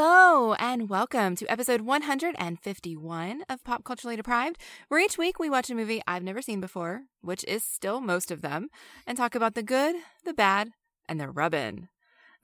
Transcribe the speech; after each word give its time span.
Hello, 0.00 0.54
and 0.60 0.88
welcome 0.88 1.34
to 1.34 1.50
episode 1.50 1.80
151 1.80 3.42
of 3.48 3.64
Pop 3.64 3.82
Culturally 3.82 4.14
Deprived, 4.14 4.56
where 4.86 5.00
each 5.00 5.18
week 5.18 5.40
we 5.40 5.50
watch 5.50 5.70
a 5.70 5.74
movie 5.74 6.00
I've 6.06 6.22
never 6.22 6.40
seen 6.40 6.60
before, 6.60 7.06
which 7.20 7.42
is 7.48 7.64
still 7.64 8.00
most 8.00 8.30
of 8.30 8.40
them, 8.40 8.68
and 9.08 9.18
talk 9.18 9.34
about 9.34 9.56
the 9.56 9.62
good, 9.64 9.96
the 10.24 10.32
bad, 10.32 10.70
and 11.08 11.20
the 11.20 11.28
rubbin'. 11.28 11.88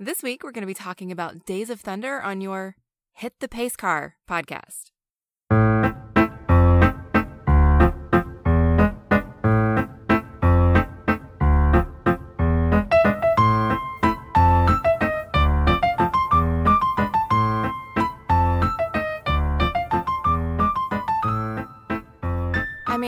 This 0.01 0.21
week 0.21 0.43
we're 0.43 0.51
going 0.51 0.63
to 0.63 0.67
be 0.67 0.75
talking 0.75 1.13
about 1.13 1.47
Days 1.47 1.71
of 1.71 1.81
Thunder 1.81 2.21
on 2.21 2.41
your 2.41 2.75
Hit 3.13 3.35
the 3.39 3.47
Pace 3.47 3.77
Car 3.77 4.17
podcast. 4.29 4.91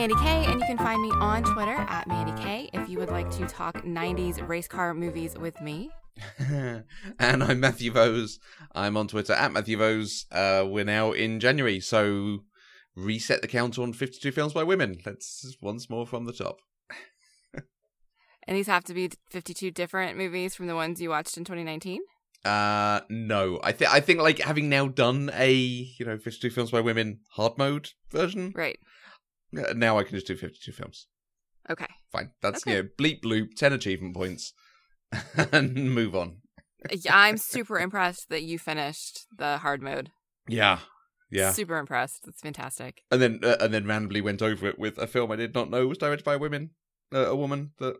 Mandy 0.07 0.23
Kay, 0.23 0.45
and 0.45 0.61
you 0.61 0.65
can 0.65 0.77
find 0.77 1.01
me 1.01 1.11
on 1.19 1.43
Twitter 1.43 1.75
at 1.75 2.07
Mandy 2.07 2.41
Kay 2.41 2.69
if 2.71 2.87
you 2.87 2.97
would 2.97 3.09
like 3.09 3.29
to 3.31 3.45
talk 3.45 3.83
90s 3.83 4.47
race 4.47 4.65
car 4.65 4.93
movies 4.93 5.37
with 5.37 5.59
me. 5.59 5.89
and 6.39 6.85
I'm 7.19 7.59
Matthew 7.59 7.91
Vose. 7.91 8.39
I'm 8.73 8.95
on 8.95 9.09
Twitter 9.09 9.33
at 9.33 9.51
Matthew 9.51 9.77
Vose. 9.77 10.25
Uh, 10.31 10.63
we're 10.65 10.85
now 10.85 11.11
in 11.11 11.41
January, 11.41 11.81
so 11.81 12.45
reset 12.95 13.41
the 13.41 13.49
count 13.49 13.77
on 13.77 13.91
52 13.91 14.31
films 14.31 14.53
by 14.53 14.63
women. 14.63 14.99
Let's 15.05 15.57
once 15.61 15.89
more 15.89 16.07
from 16.07 16.23
the 16.23 16.31
top. 16.31 16.59
And 17.53 18.55
these 18.55 18.67
have 18.67 18.85
to 18.85 18.93
be 18.93 19.11
52 19.29 19.71
different 19.71 20.17
movies 20.17 20.55
from 20.55 20.67
the 20.67 20.75
ones 20.75 21.01
you 21.01 21.09
watched 21.09 21.35
in 21.35 21.43
2019? 21.43 21.99
Uh, 22.45 23.01
no, 23.09 23.59
I 23.61 23.73
think 23.73 23.93
I 23.93 23.99
think 23.99 24.21
like 24.21 24.39
having 24.39 24.69
now 24.69 24.87
done 24.87 25.29
a 25.33 25.51
you 25.51 26.05
know 26.05 26.17
52 26.17 26.49
films 26.51 26.71
by 26.71 26.79
women 26.79 27.19
hard 27.31 27.57
mode 27.57 27.89
version. 28.09 28.53
Right. 28.55 28.79
Uh, 29.57 29.73
Now 29.75 29.97
I 29.99 30.03
can 30.03 30.15
just 30.15 30.27
do 30.27 30.35
52 30.35 30.71
films. 30.71 31.07
Okay. 31.69 31.85
Fine, 32.11 32.31
that's 32.41 32.63
Okay. 32.65 32.77
you 32.77 32.83
know 32.83 32.89
bleep 32.97 33.21
bloop, 33.21 33.53
10 33.55 33.73
achievement 33.73 34.15
points, 34.15 34.53
and 35.51 35.93
move 35.93 36.15
on. 36.15 36.37
Yeah, 36.91 37.17
I'm 37.17 37.37
super 37.37 37.77
impressed 37.79 38.27
that 38.29 38.43
you 38.43 38.57
finished 38.59 39.25
the 39.35 39.57
hard 39.57 39.81
mode. 39.81 40.11
Yeah, 40.47 40.79
yeah. 41.29 41.51
Super 41.51 41.77
impressed. 41.77 42.21
That's 42.23 42.39
fantastic. 42.41 43.01
and 43.11 43.21
then 43.21 43.39
uh, 43.43 43.57
and 43.59 43.73
then 43.73 43.85
randomly 43.85 44.21
went 44.21 44.41
over 44.41 44.67
it 44.67 44.79
with 44.79 44.97
a 44.97 45.07
film 45.07 45.31
I 45.31 45.35
did 45.35 45.53
not 45.53 45.69
know 45.69 45.87
was 45.87 45.97
directed 45.97 46.23
by 46.23 46.35
a 46.35 46.39
woman, 46.39 46.69
uh, 47.13 47.27
a 47.27 47.35
woman 47.35 47.71
that 47.79 47.95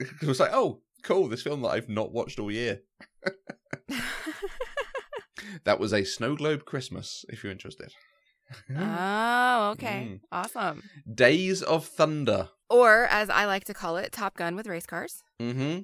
it 0.00 0.22
was 0.26 0.40
like, 0.40 0.50
oh, 0.52 0.82
cool, 1.02 1.28
this 1.28 1.42
film 1.42 1.62
that 1.62 1.68
I've 1.68 1.88
not 1.88 2.12
watched 2.12 2.38
all 2.38 2.50
year. 2.50 2.80
That 5.64 5.78
was 5.78 5.92
a 5.92 6.04
Snow 6.04 6.34
Globe 6.34 6.64
Christmas, 6.64 7.24
if 7.28 7.42
you're 7.44 7.52
interested. 7.52 7.92
Oh, 8.76 9.70
okay. 9.72 10.08
Mm. 10.12 10.20
Awesome. 10.30 10.82
Days 11.12 11.62
of 11.62 11.86
Thunder. 11.86 12.48
Or, 12.70 13.04
as 13.06 13.28
I 13.30 13.44
like 13.44 13.64
to 13.64 13.74
call 13.74 13.96
it, 13.98 14.12
Top 14.12 14.36
Gun 14.36 14.56
with 14.56 14.66
race 14.66 14.86
cars. 14.86 15.22
Mm-hmm. 15.40 15.80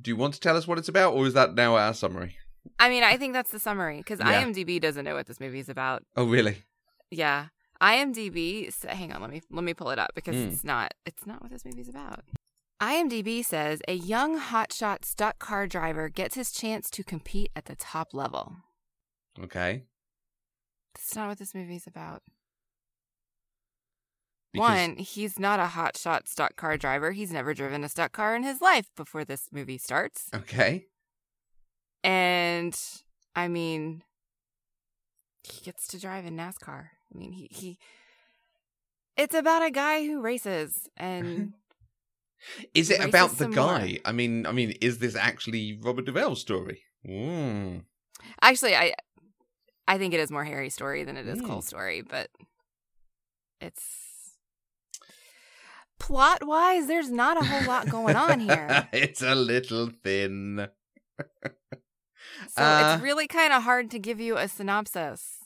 Do 0.00 0.10
you 0.10 0.16
want 0.16 0.34
to 0.34 0.40
tell 0.40 0.56
us 0.56 0.66
what 0.66 0.78
it's 0.78 0.88
about, 0.88 1.12
or 1.14 1.26
is 1.26 1.34
that 1.34 1.54
now 1.54 1.76
our 1.76 1.92
summary? 1.92 2.36
I 2.78 2.88
mean, 2.88 3.02
I 3.02 3.16
think 3.16 3.32
that's 3.34 3.50
the 3.50 3.58
summary 3.58 3.98
because 3.98 4.18
Yeah. 4.20 4.42
IMDb 4.42 4.80
doesn't 4.80 5.04
know 5.04 5.14
what 5.14 5.26
this 5.26 5.40
movie 5.40 5.58
is 5.60 5.68
about. 5.68 6.04
Oh, 6.16 6.24
really? 6.24 6.62
Yeah. 7.10 7.48
IMDb, 7.82 8.72
hang 8.86 9.12
on, 9.12 9.20
let 9.20 9.30
me 9.30 9.42
let 9.50 9.64
me 9.64 9.74
pull 9.74 9.90
it 9.90 9.98
up 9.98 10.12
because 10.14 10.36
Mm. 10.36 10.52
it's 10.52 10.62
not 10.64 10.94
it's 11.04 11.26
not 11.26 11.42
what 11.42 11.50
this 11.50 11.64
movie's 11.64 11.88
about. 11.88 12.20
IMDb 12.80 13.44
says 13.44 13.80
a 13.88 13.94
young 13.94 14.38
hotshot 14.40 15.04
stock 15.04 15.38
car 15.38 15.66
driver 15.66 16.08
gets 16.08 16.36
his 16.36 16.52
chance 16.52 16.88
to 16.90 17.02
compete 17.04 17.50
at 17.56 17.64
the 17.66 17.74
top 17.76 18.14
level. 18.14 18.56
Okay. 19.42 19.82
That's 20.94 21.16
not 21.16 21.28
what 21.28 21.38
this 21.38 21.54
movie's 21.54 21.86
about. 21.86 22.22
Because- 24.52 24.68
One, 24.68 24.96
he's 24.96 25.38
not 25.38 25.60
a 25.60 25.64
hotshot 25.74 26.28
stock 26.28 26.56
car 26.56 26.76
driver. 26.76 27.12
He's 27.12 27.32
never 27.32 27.54
driven 27.54 27.84
a 27.84 27.88
stock 27.88 28.12
car 28.12 28.36
in 28.36 28.42
his 28.42 28.60
life 28.60 28.90
before 28.96 29.24
this 29.24 29.48
movie 29.50 29.78
starts. 29.78 30.28
Okay. 30.34 30.86
And 32.04 32.78
I 33.34 33.48
mean, 33.48 34.02
he 35.44 35.64
gets 35.64 35.86
to 35.88 36.00
drive 36.00 36.26
in 36.26 36.36
NASCAR. 36.36 36.88
I 37.14 37.18
mean, 37.18 37.32
he 37.32 37.48
he. 37.50 37.78
It's 39.16 39.34
about 39.34 39.62
a 39.64 39.70
guy 39.70 40.04
who 40.06 40.20
races, 40.20 40.88
and 40.96 41.52
Is 42.74 42.90
it 42.90 43.02
about 43.04 43.32
the 43.38 43.48
guy? 43.48 43.86
more. 43.86 43.98
I 44.04 44.12
mean, 44.12 44.46
I 44.46 44.52
mean, 44.52 44.72
is 44.80 44.98
this 44.98 45.14
actually 45.14 45.78
Robert 45.80 46.06
Duvall's 46.06 46.40
story? 46.40 46.82
Mm. 47.08 47.84
actually, 48.40 48.74
I 48.74 48.94
I 49.92 49.98
think 49.98 50.14
it 50.14 50.20
is 50.20 50.30
more 50.30 50.44
Harry's 50.44 50.74
story 50.74 51.04
than 51.04 51.16
it 51.16 51.26
is 51.28 51.40
Mm. 51.40 51.46
Cole's 51.46 51.66
story, 51.66 52.00
but 52.02 52.28
it's 53.60 53.84
plot 55.98 56.44
wise. 56.46 56.86
There's 56.86 57.10
not 57.10 57.36
a 57.40 57.44
whole 57.44 57.66
lot 57.66 57.88
going 57.90 58.16
on 58.16 58.40
here. 58.40 58.88
it's 58.92 59.22
a 59.22 59.34
little 59.34 59.90
thin. 60.04 60.68
So 62.56 62.62
Uh, 62.62 62.94
it's 62.94 63.02
really 63.02 63.26
kind 63.26 63.52
of 63.52 63.62
hard 63.64 63.90
to 63.90 63.98
give 63.98 64.18
you 64.20 64.36
a 64.38 64.48
synopsis. 64.48 65.38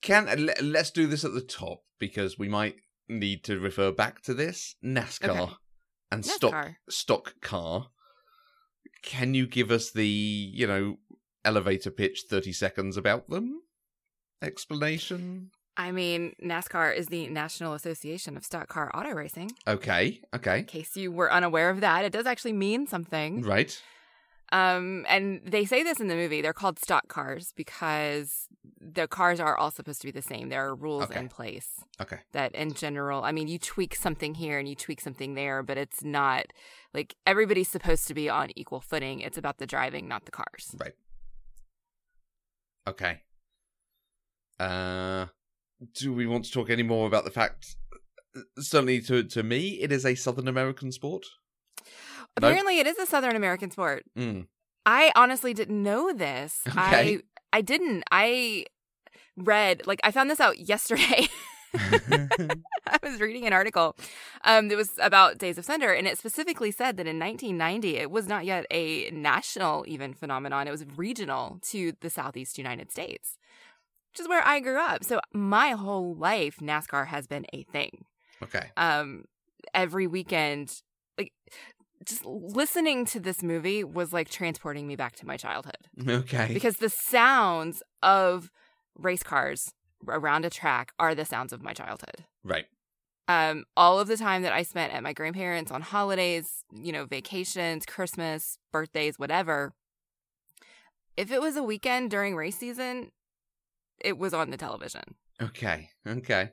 Can 0.00 0.24
le- 0.46 0.62
let's 0.62 0.90
do 0.90 1.06
this 1.06 1.24
at 1.24 1.32
the 1.34 1.40
top 1.40 1.78
because 2.00 2.38
we 2.38 2.48
might 2.48 2.76
need 3.08 3.44
to 3.44 3.60
refer 3.60 3.92
back 3.92 4.20
to 4.22 4.34
this 4.34 4.74
NASCAR 4.84 5.38
Okay. 5.40 5.52
and 6.10 6.26
stock 6.26 6.72
stock 6.90 7.34
car. 7.40 7.86
Can 9.02 9.34
you 9.34 9.46
give 9.46 9.70
us 9.70 9.92
the 9.92 10.06
you 10.08 10.66
know 10.66 10.96
elevator 11.44 11.90
pitch 11.90 12.24
thirty 12.28 12.52
seconds 12.52 12.96
about 12.96 13.28
them? 13.28 13.62
Explanation. 14.42 15.50
I 15.76 15.90
mean, 15.92 16.34
NASCAR 16.44 16.94
is 16.94 17.06
the 17.06 17.28
National 17.28 17.72
Association 17.72 18.36
of 18.36 18.44
Stock 18.44 18.68
Car 18.68 18.90
Auto 18.94 19.10
Racing. 19.12 19.52
Okay. 19.66 20.20
Okay. 20.34 20.58
In 20.58 20.64
case 20.66 20.96
you 20.96 21.10
were 21.10 21.32
unaware 21.32 21.70
of 21.70 21.80
that, 21.80 22.04
it 22.04 22.12
does 22.12 22.26
actually 22.26 22.52
mean 22.52 22.86
something. 22.86 23.40
Right. 23.42 23.80
Um, 24.52 25.06
and 25.08 25.40
they 25.46 25.64
say 25.64 25.82
this 25.82 25.98
in 25.98 26.08
the 26.08 26.14
movie. 26.14 26.42
They're 26.42 26.52
called 26.52 26.78
stock 26.78 27.08
cars 27.08 27.54
because 27.56 28.48
the 28.78 29.08
cars 29.08 29.40
are 29.40 29.56
all 29.56 29.70
supposed 29.70 30.02
to 30.02 30.06
be 30.08 30.10
the 30.10 30.20
same. 30.20 30.50
There 30.50 30.62
are 30.66 30.74
rules 30.74 31.04
Okay. 31.04 31.20
in 31.20 31.30
place 31.30 31.80
Okay. 31.98 32.18
that, 32.32 32.54
in 32.54 32.74
general, 32.74 33.24
I 33.24 33.32
mean, 33.32 33.48
you 33.48 33.58
tweak 33.58 33.94
something 33.94 34.34
here 34.34 34.58
and 34.58 34.68
you 34.68 34.74
tweak 34.74 35.00
something 35.00 35.32
there, 35.34 35.62
but 35.62 35.78
it's 35.78 36.04
not 36.04 36.46
like 36.92 37.14
everybody's 37.26 37.68
supposed 37.70 38.06
to 38.08 38.14
be 38.14 38.28
on 38.28 38.50
equal 38.54 38.82
footing. 38.82 39.20
It's 39.20 39.38
about 39.38 39.56
the 39.56 39.66
driving, 39.66 40.06
not 40.06 40.26
the 40.26 40.32
cars. 40.32 40.76
Right. 40.78 40.92
Okay. 42.88 43.20
Uh, 44.58 45.26
do 45.94 46.12
we 46.12 46.26
want 46.26 46.44
to 46.44 46.50
talk 46.50 46.70
any 46.70 46.82
more 46.82 47.06
about 47.06 47.24
the 47.24 47.30
fact? 47.30 47.76
Certainly, 48.58 49.02
to 49.02 49.24
to 49.24 49.42
me, 49.42 49.80
it 49.80 49.92
is 49.92 50.06
a 50.06 50.14
Southern 50.14 50.48
American 50.48 50.92
sport. 50.92 51.26
No. 52.40 52.48
Apparently, 52.48 52.78
it 52.78 52.86
is 52.86 52.98
a 52.98 53.06
Southern 53.06 53.36
American 53.36 53.70
sport. 53.70 54.04
Mm. 54.18 54.46
I 54.86 55.12
honestly 55.14 55.52
didn't 55.54 55.82
know 55.82 56.12
this. 56.12 56.60
Okay. 56.68 56.78
I 56.80 57.20
I 57.52 57.60
didn't. 57.60 58.04
I 58.10 58.64
read 59.36 59.86
like 59.86 60.00
I 60.04 60.10
found 60.10 60.30
this 60.30 60.40
out 60.40 60.58
yesterday. 60.58 61.28
I 61.78 62.98
was 63.02 63.20
reading 63.20 63.46
an 63.46 63.52
article. 63.52 63.96
Um, 64.44 64.70
it 64.70 64.76
was 64.76 64.90
about 65.00 65.38
Days 65.38 65.58
of 65.58 65.64
Thunder, 65.66 65.92
and 65.92 66.06
it 66.06 66.18
specifically 66.18 66.70
said 66.70 66.96
that 66.96 67.06
in 67.06 67.18
1990 67.18 67.96
it 67.96 68.10
was 68.10 68.26
not 68.26 68.44
yet 68.44 68.66
a 68.70 69.10
national 69.10 69.84
even 69.88 70.14
phenomenon. 70.14 70.68
It 70.68 70.70
was 70.70 70.84
regional 70.96 71.58
to 71.70 71.92
the 72.00 72.10
Southeast 72.10 72.58
United 72.58 72.90
States, 72.90 73.38
which 74.12 74.20
is 74.20 74.28
where 74.28 74.46
I 74.46 74.60
grew 74.60 74.78
up. 74.78 75.04
So 75.04 75.20
my 75.32 75.70
whole 75.70 76.14
life, 76.14 76.58
NASCAR 76.60 77.06
has 77.08 77.26
been 77.26 77.46
a 77.52 77.62
thing. 77.64 78.04
okay. 78.42 78.70
Um, 78.76 79.24
every 79.72 80.06
weekend, 80.06 80.82
like 81.16 81.32
just 82.04 82.24
listening 82.24 83.04
to 83.06 83.20
this 83.20 83.42
movie 83.42 83.84
was 83.84 84.12
like 84.12 84.28
transporting 84.28 84.86
me 84.86 84.96
back 84.96 85.14
to 85.16 85.26
my 85.26 85.36
childhood 85.36 85.76
Okay. 86.08 86.50
because 86.52 86.78
the 86.78 86.88
sounds 86.88 87.82
of 88.02 88.50
race 88.98 89.22
cars 89.22 89.72
around 90.08 90.44
a 90.44 90.50
track 90.50 90.92
are 90.98 91.14
the 91.14 91.24
sounds 91.24 91.52
of 91.52 91.62
my 91.62 91.72
childhood. 91.72 92.24
right. 92.44 92.66
Um, 93.28 93.64
all 93.76 94.00
of 94.00 94.08
the 94.08 94.16
time 94.16 94.42
that 94.42 94.52
I 94.52 94.62
spent 94.62 94.92
at 94.92 95.02
my 95.02 95.12
grandparents 95.12 95.70
on 95.70 95.80
holidays, 95.80 96.64
you 96.74 96.90
know, 96.92 97.06
vacations, 97.06 97.86
Christmas, 97.86 98.58
birthdays, 98.72 99.18
whatever. 99.18 99.72
If 101.16 101.30
it 101.30 101.40
was 101.40 101.56
a 101.56 101.62
weekend 101.62 102.10
during 102.10 102.34
race 102.34 102.56
season, 102.56 103.12
it 104.00 104.18
was 104.18 104.34
on 104.34 104.50
the 104.50 104.56
television. 104.56 105.14
Okay. 105.40 105.88
Okay. 106.06 106.50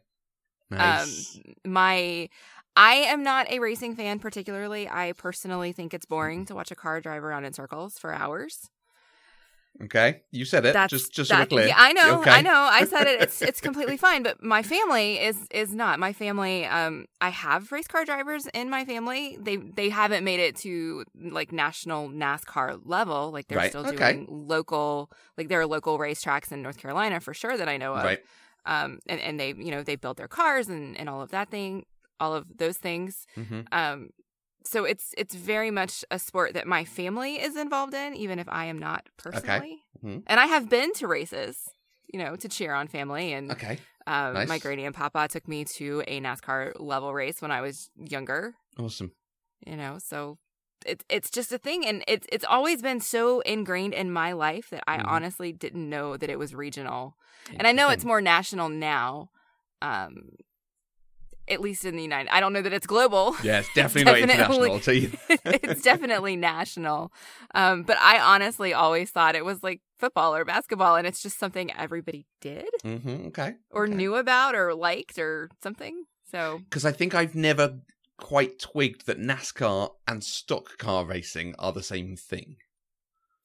Nice. 0.70 1.36
Um, 1.36 1.72
my 1.72 2.30
I 2.76 2.94
am 2.94 3.24
not 3.24 3.50
a 3.50 3.60
racing 3.60 3.96
fan 3.96 4.20
particularly. 4.20 4.88
I 4.88 5.14
personally 5.18 5.72
think 5.72 5.94
it's 5.94 6.06
boring 6.06 6.46
to 6.46 6.56
watch 6.56 6.72
a 6.72 6.76
car 6.76 7.02
drive 7.02 7.24
around 7.24 7.46
in 7.46 7.54
circles 7.54 7.98
for 7.98 8.14
hours. 8.14 8.70
Okay, 9.82 10.24
you 10.32 10.44
said 10.44 10.66
it. 10.66 10.74
That's 10.74 10.90
just 10.92 11.14
just 11.14 11.30
so 11.30 11.38
that- 11.38 11.48
clear. 11.50 11.68
Yeah, 11.68 11.76
I 11.78 11.94
know, 11.94 12.20
Okay. 12.20 12.32
I 12.32 12.42
know. 12.42 12.54
I 12.70 12.84
said 12.86 13.08
it. 13.08 13.22
It's 13.22 13.42
it's 13.42 13.62
completely 13.68 13.96
fine. 13.96 14.24
But 14.24 14.44
my 14.44 14.62
family 14.62 15.18
is 15.20 15.38
is 15.52 15.74
not. 15.74 16.00
My 16.00 16.12
family, 16.12 16.66
um, 16.66 17.06
I 17.22 17.30
have 17.30 17.72
race 17.72 17.88
car 17.88 18.04
drivers 18.04 18.46
in 18.54 18.70
my 18.70 18.84
family. 18.84 19.38
They 19.40 19.56
they 19.56 19.88
haven't 19.90 20.24
made 20.26 20.42
it 20.42 20.58
to 20.58 21.06
like 21.16 21.52
national 21.54 22.10
NASCAR 22.10 22.82
level. 22.84 23.32
Like 23.32 23.48
they're 23.48 23.58
Right, 23.58 23.72
still 23.72 23.88
okay. 23.88 24.14
doing 24.14 24.28
local. 24.30 25.10
Like 25.38 25.48
there 25.48 25.62
are 25.62 25.66
local 25.68 25.98
racetracks 25.98 26.52
in 26.52 26.62
North 26.62 26.78
Carolina 26.78 27.20
for 27.22 27.34
sure 27.34 27.56
that 27.56 27.70
I 27.70 27.78
know 27.78 27.94
of. 27.96 28.04
Right. 28.04 28.20
Um, 28.66 29.00
and 29.08 29.22
and 29.22 29.40
they 29.40 29.54
you 29.58 29.72
know 29.72 29.82
they 29.82 29.96
build 29.96 30.18
their 30.18 30.28
cars 30.28 30.68
and 30.68 30.98
and 30.98 31.08
all 31.08 31.22
of 31.22 31.30
that 31.32 31.50
thing, 31.50 31.86
all 32.20 32.36
of 32.36 32.46
those 32.58 32.78
things. 32.78 33.26
hmm 33.36 33.62
Um, 33.72 34.10
so 34.64 34.84
it's 34.86 35.14
it's 35.18 35.34
very 35.36 35.72
much 35.72 36.04
a 36.12 36.20
sport 36.20 36.54
that 36.54 36.68
my 36.68 36.86
family 36.86 37.36
is 37.42 37.56
involved 37.56 37.94
in, 37.94 38.14
even 38.16 38.40
if 38.40 38.48
I 38.50 38.66
am 38.66 38.78
not 38.78 39.08
personally. 39.18 39.84
Mhm. 40.04 40.24
And 40.28 40.40
I 40.40 40.46
have 40.48 40.70
been 40.70 40.94
to 40.94 41.08
races, 41.08 41.70
you 42.12 42.20
know, 42.20 42.36
to 42.36 42.48
cheer 42.48 42.74
on 42.74 42.88
family. 42.88 43.34
And 43.34 43.52
Okay. 43.52 43.80
um, 44.08 44.34
nice. 44.34 44.48
my 44.48 44.58
granny 44.60 44.86
and 44.86 44.96
papa 44.96 45.28
took 45.28 45.48
me 45.48 45.66
to 45.66 46.04
a 46.08 46.20
NASCAR 46.22 46.74
level 46.80 47.14
race 47.14 47.42
when 47.42 47.52
I 47.52 47.62
was 47.62 47.90
younger. 47.96 48.56
Awesome. 48.78 49.12
You 49.66 49.76
know, 49.76 49.98
so 50.00 50.38
it's 50.86 51.04
it's 51.10 51.30
just 51.30 51.52
a 51.52 51.58
thing, 51.58 51.86
and 51.86 52.04
it's 52.08 52.26
it's 52.32 52.46
always 52.46 52.82
been 52.82 53.02
so 53.02 53.42
ingrained 53.42 53.94
in 53.94 54.12
my 54.12 54.32
life 54.32 54.70
that 54.70 54.84
I 54.88 54.98
Mhm. 55.00 55.06
honestly 55.08 55.52
didn't 55.52 55.90
know 55.90 56.16
that 56.18 56.30
it 56.30 56.40
was 56.40 56.56
regional. 56.56 57.16
And 57.58 57.68
I 57.68 57.72
know 57.74 57.90
it's 57.90 58.06
more 58.06 58.22
national 58.22 58.70
now. 58.70 59.32
Um, 59.82 60.32
at 61.50 61.62
least 61.62 61.86
in 61.86 61.96
the 61.96 62.04
United, 62.04 62.30
I 62.34 62.40
don't 62.40 62.54
know 62.54 62.62
that 62.62 62.74
it's 62.74 62.88
global. 62.88 63.36
Yeah, 63.44 63.60
it's 63.60 63.74
definitely, 63.74 64.04
not 64.06 64.20
Definitely. 64.20 64.68
international. 64.68 64.74
I'll 64.74 64.80
tell 64.80 64.94
you. 64.94 65.12
it's 65.64 65.82
definitely 65.82 66.36
national. 66.36 67.12
Um, 67.56 67.84
but 67.84 67.98
I 68.00 68.20
honestly 68.20 68.74
always 68.74 69.12
thought 69.12 69.36
it 69.36 69.46
was 69.46 69.64
like 69.64 69.82
football 70.00 70.36
or 70.36 70.46
basketball, 70.46 70.96
and 70.96 71.08
it's 71.08 71.22
just 71.22 71.40
something 71.40 71.72
everybody 71.74 72.26
did 72.42 72.70
hmm 72.84 73.28
Okay. 73.28 73.56
or 73.72 73.86
Okay. 73.86 73.96
knew 73.96 74.16
about 74.16 74.56
or 74.56 74.74
liked 74.76 75.18
or 75.20 75.50
something. 75.64 76.06
So 76.32 76.62
Because 76.70 76.86
I 76.86 76.92
think 76.92 77.14
I've 77.16 77.36
never 77.36 77.80
quite 78.18 78.60
twigged 78.60 79.06
that 79.06 79.20
NASCAR 79.20 79.92
and 80.08 80.24
stock 80.24 80.78
car 80.78 81.06
racing 81.06 81.56
are 81.58 81.72
the 81.72 81.84
same 81.84 82.16
thing. 82.16 82.58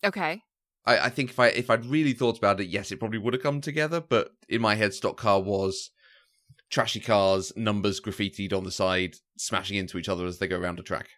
okay, 0.05 0.43
I, 0.87 0.99
I 1.07 1.09
think 1.11 1.31
if 1.31 1.39
I 1.39 1.49
if 1.49 1.71
I'd 1.71 1.87
really 1.87 2.13
thought 2.13 2.39
about 2.39 2.61
it, 2.61 2.67
yes, 2.69 2.93
it 2.93 2.99
probably 2.99 3.19
would 3.19 3.35
have 3.35 3.43
come 3.43 3.61
together. 3.61 4.01
But 4.01 4.31
in 4.49 4.61
my 4.61 4.75
head, 4.75 4.93
stock 4.95 5.17
car 5.17 5.41
was 5.41 5.91
trashy 6.71 7.01
cars, 7.01 7.53
numbers 7.57 8.01
graffitied 8.01 8.53
on 8.53 8.65
the 8.65 8.71
side, 8.71 9.15
smashing 9.39 9.77
into 9.77 9.99
each 9.99 10.09
other 10.09 10.27
as 10.27 10.39
they 10.39 10.47
go 10.49 10.59
around 10.59 10.79
a 10.79 10.83
track. 10.83 11.09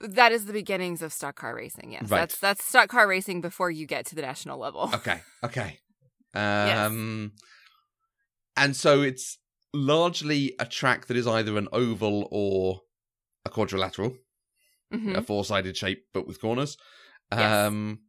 that 0.00 0.32
is 0.32 0.46
the 0.46 0.52
beginnings 0.52 1.00
of 1.02 1.12
stock 1.12 1.36
car 1.36 1.54
racing. 1.54 1.92
Yes, 1.92 2.10
Right. 2.10 2.20
that's 2.20 2.38
that's 2.38 2.64
stock 2.64 2.88
car 2.88 3.06
racing 3.06 3.40
before 3.40 3.70
you 3.70 3.86
get 3.86 4.04
to 4.06 4.14
the 4.16 4.22
national 4.22 4.58
level. 4.58 4.90
Okay, 4.94 5.20
okay. 5.44 5.78
Um, 6.34 7.32
and 8.56 8.74
so 8.74 9.02
it's 9.02 9.38
largely 9.74 10.54
a 10.58 10.64
track 10.66 11.06
that 11.06 11.16
is 11.16 11.26
either 11.26 11.56
an 11.58 11.68
oval 11.72 12.26
or 12.30 12.80
a 13.44 13.50
quadrilateral, 13.50 14.16
Mhm. 14.92 15.16
a 15.16 15.22
four-sided 15.22 15.76
shape 15.76 16.04
but 16.12 16.26
with 16.26 16.40
corners. 16.40 16.76
Yes. 17.30 17.66
Um, 17.68 18.00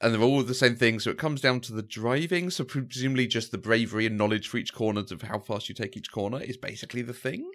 and 0.00 0.14
they're 0.14 0.22
all 0.22 0.42
the 0.42 0.54
same 0.54 0.76
thing, 0.76 0.98
so 1.00 1.10
it 1.10 1.18
comes 1.18 1.40
down 1.40 1.60
to 1.62 1.72
the 1.72 1.82
driving. 1.82 2.50
So 2.50 2.64
presumably, 2.64 3.26
just 3.26 3.50
the 3.52 3.58
bravery 3.58 4.06
and 4.06 4.16
knowledge 4.16 4.48
for 4.48 4.56
each 4.58 4.72
corner 4.74 5.00
of 5.10 5.22
how 5.22 5.38
fast 5.38 5.68
you 5.68 5.74
take 5.74 5.96
each 5.96 6.10
corner 6.10 6.40
is 6.40 6.56
basically 6.56 7.02
the 7.02 7.12
thing. 7.14 7.50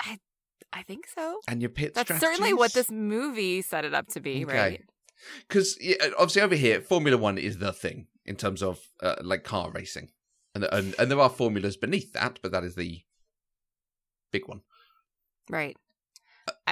I 0.00 0.18
I 0.72 0.82
think 0.82 1.06
so. 1.06 1.40
And 1.48 1.60
your 1.60 1.68
pit 1.70 1.94
That's 1.94 2.18
certainly 2.18 2.54
what 2.54 2.72
this 2.72 2.90
movie 2.90 3.62
set 3.62 3.84
it 3.84 3.94
up 3.94 4.08
to 4.08 4.20
be, 4.20 4.44
Okay. 4.44 4.56
right? 4.56 4.80
because 5.46 5.78
obviously 6.18 6.42
over 6.42 6.56
here 6.56 6.80
formula 6.80 7.16
one 7.16 7.38
is 7.38 7.58
the 7.58 7.72
thing 7.72 8.08
in 8.26 8.34
terms 8.34 8.60
of 8.60 8.80
uh, 9.00 9.14
like 9.22 9.44
car 9.44 9.70
racing 9.70 10.08
and, 10.52 10.64
and 10.64 10.96
and 10.98 11.08
there 11.12 11.20
are 11.20 11.30
formulas 11.30 11.76
beneath 11.76 12.12
that 12.12 12.40
but 12.42 12.50
that 12.50 12.64
is 12.64 12.74
the 12.74 13.02
big 14.32 14.48
one 14.48 14.62
Right. 15.48 15.76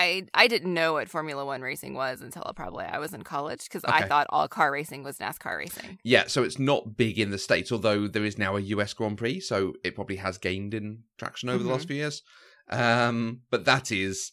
I 0.00 0.26
I 0.32 0.46
didn't 0.48 0.72
know 0.72 0.94
what 0.94 1.08
Formula 1.10 1.44
One 1.44 1.60
racing 1.60 1.94
was 1.94 2.22
until 2.22 2.42
probably 2.56 2.86
I 2.86 2.98
was 2.98 3.12
in 3.12 3.22
college 3.22 3.64
because 3.64 3.84
I 3.84 4.06
thought 4.06 4.26
all 4.30 4.48
car 4.48 4.72
racing 4.72 5.02
was 5.02 5.18
NASCAR 5.18 5.58
racing. 5.58 5.98
yeah 6.02 6.24
so 6.26 6.42
it's 6.42 6.58
not 6.58 6.96
big 6.96 7.18
in 7.18 7.30
the 7.30 7.38
states 7.38 7.70
although 7.70 8.08
there 8.08 8.24
is 8.24 8.38
now 8.38 8.56
a 8.56 8.60
us 8.62 8.94
grand 8.94 9.18
prix 9.18 9.40
so 9.40 9.74
it 9.84 9.94
probably 9.94 10.16
has 10.16 10.38
gained 10.38 10.72
in 10.74 11.02
traction 11.18 11.48
over 11.50 11.62
the 11.62 11.70
last 11.70 11.86
few 11.86 11.96
years. 11.96 12.22
Um 12.70 13.42
but 13.50 13.64
that 13.66 13.92
is 13.92 14.32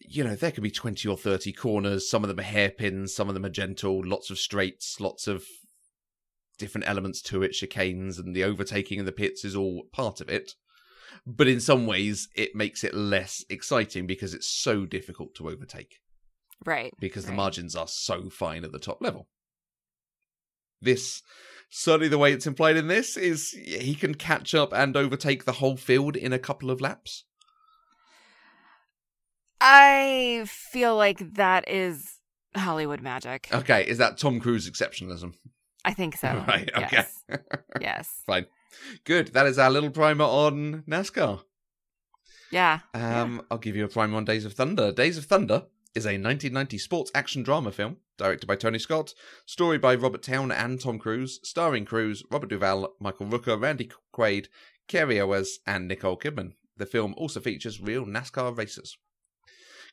you 0.00 0.24
know 0.24 0.34
there 0.34 0.50
can 0.50 0.62
be 0.62 0.70
20 0.70 1.08
or 1.08 1.16
30 1.16 1.52
corners 1.52 2.08
some 2.10 2.22
of 2.24 2.28
them 2.28 2.38
are 2.40 2.42
hairpins 2.42 3.14
some 3.14 3.28
of 3.28 3.34
them 3.34 3.44
are 3.44 3.50
gentle 3.50 4.02
lots 4.04 4.30
of 4.30 4.38
straights 4.38 5.00
lots 5.00 5.26
of 5.26 5.44
different 6.58 6.86
elements 6.88 7.22
to 7.22 7.42
it 7.42 7.52
chicanes 7.52 8.18
and 8.18 8.34
the 8.36 8.44
overtaking 8.44 8.98
in 8.98 9.06
the 9.06 9.12
pits 9.12 9.44
is 9.44 9.56
all 9.56 9.84
part 9.92 10.20
of 10.20 10.28
it 10.28 10.54
but 11.26 11.46
in 11.48 11.60
some 11.60 11.86
ways 11.86 12.28
it 12.34 12.54
makes 12.54 12.82
it 12.84 12.94
less 12.94 13.44
exciting 13.50 14.06
because 14.06 14.34
it's 14.34 14.46
so 14.48 14.84
difficult 14.86 15.34
to 15.34 15.48
overtake 15.48 16.00
Right. 16.64 16.92
because 17.00 17.24
the 17.26 17.32
margins 17.32 17.74
are 17.76 17.88
so 17.88 18.28
fine 18.30 18.64
at 18.64 18.72
the 18.72 18.78
top 18.78 19.00
level 19.00 19.28
this 20.82 21.22
certainly 21.70 22.08
the 22.08 22.18
way 22.18 22.32
it's 22.32 22.46
implied 22.46 22.76
in 22.76 22.88
this 22.88 23.16
is 23.16 23.50
he 23.52 23.94
can 23.94 24.14
catch 24.14 24.54
up 24.54 24.72
and 24.72 24.96
overtake 24.96 25.44
the 25.44 25.52
whole 25.52 25.76
field 25.76 26.16
in 26.16 26.32
a 26.32 26.38
couple 26.38 26.70
of 26.70 26.80
laps 26.80 27.24
I 29.60 30.44
feel 30.46 30.96
like 30.96 31.34
that 31.34 31.68
is 31.68 32.16
Hollywood 32.56 33.00
magic. 33.02 33.48
okay 33.52 33.86
is 33.86 33.98
that 33.98 34.18
tom 34.18 34.40
cruise 34.40 34.68
exceptionalism 34.68 35.34
I 35.84 35.94
think 35.94 36.16
so. 36.16 36.28
right 36.48 36.70
okay 36.74 36.88
Yes. 36.92 37.24
yes. 37.80 38.22
fine 38.26 38.46
good 39.04 39.28
that 39.28 39.46
is 39.46 39.58
our 39.58 39.70
little 39.70 39.90
primer 39.90 40.24
on 40.24 40.82
nascar 40.88 41.42
Yeah. 42.50 42.80
Um, 42.94 43.42
I'll 43.50 43.58
give 43.58 43.76
you 43.76 43.84
a 43.84 43.88
primer 43.88 44.16
on 44.16 44.24
Days 44.24 44.44
of 44.44 44.54
Thunder. 44.54 44.90
Days 44.90 45.16
of 45.16 45.26
Thunder 45.26 45.66
is 45.94 46.04
a 46.04 46.18
1990 46.18 46.78
sports 46.78 47.10
action 47.14 47.42
drama 47.42 47.72
film 47.72 47.98
directed 48.16 48.46
by 48.46 48.56
Tony 48.56 48.78
Scott, 48.78 49.14
story 49.46 49.78
by 49.78 49.94
Robert 49.94 50.22
Towne 50.22 50.52
and 50.52 50.80
Tom 50.80 50.98
Cruise, 50.98 51.40
starring 51.42 51.84
Cruise, 51.84 52.22
Robert 52.30 52.50
Duvall, 52.50 52.94
Michael 53.00 53.26
Rooker, 53.26 53.60
Randy 53.60 53.90
Quaid, 54.14 54.48
Cary 54.88 55.18
Elwes, 55.18 55.60
and 55.66 55.88
Nicole 55.88 56.18
Kidman. 56.18 56.52
The 56.76 56.86
film 56.86 57.14
also 57.16 57.40
features 57.40 57.80
real 57.80 58.04
NASCAR 58.04 58.56
racers. 58.56 58.98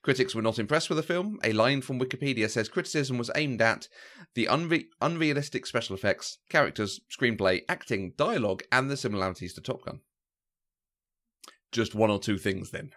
Critics 0.03 0.35
were 0.35 0.41
not 0.41 0.59
impressed 0.59 0.89
with 0.89 0.97
the 0.97 1.03
film. 1.03 1.39
A 1.43 1.53
line 1.53 1.81
from 1.81 1.99
Wikipedia 1.99 2.49
says 2.49 2.69
criticism 2.69 3.17
was 3.17 3.31
aimed 3.35 3.61
at 3.61 3.87
the 4.35 4.45
unre- 4.45 4.85
unrealistic 5.01 5.65
special 5.65 5.95
effects, 5.95 6.37
characters, 6.49 6.99
screenplay, 7.11 7.61
acting, 7.67 8.13
dialogue, 8.17 8.63
and 8.71 8.89
the 8.89 8.97
similarities 8.97 9.53
to 9.53 9.61
Top 9.61 9.83
Gun. 9.83 10.01
Just 11.71 11.95
one 11.95 12.09
or 12.09 12.19
two 12.19 12.37
things 12.37 12.71
then. 12.71 12.91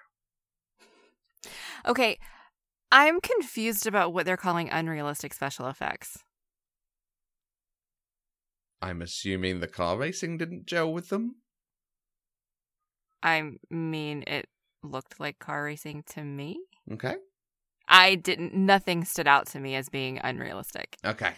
Okay. 1.87 2.19
I'm 2.93 3.21
confused 3.21 3.87
about 3.87 4.13
what 4.13 4.27
they're 4.27 4.37
calling 4.37 4.69
unrealistic 4.69 5.33
special 5.33 5.69
effects. 5.69 6.19
I'm 8.83 9.03
assuming 9.03 9.61
the 9.61 9.69
car 9.69 9.97
racing 9.97 10.39
didn't 10.39 10.67
gel 10.67 10.93
with 10.93 11.09
them. 11.09 11.37
I 13.23 13.53
mean, 13.71 14.25
it 14.27 14.49
looked 14.83 15.21
like 15.21 15.39
car 15.39 15.65
racing 15.65 16.05
to 16.15 16.25
me. 16.25 16.59
Okay. 16.93 17.17
I 17.89 18.15
didn't, 18.15 18.55
nothing 18.55 19.05
stood 19.05 19.27
out 19.27 19.47
to 19.49 19.61
me 19.61 19.75
as 19.75 19.89
being 19.89 20.21
unrealistic. 20.23 20.97
Okay. 21.05 21.35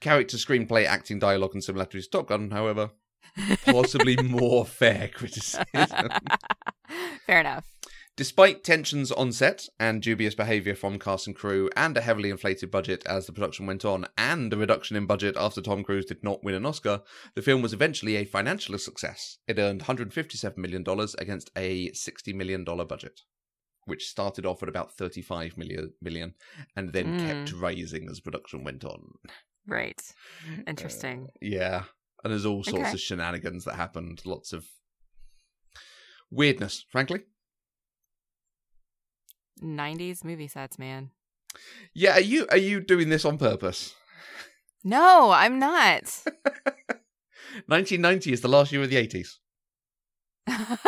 Character, 0.00 0.36
screenplay, 0.36 0.86
acting, 0.86 1.18
dialogue, 1.18 1.54
and 1.54 1.62
similarities 1.62 2.06
to 2.06 2.18
Top 2.18 2.28
Gun, 2.28 2.50
however, 2.50 2.90
possibly 3.64 4.16
more 4.16 4.64
fair 4.64 5.08
criticism. 5.08 5.64
Fair 7.26 7.40
enough. 7.40 7.66
Despite 8.16 8.64
tensions 8.64 9.12
on 9.12 9.30
set 9.30 9.68
and 9.78 10.00
dubious 10.00 10.34
behaviour 10.34 10.74
from 10.74 10.98
cast 10.98 11.26
and 11.26 11.36
crew, 11.36 11.68
and 11.76 11.94
a 11.98 12.00
heavily 12.00 12.30
inflated 12.30 12.70
budget 12.70 13.04
as 13.06 13.26
the 13.26 13.32
production 13.32 13.66
went 13.66 13.84
on, 13.84 14.06
and 14.16 14.50
a 14.54 14.56
reduction 14.56 14.96
in 14.96 15.04
budget 15.04 15.36
after 15.36 15.60
Tom 15.60 15.84
Cruise 15.84 16.06
did 16.06 16.24
not 16.24 16.42
win 16.42 16.54
an 16.54 16.64
Oscar, 16.64 17.02
the 17.34 17.42
film 17.42 17.60
was 17.60 17.74
eventually 17.74 18.16
a 18.16 18.24
financial 18.24 18.78
success. 18.78 19.36
It 19.46 19.58
earned 19.58 19.82
$157 19.82 20.56
million 20.56 20.82
against 21.18 21.50
a 21.56 21.90
$60 21.90 22.34
million 22.34 22.64
budget, 22.64 23.20
which 23.86 24.06
started 24.08 24.44
off 24.44 24.62
at 24.62 24.68
about 24.68 24.94
$35 24.96 25.56
million, 25.56 25.92
million 26.02 26.34
and 26.76 26.92
then 26.92 27.18
Mm. 27.18 27.26
kept 27.26 27.52
rising 27.60 28.08
as 28.10 28.20
production 28.20 28.62
went 28.64 28.84
on. 28.84 29.14
Right. 29.66 30.00
Interesting. 30.66 31.28
Yeah. 31.40 31.84
And 32.22 32.32
there's 32.32 32.44
all 32.46 32.62
sorts 32.64 32.80
Okay. 32.88 32.92
of 32.92 33.00
shenanigans 33.00 33.64
that 33.64 33.74
happened, 33.76 34.22
lots 34.26 34.52
of 34.52 34.66
weirdness, 36.30 36.84
frankly. 36.90 37.20
90s 39.62 40.24
movie 40.24 40.48
sets, 40.48 40.78
man. 40.78 41.10
Yeah, 41.94 42.16
are 42.16 42.20
you 42.20 42.46
are 42.50 42.56
you 42.58 42.80
doing 42.80 43.08
this 43.08 43.24
on 43.24 43.38
purpose? 43.38 43.94
No, 44.84 45.30
I'm 45.30 45.58
not. 45.58 46.22
1990 47.66 48.32
is 48.32 48.40
the 48.42 48.48
last 48.48 48.70
year 48.72 48.82
of 48.82 48.90
the 48.90 48.96
80s. 48.96 49.28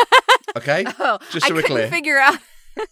Okay? 0.57 0.85
oh, 0.99 1.19
Just 1.31 1.47
so 1.47 1.53
I 1.53 1.57
we're 1.57 1.63
couldn't 1.63 1.77
clear. 1.77 1.89
figure 1.91 2.19
out. 2.19 2.39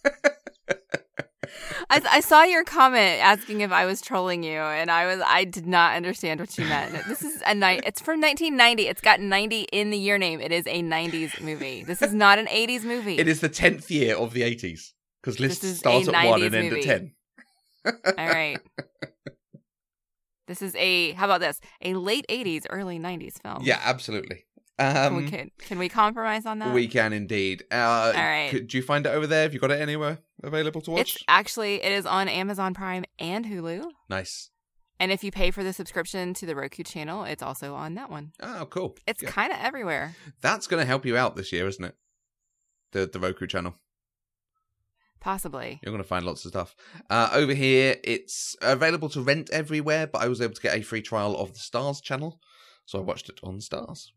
I, 1.89 2.01
I 2.09 2.19
saw 2.19 2.43
your 2.43 2.63
comment 2.65 3.21
asking 3.23 3.61
if 3.61 3.71
I 3.71 3.85
was 3.85 4.01
trolling 4.01 4.43
you, 4.43 4.59
and 4.59 4.91
I 4.91 5.05
was 5.05 5.21
I 5.25 5.45
did 5.45 5.65
not 5.65 5.95
understand 5.95 6.39
what 6.39 6.57
you 6.57 6.65
meant. 6.65 6.93
This 7.07 7.21
is 7.21 7.41
a 7.45 7.55
night. 7.55 7.83
It's 7.85 8.01
from 8.01 8.19
1990. 8.19 8.87
It's 8.87 9.01
got 9.01 9.21
90 9.21 9.61
in 9.71 9.89
the 9.89 9.97
year 9.97 10.17
name. 10.17 10.41
It 10.41 10.51
is 10.51 10.67
a 10.67 10.83
90s 10.83 11.41
movie. 11.41 11.83
This 11.83 12.01
is 12.01 12.13
not 12.13 12.39
an 12.39 12.47
80s 12.47 12.83
movie. 12.83 13.17
It 13.17 13.27
is 13.27 13.39
the 13.39 13.49
tenth 13.49 13.89
year 13.89 14.15
of 14.17 14.33
the 14.33 14.43
eighties 14.43 14.93
because 15.21 15.39
lists 15.39 15.63
is 15.63 15.79
start 15.79 16.07
at 16.07 16.13
one 16.27 16.41
and 16.41 16.53
end 16.53 16.69
movie. 16.69 16.81
at 16.81 16.85
ten. 16.85 17.11
All 18.17 18.27
right. 18.27 18.59
This 20.47 20.61
is 20.61 20.75
a 20.75 21.11
how 21.13 21.25
about 21.25 21.41
this? 21.41 21.59
A 21.81 21.93
late 21.93 22.25
80s, 22.29 22.65
early 22.69 22.99
90s 22.99 23.41
film. 23.41 23.59
Yeah, 23.61 23.79
absolutely. 23.83 24.45
Can 24.79 25.15
we 25.15 25.23
Um, 25.23 25.29
can, 25.29 25.51
can 25.59 25.79
we 25.79 25.89
compromise 25.89 26.45
on 26.45 26.59
that? 26.59 26.73
we 26.73 26.87
can 26.87 27.11
indeed. 27.13 27.63
Uh, 27.71 27.75
All 27.75 28.13
right. 28.13 28.49
Could 28.51 28.73
you 28.73 28.81
find 28.83 29.05
it 29.05 29.09
over 29.09 29.25
there? 29.25 29.41
Have 29.43 29.53
you 29.53 29.59
got 29.59 29.71
it 29.71 29.81
anywhere 29.81 30.19
available 30.43 30.81
to 30.81 30.91
watch? 30.91 31.15
It's 31.15 31.23
actually 31.27 31.83
it 31.83 31.91
is 31.91 32.05
on 32.05 32.27
Amazon 32.27 32.73
Prime 32.73 33.03
and 33.19 33.45
Hulu. 33.45 33.85
Nice. 34.09 34.51
And 34.99 35.11
if 35.11 35.23
you 35.23 35.31
pay 35.31 35.51
for 35.51 35.63
the 35.63 35.73
subscription 35.73 36.33
to 36.35 36.45
the 36.45 36.55
Roku 36.55 36.83
channel, 36.83 37.23
it's 37.23 37.43
also 37.43 37.75
on 37.75 37.95
that 37.95 38.09
one. 38.09 38.33
Oh, 38.39 38.67
cool. 38.69 38.95
It's 39.07 39.21
Yeah. 39.23 39.29
kind 39.31 39.51
of 39.51 39.59
everywhere. 39.61 40.15
That's 40.41 40.67
going 40.67 40.81
to 40.81 40.87
help 40.87 41.05
you 41.05 41.17
out 41.17 41.35
this 41.35 41.51
year, 41.51 41.67
isn't 41.67 41.83
it? 41.83 41.95
The 42.91 43.07
the 43.07 43.19
Roku 43.19 43.47
channel. 43.47 43.75
Possibly. 45.19 45.79
You're 45.81 45.91
going 45.91 46.03
to 46.03 46.07
find 46.07 46.25
lots 46.25 46.45
of 46.45 46.49
stuff. 46.49 46.75
Uh, 47.09 47.29
over 47.33 47.53
here, 47.55 47.95
it's 48.03 48.55
available 48.61 49.09
to 49.09 49.21
rent 49.21 49.49
everywhere, 49.49 50.05
but 50.07 50.21
I 50.21 50.27
was 50.27 50.39
able 50.41 50.53
to 50.53 50.61
get 50.61 50.77
a 50.77 50.81
free 50.83 51.01
trial 51.01 51.35
of 51.35 51.53
the 51.53 51.59
Starz 51.59 52.01
channel, 52.03 52.39
so 52.85 52.99
I 52.99 53.01
watched 53.01 53.27
it 53.29 53.39
on 53.43 53.57
Starz 53.57 54.09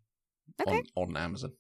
Okay. 0.61 0.83
on, 0.97 1.11
on 1.11 1.17
Amazon. 1.17 1.53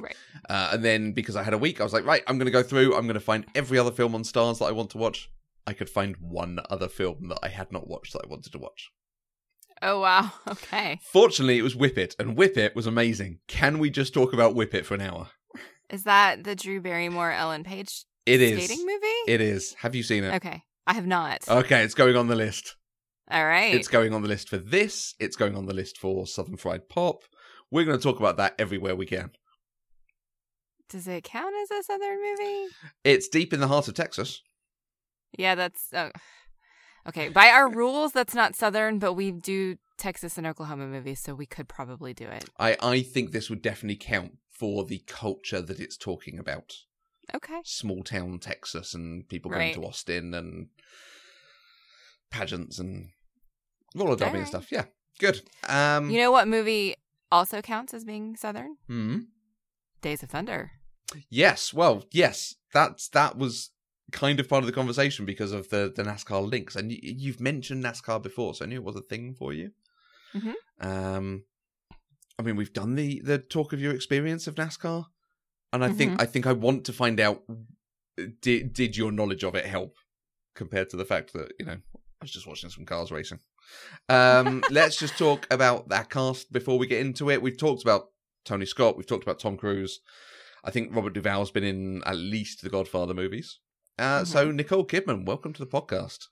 Right. 0.00 0.16
Uh, 0.48 0.70
and 0.72 0.84
then 0.84 1.12
because 1.12 1.36
I 1.36 1.42
had 1.42 1.54
a 1.54 1.58
week, 1.58 1.80
I 1.80 1.84
was 1.84 1.92
like, 1.92 2.06
right, 2.06 2.22
I'm 2.26 2.38
going 2.38 2.46
to 2.46 2.52
go 2.52 2.62
through. 2.62 2.94
I'm 2.94 3.04
going 3.06 3.14
to 3.14 3.20
find 3.20 3.46
every 3.54 3.78
other 3.78 3.90
film 3.90 4.14
on 4.14 4.22
Starz 4.22 4.58
that 4.58 4.64
I 4.66 4.72
want 4.72 4.90
to 4.90 4.98
watch. 4.98 5.30
I 5.66 5.74
could 5.74 5.90
find 5.90 6.16
one 6.18 6.58
other 6.70 6.88
film 6.88 7.28
that 7.28 7.38
I 7.42 7.48
had 7.48 7.70
not 7.70 7.86
watched 7.86 8.12
that 8.14 8.22
I 8.24 8.28
wanted 8.28 8.52
to 8.52 8.58
watch. 8.58 8.90
Oh 9.80 10.00
wow. 10.00 10.32
Okay. 10.48 10.98
Fortunately, 11.02 11.58
it 11.58 11.62
was 11.62 11.76
Whip 11.76 11.98
It, 11.98 12.14
and 12.18 12.36
Whip 12.36 12.56
It 12.56 12.74
was 12.74 12.86
amazing. 12.86 13.40
Can 13.48 13.78
we 13.78 13.90
just 13.90 14.14
talk 14.14 14.32
about 14.32 14.54
Whip 14.54 14.74
It 14.74 14.86
for 14.86 14.94
an 14.94 15.00
hour? 15.00 15.28
Is 15.90 16.04
that 16.04 16.44
the 16.44 16.54
Drew 16.54 16.80
Barrymore 16.80 17.32
Ellen 17.32 17.64
Page 17.64 18.04
It 18.24 18.40
is. 18.40 18.64
skating 18.64 18.86
movie? 18.86 19.32
It 19.32 19.40
is. 19.40 19.74
Have 19.80 19.94
you 19.94 20.02
seen 20.02 20.24
it? 20.24 20.34
okay. 20.34 20.62
I 20.86 20.94
have 20.94 21.06
not. 21.06 21.48
Okay, 21.48 21.82
it's 21.82 21.94
going 21.94 22.16
on 22.16 22.26
the 22.26 22.34
list. 22.34 22.76
All 23.30 23.44
right. 23.44 23.74
It's 23.74 23.88
going 23.88 24.12
on 24.12 24.22
the 24.22 24.28
list 24.28 24.48
for 24.48 24.56
this. 24.56 25.14
It's 25.20 25.36
going 25.36 25.56
on 25.56 25.66
the 25.66 25.74
list 25.74 25.96
for 25.98 26.26
Southern 26.26 26.56
Fried 26.56 26.88
Pop. 26.88 27.22
We're 27.72 27.86
going 27.86 27.96
to 27.98 28.02
talk 28.02 28.20
about 28.20 28.36
that 28.36 28.54
everywhere 28.58 28.94
we 28.94 29.06
can. 29.06 29.30
Does 30.90 31.08
it 31.08 31.24
count 31.24 31.54
as 31.62 31.70
a 31.70 31.82
southern 31.82 32.18
movie? 32.22 32.66
It's 33.02 33.28
deep 33.28 33.54
in 33.54 33.60
the 33.60 33.66
heart 33.66 33.88
of 33.88 33.94
Texas. 33.94 34.42
Yeah, 35.38 35.54
that's 35.54 35.90
uh, 35.94 36.10
okay. 37.08 37.30
By 37.30 37.48
our 37.48 37.70
rules, 37.74 38.12
that's 38.12 38.34
not 38.34 38.54
southern, 38.54 38.98
but 38.98 39.14
we 39.14 39.30
do 39.30 39.78
Texas 39.96 40.36
and 40.36 40.46
Oklahoma 40.46 40.86
movies, 40.86 41.20
so 41.20 41.34
we 41.34 41.46
could 41.46 41.66
probably 41.66 42.12
do 42.12 42.26
it. 42.26 42.44
I, 42.58 42.76
I 42.82 43.00
think 43.00 43.32
this 43.32 43.48
would 43.48 43.62
definitely 43.62 43.96
count 43.96 44.32
for 44.50 44.84
the 44.84 44.98
culture 45.06 45.62
that 45.62 45.80
it's 45.80 45.96
talking 45.96 46.38
about. 46.38 46.74
Okay. 47.34 47.60
Small 47.64 48.02
town 48.02 48.38
Texas 48.38 48.92
and 48.92 49.26
people 49.26 49.50
Right. 49.50 49.72
going 49.72 49.82
to 49.82 49.88
Austin 49.88 50.34
and 50.34 50.68
pageants 52.30 52.78
and 52.78 53.12
roller 53.94 54.16
derby 54.16 54.38
and 54.38 54.46
stuff. 54.48 54.70
Yeah, 54.70 54.84
good. 55.18 55.40
Um, 55.66 56.10
You 56.10 56.18
know 56.18 56.32
what 56.32 56.48
movie 56.48 56.96
also 57.32 57.60
counts 57.62 57.92
as 57.94 58.04
being 58.04 58.36
southern? 58.36 58.76
hmm. 58.86 59.18
Days 60.00 60.22
of 60.22 60.30
Thunder. 60.30 60.72
Yes, 61.30 61.72
well, 61.72 62.04
yes, 62.10 62.56
that's 62.72 63.08
that 63.10 63.36
was 63.38 63.70
kind 64.10 64.40
of 64.40 64.48
part 64.48 64.62
of 64.62 64.66
the 64.66 64.72
conversation 64.72 65.24
because 65.24 65.52
of 65.52 65.68
the 65.70 65.92
the 65.94 66.02
NASCAR 66.02 66.48
links, 66.50 66.74
and 66.76 66.90
y- 66.90 66.98
you've 67.02 67.40
mentioned 67.40 67.84
NASCAR 67.84 68.20
before, 68.22 68.54
so 68.54 68.64
I 68.64 68.68
knew 68.68 68.76
it 68.76 68.84
was 68.84 68.96
a 68.96 69.02
thing 69.02 69.34
for 69.34 69.52
you. 69.52 69.70
Mhm. 70.34 70.54
Um, 70.80 71.44
I 72.38 72.42
mean, 72.42 72.56
we've 72.56 72.72
done 72.72 72.94
the 72.96 73.20
the 73.20 73.38
talk 73.38 73.72
of 73.72 73.80
your 73.80 73.94
experience 73.94 74.46
of 74.46 74.54
NASCAR, 74.56 75.04
and 75.72 75.84
I 75.84 75.90
think 75.92 76.12
Mhm. 76.12 76.20
I 76.22 76.26
think 76.26 76.46
I 76.46 76.52
want 76.52 76.84
to 76.86 76.92
find 76.92 77.20
out 77.20 77.42
did 78.40 78.72
did 78.72 78.96
your 78.96 79.12
knowledge 79.12 79.44
of 79.44 79.54
it 79.54 79.66
help 79.66 79.96
compared 80.54 80.90
to 80.90 80.96
the 80.96 81.04
fact 81.04 81.32
that 81.34 81.52
you 81.58 81.66
know 81.66 81.74
I 81.74 82.22
was 82.24 82.30
just 82.32 82.46
watching 82.46 82.70
some 82.70 82.84
cars 82.86 83.10
racing. 83.12 83.40
Um, 84.08 84.62
let's 84.70 84.96
just 84.96 85.16
talk 85.18 85.46
about 85.50 85.88
that 85.88 86.10
cast 86.10 86.52
before 86.52 86.78
we 86.78 86.86
get 86.86 87.00
into 87.00 87.30
it. 87.30 87.42
We've 87.42 87.56
talked 87.58 87.82
about 87.82 88.08
Tony 88.44 88.66
Scott. 88.66 88.96
We've 88.96 89.06
talked 89.06 89.22
about 89.24 89.38
Tom 89.40 89.56
Cruise. 89.56 90.00
I 90.64 90.70
think 90.70 90.94
Robert 90.94 91.14
Duvall's 91.14 91.50
been 91.50 91.64
in 91.64 92.02
at 92.04 92.16
least 92.16 92.62
the 92.62 92.70
Godfather 92.70 93.14
movies. 93.14 93.58
Uh, 93.98 94.24
So 94.24 94.50
Nicole 94.50 94.86
Kidman, 94.86 95.24
welcome 95.26 95.52
to 95.52 95.64
the 95.64 95.70
podcast. 95.70 96.26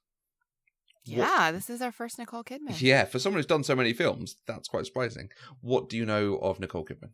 What- 1.07 1.17
Yeah, 1.17 1.51
this 1.53 1.69
is 1.71 1.81
our 1.83 1.93
first 1.93 2.19
Nicole 2.19 2.45
Kidman. 2.45 2.81
Yeah, 2.81 3.05
for 3.07 3.19
someone 3.19 3.39
who's 3.39 3.47
done 3.47 3.65
so 3.65 3.75
many 3.75 3.93
films, 3.93 4.37
that's 4.47 4.69
quite 4.69 4.87
surprising. 4.87 5.31
What 5.61 5.89
do 5.89 5.97
you 5.97 6.05
know 6.07 6.37
of 6.39 6.61
Nicole 6.61 6.85
Kidman? 6.85 7.11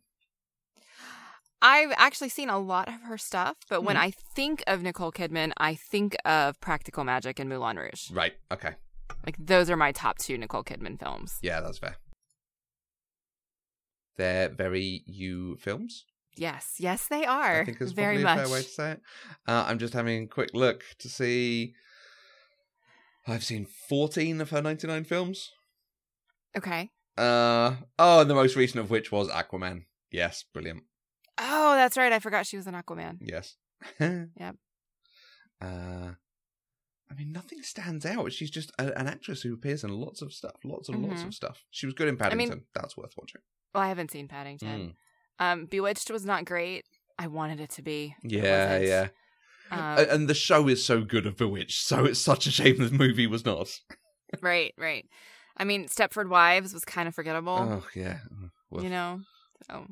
I've 1.61 1.91
actually 1.97 2.29
seen 2.29 2.49
a 2.49 2.59
lot 2.59 2.87
of 2.87 3.01
her 3.01 3.17
stuff, 3.17 3.57
but 3.67 3.81
when 3.83 3.95
Mhm. 3.95 3.99
I 4.01 4.11
think 4.11 4.63
of 4.67 4.83
Nicole 4.83 5.11
Kidman, 5.11 5.53
I 5.57 5.73
think 5.73 6.15
of 6.23 6.59
Practical 6.61 7.03
Magic 7.03 7.39
and 7.39 7.49
Moulin 7.49 7.77
Rouge. 7.77 8.11
Right. 8.11 8.35
Okay. 8.51 8.75
Like 9.25 9.35
those 9.39 9.69
are 9.69 9.77
my 9.77 9.91
top 9.91 10.17
two 10.17 10.37
Nicole 10.37 10.63
Kidman 10.63 10.99
films. 10.99 11.37
Yeah, 11.41 11.61
that's 11.61 11.77
fair. 11.77 11.97
They're 14.17 14.49
very 14.49 15.03
you 15.05 15.57
films. 15.57 16.05
Yes, 16.35 16.75
yes, 16.77 17.07
they 17.07 17.25
are. 17.25 17.61
I 17.61 17.65
think 17.65 17.81
is 17.81 17.93
very 17.93 18.19
much. 18.19 18.37
a 18.37 18.43
fair 18.43 18.53
way 18.53 18.61
to 18.61 18.69
say 18.69 18.91
it. 18.91 19.01
Uh, 19.47 19.65
I'm 19.67 19.79
just 19.79 19.93
having 19.93 20.23
a 20.23 20.27
quick 20.27 20.51
look 20.53 20.83
to 20.99 21.09
see. 21.09 21.73
I've 23.27 23.43
seen 23.43 23.65
14 23.65 24.39
of 24.39 24.51
her 24.51 24.61
99 24.61 25.03
films. 25.03 25.51
Okay. 26.55 26.91
Uh 27.17 27.75
oh, 27.97 28.21
and 28.21 28.29
the 28.29 28.35
most 28.35 28.55
recent 28.55 28.79
of 28.79 28.89
which 28.91 29.11
was 29.11 29.27
Aquaman. 29.29 29.85
Yes, 30.11 30.45
brilliant. 30.53 30.83
Oh, 31.39 31.75
that's 31.75 31.97
right. 31.97 32.13
I 32.13 32.19
forgot 32.19 32.45
she 32.45 32.57
was 32.57 32.67
an 32.67 32.75
Aquaman. 32.75 33.17
Yes. 33.21 33.55
Yep. 33.99 34.55
Uh, 35.61 36.11
I 37.09 37.13
mean, 37.13 37.31
nothing 37.31 37.61
stands 37.61 38.05
out. 38.05 38.31
She's 38.33 38.51
just 38.51 38.71
a, 38.79 38.97
an 38.99 39.07
actress 39.07 39.41
who 39.41 39.53
appears 39.53 39.83
in 39.83 39.91
lots 39.91 40.21
of 40.21 40.33
stuff, 40.33 40.55
lots 40.65 40.89
and 40.89 41.01
lots 41.07 41.21
Mhm. 41.23 41.27
of 41.27 41.33
stuff. 41.33 41.63
She 41.71 41.85
was 41.85 41.95
good 41.95 42.07
in 42.07 42.15
I 42.21 42.29
mean- 42.35 42.49
Paddington. 42.49 42.65
That's 42.73 42.97
worth 42.97 43.13
watching. 43.17 43.41
Well, 43.73 43.83
I 43.83 43.87
haven't 43.87 44.11
seen 44.11 44.27
Paddington. 44.27 44.95
Mm. 45.39 45.43
Um, 45.43 45.65
Bewitched 45.67 46.09
was 46.11 46.25
not 46.25 46.45
great. 46.45 46.85
I 47.19 47.27
wanted 47.27 47.59
it 47.59 47.69
to 47.71 47.81
be. 47.81 48.15
Yeah, 48.23 48.77
yeah. 48.79 49.07
Um, 49.69 50.05
and 50.09 50.27
the 50.29 50.33
show 50.33 50.67
is 50.67 50.83
so 50.85 51.01
good 51.03 51.25
of 51.25 51.35
Bewitched, 51.37 51.81
so 51.85 52.05
it's 52.05 52.19
such 52.19 52.47
a 52.47 52.51
shame 52.51 52.77
the 52.77 52.89
movie 52.91 53.27
was 53.27 53.45
not. 53.45 53.79
right, 54.41 54.73
right. 54.77 55.05
I 55.57 55.63
mean, 55.63 55.87
Stepford 55.87 56.29
Wives 56.29 56.73
was 56.73 56.85
kind 56.85 57.07
of 57.07 57.15
forgettable. 57.15 57.57
Oh 57.57 57.87
yeah, 57.95 58.19
woof. 58.69 58.83
you 58.83 58.89
know. 58.89 59.21
So, 59.69 59.87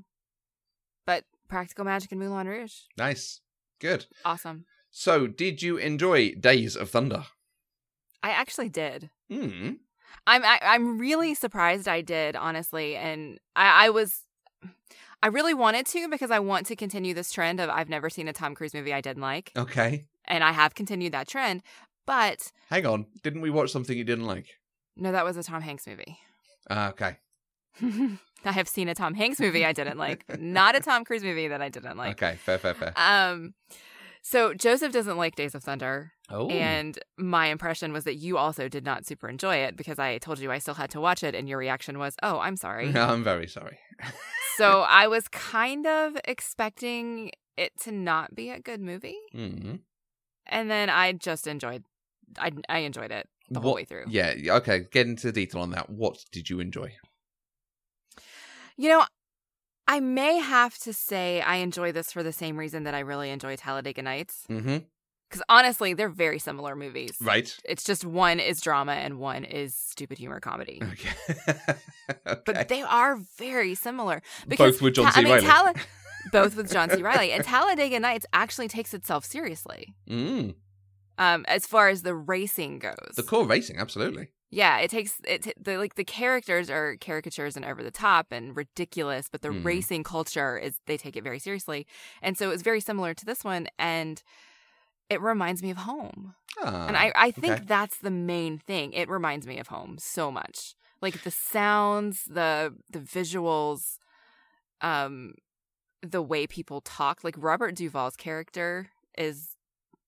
but 1.06 1.24
Practical 1.50 1.86
Magic 1.86 2.12
and 2.12 2.20
Moulin 2.22 2.48
Rouge, 2.48 2.74
nice, 2.98 3.42
good. 3.80 4.06
awesome. 4.24 4.66
So, 4.98 5.28
did 5.28 5.62
you 5.62 5.76
enjoy 5.76 6.32
Days 6.36 6.78
of 6.78 6.90
Thunder? 6.90 7.26
I 8.24 8.30
actually 8.30 8.70
did. 8.70 9.10
Hmm. 9.30 9.72
I'm 10.26 10.44
I, 10.46 10.58
I'm 10.62 10.98
really 10.98 11.34
surprised 11.34 11.86
I 11.90 12.00
did, 12.00 12.38
honestly, 12.38 12.96
and 12.96 13.38
I, 13.58 13.88
I 13.88 13.90
was. 13.90 14.22
I 15.22 15.28
really 15.28 15.54
wanted 15.54 15.86
to 15.88 16.08
because 16.08 16.32
I 16.32 16.40
want 16.40 16.66
to 16.68 16.78
continue 16.78 17.14
this 17.14 17.34
trend 17.34 17.60
of 17.60 17.70
I've 17.70 17.90
never 17.90 18.10
seen 18.10 18.30
a 18.30 18.34
Tom 18.34 18.56
Cruise 18.56 18.74
movie 18.74 18.94
I 18.94 19.02
didn't 19.02 19.22
like, 19.22 19.52
Okay. 19.58 20.06
and 20.26 20.46
I 20.46 20.54
have 20.54 20.76
continued 20.76 21.12
that 21.12 21.28
trend. 21.28 21.62
But 22.06 22.54
Hang 22.70 22.86
on. 22.86 23.08
Didn't 23.22 23.42
we 23.42 23.50
watch 23.50 23.72
something 23.72 23.98
you 23.98 24.06
didn't 24.06 24.26
like? 24.28 24.60
no, 24.96 25.12
that 25.12 25.26
was 25.26 25.36
a 25.36 25.44
Tom 25.44 25.62
Hanks 25.62 25.86
movie. 25.88 26.18
Ah, 26.70 26.88
okay. 26.92 27.18
I 28.46 28.52
have 28.54 28.70
seen 28.70 28.88
a 28.88 28.96
Tom 28.96 29.14
Hanks 29.14 29.42
movie 29.42 29.66
I 29.66 29.74
didn't 29.74 29.98
like, 29.98 30.24
not 30.40 30.74
a 30.78 30.80
Tom 30.80 31.04
Cruise 31.04 31.24
movie 31.24 31.50
that 31.50 31.62
I 31.62 31.68
didn't 31.68 31.98
like. 31.98 32.12
okay. 32.24 32.38
Fair. 32.38 32.58
Fair. 32.60 32.74
Fair. 32.76 32.94
Um, 32.96 33.56
so 34.28 34.56
Joseph 34.56 34.92
doesn't 34.92 35.18
like 35.18 35.36
Days 35.36 35.54
of 35.54 35.64
Thunder, 35.64 36.12
oh. 36.32 36.50
and 36.50 36.98
my 37.16 37.46
impression 37.48 37.94
was 37.94 38.06
that 38.06 38.16
you 38.16 38.38
also 38.40 38.68
did 38.68 38.84
not 38.84 39.06
super 39.06 39.30
enjoy 39.30 39.58
it 39.58 39.78
because 39.78 40.00
I 40.00 40.18
told 40.18 40.40
you 40.40 40.52
I 40.52 40.58
still 40.58 40.74
had 40.74 40.90
to 40.92 41.00
watch 41.00 41.22
it, 41.24 41.36
and 41.36 41.48
your 41.48 41.60
reaction 41.60 42.00
was, 42.00 42.16
"Oh, 42.24 42.40
I'm 42.40 42.58
sorry." 42.58 42.88
I'm 42.98 43.24
very 43.24 43.48
sorry. 43.48 43.78
so 44.58 44.82
I 44.90 45.06
was 45.08 45.28
kind 45.28 45.86
of 45.86 46.18
expecting 46.26 47.32
it 47.56 47.72
to 47.82 47.92
not 47.92 48.34
be 48.34 48.50
a 48.50 48.60
good 48.60 48.82
movie, 48.82 49.20
hmm 49.32 49.76
and 50.48 50.70
then 50.72 50.90
I 50.90 51.12
just 51.14 51.46
enjoyed. 51.46 51.84
I 52.40 52.52
I 52.68 52.80
enjoyed 52.80 53.12
it 53.12 53.30
the 53.52 53.60
whole 53.60 53.72
What- 53.74 53.76
way 53.76 53.86
through. 53.86 54.06
Yeah. 54.10 54.34
yeah, 54.36 54.56
Okay. 54.56 54.86
Get 54.92 55.06
into 55.06 55.28
the 55.28 55.34
detail 55.34 55.62
on 55.62 55.70
that. 55.72 55.90
What 55.92 56.18
did 56.32 56.50
you 56.50 56.60
enjoy? 56.60 56.94
You 58.78 58.90
know, 58.90 59.06
I 59.88 60.00
may 60.00 60.38
have 60.40 60.78
to 60.80 60.94
say 60.94 61.42
I 61.42 61.58
enjoy 61.58 61.92
this 61.92 62.12
for 62.12 62.24
the 62.24 62.34
same 62.34 62.58
reason 62.58 62.84
that 62.84 62.96
I 62.96 63.00
really 63.00 63.30
enjoy 63.30 63.56
Talladega 63.56 64.02
Nights. 64.02 64.46
Mm-hmm. 64.50 64.78
Because 65.30 65.44
honestly, 65.50 65.94
they're 65.94 66.10
very 66.10 66.40
similar 66.40 66.76
movies. 66.76 67.18
Right. 67.20 67.56
It's 67.66 67.84
just 67.84 68.06
one 68.06 68.40
is 68.40 68.62
drama 68.62 68.94
and 68.94 69.20
one 69.20 69.44
is 69.44 69.76
stupid 69.76 70.18
humor 70.18 70.40
comedy. 70.40 70.82
Okay. 70.82 71.50
okay. 72.28 72.42
But 72.46 72.68
they 72.68 72.84
are 72.84 73.18
very 73.38 73.76
similar. 73.76 74.22
Both 74.58 74.82
with 74.82 74.96
John 74.96 75.12
C. 75.12 75.22
I 75.22 75.24
mean, 75.24 75.44
Reilly. 75.44 75.74
Both 76.32 76.56
with 76.56 76.72
John 76.72 76.90
C. 76.90 77.02
Reilly. 77.02 77.32
And 77.32 77.44
Talladega 77.44 78.00
Nights 78.00 78.26
actually 78.34 78.68
takes 78.68 78.94
itself 78.94 79.26
seriously. 79.26 79.94
Mm. 80.10 80.56
Um, 81.18 81.46
as 81.48 81.66
far 81.66 81.90
as 81.90 82.02
the 82.04 82.14
racing 82.14 82.80
goes, 82.80 83.16
The 83.16 83.24
core 83.24 83.46
racing, 83.46 83.78
absolutely. 83.78 84.30
Yeah, 84.52 84.78
it 84.80 84.90
takes 84.90 85.20
it. 85.26 85.44
T- 85.44 85.54
the 85.60 85.78
like 85.78 85.96
the 85.96 86.04
characters 86.06 86.70
are 86.70 86.96
caricatures 86.98 87.56
and 87.56 87.66
over 87.66 87.84
the 87.84 87.92
top 87.92 88.28
and 88.32 88.56
ridiculous, 88.56 89.28
but 89.30 89.42
the 89.42 89.50
Mhm. 89.52 89.66
racing 89.66 90.04
culture 90.04 90.58
is 90.58 90.80
they 90.86 90.98
take 90.98 91.16
it 91.18 91.24
very 91.24 91.40
seriously, 91.40 91.86
and 92.22 92.38
so 92.38 92.52
it's 92.52 92.64
very 92.64 92.80
similar 92.80 93.14
to 93.14 93.26
this 93.26 93.44
one, 93.44 93.68
and 93.80 94.22
it 95.10 95.22
reminds 95.22 95.62
me 95.64 95.72
of 95.72 95.78
home. 95.78 96.36
Ah, 96.62 96.88
And 96.88 96.98
I, 96.98 97.12
I 97.16 97.32
think 97.32 97.58
okay. 97.58 97.66
that's 97.68 97.98
the 98.00 98.12
main 98.12 98.58
thing. 98.60 98.94
It 98.94 99.10
reminds 99.10 99.46
me 99.48 99.60
of 99.60 99.68
home 99.68 99.98
so 100.00 100.32
much. 100.32 100.76
Like 101.02 101.24
the 101.24 101.32
sounds, 101.32 102.24
the 102.26 102.76
the 102.90 103.00
visuals, 103.00 103.98
um, 104.82 105.34
the 106.02 106.22
way 106.22 106.48
people 106.48 106.82
talk. 106.82 107.24
Like 107.24 107.36
Robert 107.38 107.76
Duvall's 107.76 108.16
character 108.16 108.90
is 109.18 109.50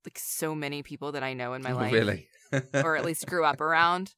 like 0.05 0.19
so 0.19 0.55
many 0.55 0.83
people 0.83 1.11
that 1.13 1.23
I 1.23 1.33
know 1.33 1.53
in 1.53 1.63
my 1.63 1.71
Oh, 1.73 1.75
life, 1.81 1.93
really? 1.93 2.27
or 2.73 2.95
at 2.97 3.05
least 3.05 3.27
grew 3.27 3.43
up 3.45 3.61
around. 3.61 4.13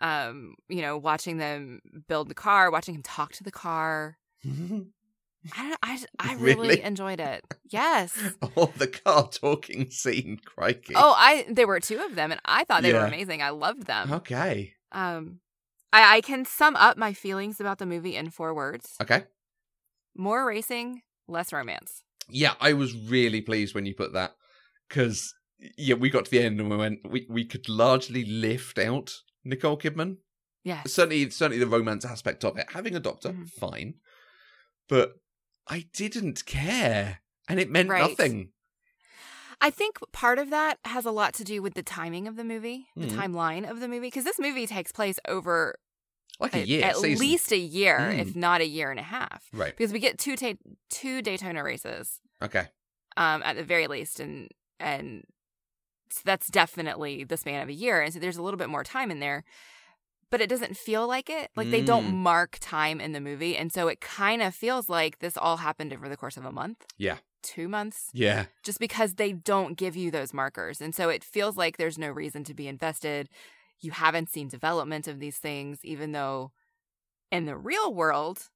Um, 0.00 0.54
you 0.68 0.80
know, 0.82 0.96
watching 0.96 1.38
them 1.38 1.80
build 2.06 2.28
the 2.28 2.34
car, 2.34 2.70
watching 2.70 2.94
him 2.94 3.02
talk 3.02 3.32
to 3.32 3.44
the 3.44 3.50
car. 3.50 4.16
I 4.44 5.68
don't, 5.68 5.78
I, 5.82 6.04
I 6.18 6.34
really, 6.34 6.68
Really? 6.68 6.82
enjoyed 6.82 7.20
it. 7.20 7.44
Yes. 7.70 8.18
oh, 8.56 8.72
the 8.76 8.86
car 8.86 9.28
talking 9.28 9.90
scene, 9.90 10.40
crikey. 10.42 10.94
Oh, 10.96 11.14
I 11.16 11.44
there 11.50 11.66
were 11.66 11.80
two 11.80 11.98
of 11.98 12.14
them, 12.14 12.32
and 12.32 12.40
I 12.46 12.64
thought 12.64 12.82
they 12.82 12.94
were 12.94 13.04
amazing. 13.04 13.42
I 13.42 13.50
loved 13.50 13.86
them. 13.86 14.10
okay. 14.10 14.72
Um, 14.90 15.40
I, 15.92 16.16
I 16.16 16.20
can 16.22 16.46
sum 16.46 16.74
up 16.76 16.96
my 16.96 17.12
feelings 17.12 17.60
about 17.60 17.76
the 17.78 17.84
movie 17.84 18.16
in 18.16 18.30
four 18.30 18.54
words: 18.54 18.94
Okay. 19.02 19.24
more 20.16 20.46
racing, 20.46 21.02
less 21.26 21.52
romance. 21.52 22.02
Yeah, 22.30 22.54
I 22.58 22.72
was 22.72 22.94
really 22.94 23.42
pleased 23.42 23.74
when 23.74 23.84
you 23.84 23.94
put 23.94 24.14
that 24.14 24.34
because 24.88 25.34
yeah, 25.76 25.94
we 25.94 26.10
got 26.10 26.24
to 26.26 26.30
the 26.30 26.40
end 26.42 26.60
and 26.60 26.70
we 26.70 26.76
went 26.76 27.08
we 27.10 27.26
we 27.28 27.44
could 27.44 27.68
largely 27.68 28.24
lift 28.24 28.78
out 28.78 29.14
Nicole 29.44 29.78
Kidman. 29.78 30.18
Yeah. 30.64 30.82
Certainly, 30.86 31.30
certainly 31.30 31.58
the 31.58 31.66
romance 31.66 32.04
aspect 32.04 32.44
of 32.44 32.58
it. 32.58 32.66
Having 32.72 32.96
a 32.96 33.00
doctor, 33.00 33.30
Mhm. 33.30 33.48
fine, 33.50 33.94
but 34.88 35.14
I 35.66 35.86
didn't 35.92 36.44
care, 36.46 37.20
and 37.48 37.58
it 37.60 37.70
meant 37.70 37.88
Right. 37.88 38.08
nothing. 38.08 38.52
I 39.60 39.70
think 39.70 39.98
part 40.12 40.38
of 40.38 40.50
that 40.50 40.78
has 40.84 41.04
a 41.04 41.10
lot 41.10 41.34
to 41.34 41.44
do 41.44 41.60
with 41.62 41.74
the 41.74 41.82
timing 41.82 42.28
of 42.28 42.36
the 42.36 42.44
movie, 42.44 42.86
the 42.96 43.06
Mhm. 43.06 43.16
timeline 43.16 43.68
of 43.70 43.80
the 43.80 43.88
movie, 43.88 44.06
because 44.06 44.24
this 44.24 44.38
movie 44.38 44.66
takes 44.66 44.92
place 44.92 45.18
over 45.26 45.78
Like 46.38 46.54
a 46.54 46.58
a- 46.60 46.64
year, 46.64 46.84
at 46.84 46.96
season. 46.96 47.18
least 47.26 47.52
a 47.52 47.56
year, 47.58 47.98
Mm. 47.98 48.18
if 48.20 48.36
not 48.36 48.60
a 48.60 48.66
year 48.66 48.90
and 48.92 49.00
a 49.00 49.04
half, 49.04 49.48
right. 49.52 49.76
because 49.76 49.92
we 49.92 49.98
get 49.98 50.18
two 50.18 50.36
ta- 50.36 50.54
two 50.90 51.22
Daytona 51.22 51.64
races, 51.64 52.20
Okay. 52.40 52.68
um, 53.16 53.42
at 53.42 53.56
the 53.56 53.64
very 53.64 53.86
least, 53.88 54.20
and 54.20 54.48
and 54.80 55.24
so 56.12 56.20
that's 56.24 56.48
definitely 56.48 57.24
the 57.24 57.36
span 57.36 57.62
of 57.62 57.68
a 57.68 57.72
year, 57.72 58.00
and 58.02 58.12
so 58.12 58.18
there's 58.18 58.36
a 58.36 58.42
little 58.42 58.58
bit 58.58 58.68
more 58.68 58.84
time 58.84 59.10
in 59.10 59.20
there. 59.20 59.44
But 60.30 60.42
it 60.42 60.50
doesn't 60.50 60.76
feel 60.76 61.08
like 61.08 61.30
it. 61.30 61.50
Like 61.56 61.70
they 61.70 61.80
don't 61.80 62.04
Mm. 62.12 62.16
mark 62.16 62.58
time 62.60 63.00
in 63.00 63.12
the 63.12 63.20
movie. 63.20 63.56
And 63.56 63.72
so 63.72 63.88
it 63.88 64.02
kind 64.02 64.42
of 64.42 64.54
feels 64.54 64.90
like 64.90 65.20
this 65.20 65.38
all 65.38 65.56
happened 65.56 65.90
over 65.90 66.06
the 66.06 66.18
course 66.18 66.36
of 66.36 66.44
a 66.44 66.52
month. 66.52 66.84
Yeah. 66.98 67.16
Two 67.42 67.66
months. 67.66 68.10
Yeah. 68.12 68.46
just 68.62 68.78
because 68.78 69.14
they 69.14 69.32
don't 69.32 69.78
give 69.78 69.96
you 69.96 70.10
those 70.10 70.34
markers. 70.34 70.82
And 70.82 70.94
so 70.94 71.08
it 71.08 71.24
feels 71.24 71.56
like 71.56 71.78
there's 71.78 71.96
no 71.96 72.10
reason 72.10 72.44
to 72.44 72.52
be 72.52 72.68
invested. 72.68 73.30
You 73.80 73.92
haven't 73.92 74.28
seen 74.28 74.48
development 74.48 75.08
of 75.08 75.18
these 75.18 75.38
things, 75.38 75.78
even 75.82 76.12
though 76.12 76.52
in 77.32 77.46
the 77.46 77.56
real 77.56 77.94
world, 77.94 78.50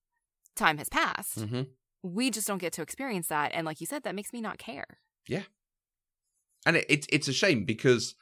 time 0.54 0.76
has 0.76 0.90
passed. 0.90 1.40
hmm 1.40 1.62
We 2.02 2.30
just 2.30 2.47
don't 2.47 2.59
get 2.59 2.75
to 2.75 2.82
experience 2.82 3.28
that. 3.28 3.52
And 3.54 3.64
like 3.64 3.80
you 3.80 3.87
said, 3.87 4.02
that 4.02 4.14
makes 4.14 4.32
me 4.35 4.42
not 4.42 4.59
care. 4.59 4.99
And 6.66 6.76
it, 6.76 6.87
it 6.88 7.07
it's 7.11 7.28
a 7.28 7.33
shame 7.33 7.64
because, 7.64 8.14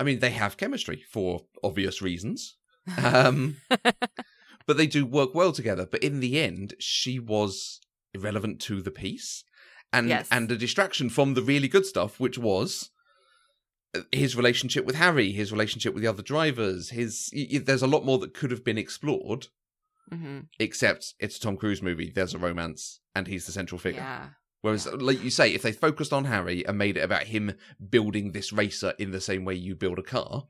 I 0.00 0.04
mean, 0.04 0.20
they 0.20 0.30
have 0.30 0.56
chemistry 0.56 1.04
for 1.10 1.46
obvious 1.62 2.00
reasons. 2.02 2.56
Um, 3.02 3.56
but 4.66 4.76
they 4.76 4.86
do 4.86 5.04
work 5.04 5.34
well 5.34 5.52
together. 5.52 5.86
But 5.90 6.02
in 6.02 6.20
the 6.20 6.40
end, 6.40 6.74
she 6.78 7.18
was 7.18 7.80
irrelevant 8.14 8.60
to 8.62 8.80
the 8.80 8.90
piece, 8.90 9.44
and 9.92 10.08
Yes. 10.08 10.28
and 10.30 10.50
a 10.50 10.56
distraction 10.56 11.10
from 11.10 11.34
the 11.34 11.42
really 11.42 11.68
good 11.68 11.84
stuff, 11.86 12.18
which 12.18 12.38
was 12.38 12.90
uh, 13.94 14.00
his 14.12 14.36
relationship 14.36 14.84
with 14.86 14.96
Harry, 14.96 15.32
his 15.32 15.52
relationship 15.52 15.92
with 15.94 16.02
the 16.02 16.08
other 16.08 16.22
drivers. 16.22 16.90
His 16.90 17.30
y- 17.34 17.48
y- 17.52 17.58
there's 17.58 17.82
a 17.82 17.86
lot 17.86 18.04
more 18.04 18.18
that 18.18 18.34
could 18.34 18.50
have 18.50 18.64
been 18.64 18.78
explored. 18.78 19.48
hmm 20.10 20.40
Except 20.58 21.14
it's 21.20 21.36
a 21.36 21.40
Tom 21.40 21.56
Cruise 21.58 21.82
movie. 21.82 22.10
There's 22.10 22.34
a 22.34 22.38
romance, 22.38 23.00
and 23.14 23.26
he's 23.26 23.44
the 23.46 23.52
central 23.52 23.78
figure. 23.78 24.00
Yeah. 24.00 24.28
Whereas, 24.60 24.86
like 24.92 25.22
you 25.22 25.30
say, 25.30 25.54
if 25.54 25.62
they 25.62 25.72
focused 25.72 26.12
on 26.12 26.24
Harry 26.24 26.66
and 26.66 26.76
made 26.78 26.96
it 26.96 27.00
about 27.04 27.24
him 27.24 27.52
building 27.90 28.32
this 28.32 28.52
racer 28.52 28.92
in 28.98 29.12
the 29.12 29.20
same 29.20 29.44
way 29.44 29.54
you 29.54 29.76
build 29.76 29.98
a 29.98 30.02
car, 30.02 30.48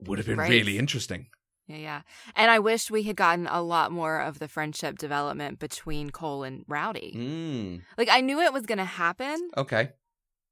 would 0.00 0.18
have 0.18 0.26
been 0.26 0.38
Right. 0.38 0.50
really 0.50 0.76
interesting. 0.78 1.28
Yeah. 1.68 1.76
Yeah. 1.76 2.02
And 2.34 2.50
I 2.50 2.58
wish 2.58 2.90
we 2.90 3.04
had 3.04 3.16
gotten 3.16 3.46
a 3.46 3.60
lot 3.62 3.90
more 3.92 4.20
of 4.20 4.38
the 4.38 4.48
friendship 4.48 4.98
development 4.98 5.58
between 5.58 6.10
Cole 6.10 6.42
and 6.44 6.64
Rowdy. 6.68 7.12
Mm. 7.16 7.82
Like 7.98 8.08
I 8.10 8.20
knew 8.20 8.40
it 8.40 8.52
was 8.52 8.66
going 8.66 8.78
to 8.78 8.84
happen. 8.84 9.50
Okay. 9.56 9.90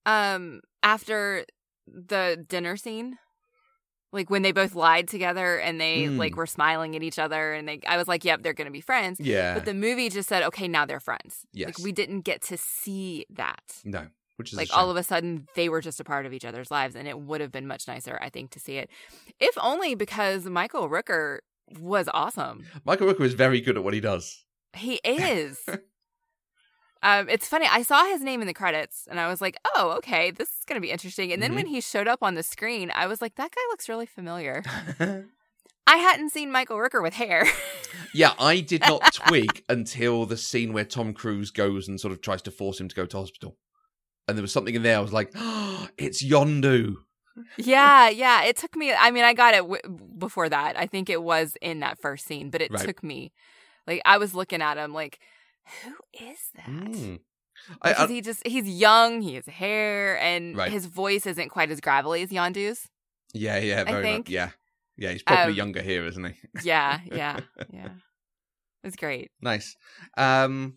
um 0.07 0.61
after 0.83 1.45
the 1.87 2.45
dinner 2.49 2.77
scene 2.77 3.19
like 4.15 4.31
when 4.31 4.43
they 4.43 4.53
both 4.53 4.75
lied 4.75 5.09
together 5.09 5.57
and 5.59 5.81
they 5.81 6.05
Mm. 6.05 6.17
like 6.19 6.37
were 6.37 6.47
smiling 6.47 6.97
at 6.97 7.03
each 7.03 7.19
other 7.19 7.53
and 7.53 7.69
they 7.69 7.81
i 7.87 7.97
was 7.97 8.09
like 8.09 8.25
yep 8.25 8.43
they're 8.43 8.53
gonna 8.55 8.71
be 8.71 8.81
friends 8.81 9.21
Yeah. 9.21 9.55
but 9.55 9.65
the 9.67 9.75
movie 9.75 10.09
just 10.09 10.29
said 10.29 10.43
okay 10.45 10.69
now 10.69 10.87
they're 10.87 11.01
friends 11.01 11.45
Yes. 11.53 11.67
like 11.69 11.79
we 11.85 11.93
didn't 11.93 12.23
get 12.23 12.41
to 12.43 12.57
see 12.57 13.27
that 13.31 13.81
no. 13.85 14.07
Which 14.37 14.53
is 14.53 14.59
like 14.59 14.77
all 14.77 14.91
of 14.91 14.97
a 14.97 15.03
sudden 15.03 15.47
they 15.55 15.69
were 15.69 15.81
just 15.81 16.01
a 16.01 16.05
part 16.05 16.27
of 16.27 16.33
each 16.33 16.45
other's 16.45 16.71
lives 16.71 16.97
and 16.97 17.07
it 17.07 17.19
would 17.21 17.41
have 17.41 17.53
been 17.53 17.67
much 17.67 17.87
nicer 17.87 18.19
i 18.23 18.31
think 18.31 18.51
to 18.53 18.59
see 18.61 18.77
it 18.79 18.89
if 19.41 19.55
only 19.61 19.95
because 19.95 20.47
michael 20.47 20.89
rooker 20.89 21.39
was 21.79 22.09
awesome 22.13 22.65
Michael 22.85 23.07
Rooker 23.13 23.23
is 23.25 23.35
very 23.35 23.61
good 23.61 23.77
at 23.79 23.85
what 23.85 23.95
he 23.95 24.01
does. 24.01 24.45
he 24.77 24.95
is 25.05 25.59
Um, 27.05 27.29
it's 27.29 27.47
funny. 27.47 27.67
I 27.71 27.83
saw 27.83 28.05
his 28.07 28.23
name 28.23 28.41
in 28.41 28.47
the 28.49 28.55
credits, 28.55 29.07
and 29.11 29.21
I 29.21 29.29
was 29.29 29.41
like, 29.41 29.57
"Oh, 29.77 29.93
okay, 29.99 30.31
this 30.33 30.49
is 30.49 30.65
gonna 30.67 30.81
be 30.81 30.91
interesting." 30.91 31.33
And 31.33 31.41
then 31.43 31.53
Mhm. 31.53 31.57
when 31.57 31.67
he 31.67 31.81
showed 31.81 32.09
up 32.09 32.23
on 32.23 32.35
the 32.35 32.43
screen, 32.43 32.91
I 32.95 33.07
was 33.07 33.21
like, 33.21 33.35
"That 33.37 33.51
guy 33.55 33.61
looks 33.71 33.89
really 33.89 34.07
familiar." 34.07 34.63
I 35.87 35.97
hadn't 35.99 36.31
seen 36.31 36.51
Michael 36.51 36.79
Rooker 36.79 37.03
with 37.03 37.13
hair. 37.15 37.47
yeah, 38.15 38.33
I 38.39 38.61
did 38.61 38.81
not 38.81 39.13
twig 39.13 39.63
until 39.69 40.25
the 40.25 40.39
scene 40.39 40.73
where 40.73 40.85
Tom 40.87 41.13
Cruise 41.13 41.51
goes 41.51 41.89
and 41.89 42.01
sort 42.01 42.13
of 42.13 42.23
tries 42.23 42.41
to 42.43 42.51
force 42.51 42.81
him 42.81 42.89
to 42.89 42.95
go 42.97 43.05
to 43.05 43.17
hospital. 43.19 43.59
And 44.27 44.39
there 44.39 44.43
was 44.43 44.53
something 44.53 44.75
in 44.75 44.83
there. 44.83 44.97
I 44.97 45.01
was 45.01 45.13
like, 45.13 45.31
oh, 45.37 45.89
it's 45.99 46.25
Yondu. 46.25 46.95
yeah, 47.59 48.09
yeah. 48.09 48.45
It 48.45 48.57
took 48.57 48.75
me. 48.77 48.95
I 48.95 49.11
mean, 49.11 49.25
I 49.25 49.35
got 49.35 49.53
it 49.53 49.59
w- 49.59 49.99
before 50.17 50.49
that. 50.49 50.79
I 50.79 50.87
think 50.87 51.11
it 51.11 51.23
was 51.23 51.55
in 51.61 51.81
that 51.81 51.99
first 52.01 52.27
scene, 52.27 52.49
but 52.49 52.63
it 52.63 52.71
Right. 52.73 52.87
took 52.87 53.03
me. 53.03 53.33
Like 53.87 54.01
I 54.07 54.17
was 54.17 54.35
looking 54.35 54.63
at 54.63 54.79
him, 54.79 54.95
like, 54.95 55.19
who 55.83 55.95
is 56.27 56.39
that? 56.57 56.67
Mm. 56.67 57.21
I, 57.83 57.89
Because 57.91 58.11
I, 58.11 58.13
he 58.13 58.21
just 58.21 58.47
he's 58.47 58.69
young, 58.69 59.23
he 59.23 59.35
has 59.37 59.47
hair, 59.47 60.19
and 60.21 60.57
Right. 60.57 60.73
his 60.73 60.87
voice 60.87 61.27
isn't 61.27 61.49
quite 61.51 61.71
as 61.71 61.81
gravelly 61.81 62.23
as 62.23 62.31
Yondu's. 62.31 62.89
yeah, 63.33 63.59
yeah, 63.59 63.85
I 63.87 64.03
think. 64.03 64.27
much. 64.27 64.33
Yeah. 64.33 64.51
Yeah, 64.97 65.11
he's 65.11 65.23
probably 65.25 65.53
Um, 65.53 65.57
younger 65.57 65.83
here, 65.83 66.07
isn't 66.07 66.25
he? 66.25 66.35
Yeah, 66.63 67.01
yeah, 67.13 67.41
yeah. 67.73 67.89
It's 68.85 68.97
great. 68.97 69.31
Nice. 69.41 69.77
Um, 70.17 70.75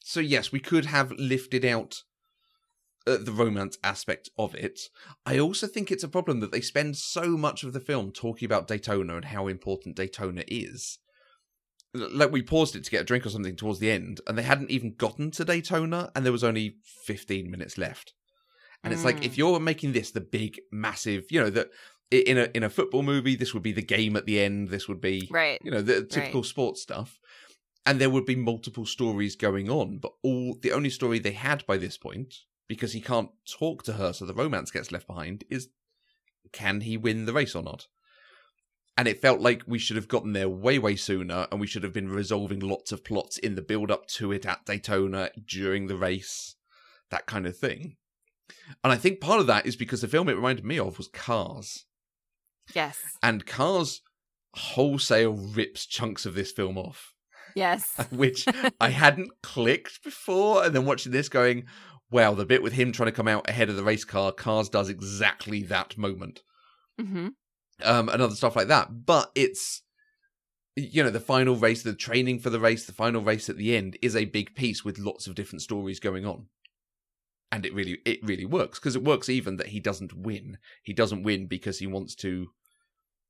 so 0.00 0.20
yes, 0.20 0.52
we 0.52 0.60
could 0.60 0.86
have 0.86 1.12
lifted 1.12 1.64
out 1.64 2.02
uh, 3.06 3.16
the 3.18 3.32
romance 3.32 3.78
aspect 3.82 4.28
of 4.36 4.54
it. 4.54 4.80
I 5.24 5.38
also 5.38 5.66
think 5.66 5.90
it's 5.90 6.04
a 6.04 6.08
problem 6.08 6.40
that 6.40 6.52
they 6.52 6.60
spend 6.60 6.96
so 6.96 7.36
much 7.38 7.62
of 7.64 7.72
the 7.72 7.80
film 7.80 8.12
talking 8.12 8.44
about 8.46 8.66
Daytona 8.68 9.16
and 9.16 9.26
how 9.26 9.46
important 9.46 9.96
Daytona 9.96 10.42
is. 10.48 10.98
Like 11.94 12.32
we 12.32 12.42
paused 12.42 12.74
it 12.74 12.84
to 12.84 12.90
get 12.90 13.02
a 13.02 13.04
drink 13.04 13.24
or 13.24 13.30
something 13.30 13.56
towards 13.56 13.78
the 13.78 13.90
end, 13.90 14.20
and 14.26 14.36
they 14.36 14.42
hadn't 14.42 14.70
even 14.70 14.94
gotten 14.94 15.30
to 15.32 15.44
Daytona, 15.44 16.10
and 16.14 16.24
there 16.24 16.32
was 16.32 16.44
only 16.44 16.76
fifteen 17.04 17.50
minutes 17.50 17.78
left. 17.78 18.12
And 18.82 18.92
it's 18.92 19.04
like 19.04 19.20
Mm. 19.20 19.24
if 19.24 19.38
you're 19.38 19.60
making 19.60 19.92
this 19.92 20.10
the 20.10 20.20
big, 20.20 20.60
massive, 20.70 21.24
you 21.30 21.40
know, 21.40 21.50
that 21.50 21.68
in 22.10 22.36
a 22.36 22.48
in 22.54 22.62
a 22.62 22.68
football 22.70 23.02
movie, 23.02 23.36
this 23.36 23.54
would 23.54 23.62
be 23.62 23.72
the 23.72 23.82
game 23.82 24.16
at 24.16 24.26
the 24.26 24.40
end. 24.40 24.68
This 24.68 24.88
would 24.88 25.00
be 25.00 25.28
Right. 25.30 25.60
you 25.64 25.70
know 25.70 25.82
the 25.82 26.04
typical 26.04 26.42
sports 26.42 26.82
stuff 26.82 27.18
and 27.86 28.00
there 28.00 28.10
would 28.10 28.24
be 28.26 28.36
multiple 28.36 28.86
stories 28.86 29.36
going 29.36 29.68
on 29.70 29.98
but 29.98 30.12
all 30.22 30.56
the 30.62 30.72
only 30.72 30.88
story 30.90 31.18
they 31.18 31.32
had 31.32 31.66
by 31.66 31.76
this 31.76 31.98
point 31.98 32.34
because 32.66 32.92
he 32.94 33.00
can't 33.00 33.30
talk 33.46 33.82
to 33.82 33.92
her 33.94 34.12
so 34.12 34.24
the 34.24 34.32
romance 34.34 34.70
gets 34.70 34.90
left 34.90 35.06
behind 35.06 35.44
is 35.50 35.68
can 36.52 36.80
he 36.80 36.96
win 36.96 37.26
the 37.26 37.32
race 37.32 37.54
or 37.54 37.62
not 37.62 37.86
and 38.96 39.08
it 39.08 39.20
felt 39.20 39.40
like 39.40 39.62
we 39.66 39.78
should 39.78 39.96
have 39.96 40.08
gotten 40.08 40.32
there 40.32 40.48
way 40.48 40.78
way 40.78 40.96
sooner 40.96 41.46
and 41.50 41.60
we 41.60 41.66
should 41.66 41.82
have 41.82 41.92
been 41.92 42.08
resolving 42.08 42.60
lots 42.60 42.92
of 42.92 43.04
plots 43.04 43.38
in 43.38 43.54
the 43.54 43.62
build 43.62 43.90
up 43.90 44.06
to 44.06 44.32
it 44.32 44.46
at 44.46 44.64
Daytona 44.64 45.30
during 45.46 45.86
the 45.86 45.96
race 45.96 46.56
that 47.10 47.26
kind 47.26 47.46
of 47.46 47.56
thing 47.56 47.96
and 48.82 48.92
i 48.92 48.96
think 48.96 49.20
part 49.20 49.40
of 49.40 49.46
that 49.46 49.66
is 49.66 49.76
because 49.76 50.00
the 50.00 50.08
film 50.08 50.28
it 50.28 50.34
reminded 50.36 50.64
me 50.64 50.78
of 50.78 50.98
was 50.98 51.08
cars 51.08 51.84
Yes. 52.74 52.98
and 53.22 53.44
Cars 53.44 54.00
wholesale 54.54 55.32
rips 55.34 55.84
chunks 55.84 56.24
of 56.24 56.34
this 56.34 56.50
film 56.52 56.78
off, 56.78 57.12
Yes. 57.54 57.94
which 58.10 58.46
I 58.80 58.88
hadn't 58.88 59.30
clicked 59.42 60.02
before. 60.02 60.64
And 60.64 60.74
then 60.74 60.86
watching 60.86 61.12
this, 61.12 61.28
going, 61.28 61.64
well, 62.10 62.34
the 62.34 62.46
bit 62.46 62.62
with 62.62 62.72
him 62.72 62.90
trying 62.90 63.08
to 63.08 63.12
come 63.12 63.28
out 63.28 63.48
ahead 63.50 63.68
of 63.68 63.76
the 63.76 63.84
race 63.84 64.04
car, 64.04 64.32
Cars 64.32 64.68
does 64.70 64.88
exactly 64.88 65.62
that 65.64 65.98
moment. 65.98 66.42
hmm 66.98 67.28
Um, 67.82 68.08
and 68.08 68.22
other 68.22 68.34
stuff 68.34 68.56
like 68.56 68.68
that. 68.68 69.04
But 69.04 69.32
it's, 69.34 69.82
you 70.76 71.02
know, 71.02 71.10
the 71.10 71.20
final 71.20 71.56
race, 71.56 71.82
the 71.82 71.94
training 71.94 72.38
for 72.38 72.50
the 72.50 72.60
race, 72.60 72.86
the 72.86 72.92
final 72.92 73.20
race 73.20 73.48
at 73.48 73.56
the 73.56 73.76
end 73.76 73.98
is 74.00 74.14
a 74.14 74.26
big 74.26 74.54
piece 74.54 74.84
with 74.84 74.98
lots 74.98 75.26
of 75.26 75.34
different 75.34 75.62
stories 75.62 75.98
going 75.98 76.24
on. 76.24 76.46
And 77.50 77.66
it 77.66 77.74
really, 77.74 77.98
it 78.04 78.20
really 78.22 78.44
works 78.44 78.78
because 78.78 78.96
it 78.96 79.04
works 79.04 79.28
even 79.28 79.56
that 79.56 79.68
he 79.68 79.80
doesn't 79.80 80.16
win. 80.16 80.58
He 80.82 80.92
doesn't 80.92 81.22
win 81.22 81.46
because 81.46 81.78
he 81.78 81.86
wants 81.86 82.14
to 82.16 82.48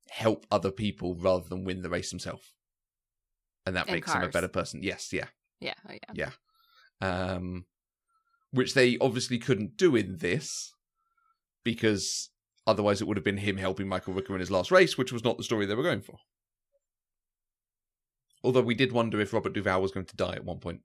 help 0.09 0.45
other 0.51 0.71
people 0.71 1.15
rather 1.15 1.47
than 1.49 1.63
win 1.63 1.81
the 1.81 1.89
race 1.89 2.11
himself. 2.11 2.53
And 3.65 3.75
that 3.75 3.87
makes 3.87 4.13
him 4.13 4.21
a 4.21 4.29
better 4.29 4.47
person. 4.47 4.83
Yes, 4.83 5.11
yeah. 5.11 5.27
Yeah. 5.59 5.73
Oh, 5.89 5.93
yeah. 6.13 6.29
um, 7.01 7.65
which 8.51 8.73
they 8.73 8.97
obviously 8.99 9.37
couldn't 9.37 9.77
do 9.77 9.95
in 9.95 10.17
this 10.17 10.73
because 11.63 12.29
otherwise 12.67 13.01
it 13.01 13.07
would 13.07 13.17
have 13.17 13.23
been 13.23 13.37
him 13.37 13.57
helping 13.57 13.87
Michael 13.87 14.13
Rooker 14.13 14.31
in 14.31 14.39
his 14.39 14.51
last 14.51 14.71
race, 14.71 14.97
which 14.97 15.11
was 15.11 15.23
not 15.23 15.37
the 15.37 15.43
story 15.43 15.65
they 15.65 15.75
were 15.75 15.83
going 15.83 16.01
for. 16.01 16.19
Although 18.43 18.61
we 18.61 18.75
did 18.75 18.91
wonder 18.91 19.19
if 19.19 19.33
Robert 19.33 19.53
Duvall 19.53 19.81
was 19.81 19.91
going 19.91 20.05
to 20.05 20.15
die 20.15 20.35
at 20.35 20.45
one 20.45 20.59
point. 20.59 20.81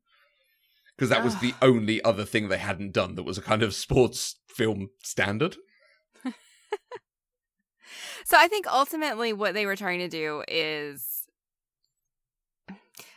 Because 0.97 1.11
that 1.11 1.25
was 1.25 1.41
the 1.41 1.55
only 1.63 2.03
other 2.03 2.25
thing 2.25 2.49
they 2.49 2.59
hadn't 2.59 2.93
done 2.93 3.15
that 3.15 3.23
was 3.23 3.39
a 3.39 3.43
kind 3.43 3.63
of 3.63 3.75
sports 3.75 4.37
film 4.49 4.91
standard. 5.03 5.57
So 8.25 8.37
I 8.39 8.49
think 8.49 8.67
ultimately 8.73 9.33
what 9.33 9.55
they 9.55 9.67
were 9.67 9.77
trying 9.77 9.99
to 10.01 10.09
do 10.09 10.45
is 10.47 11.27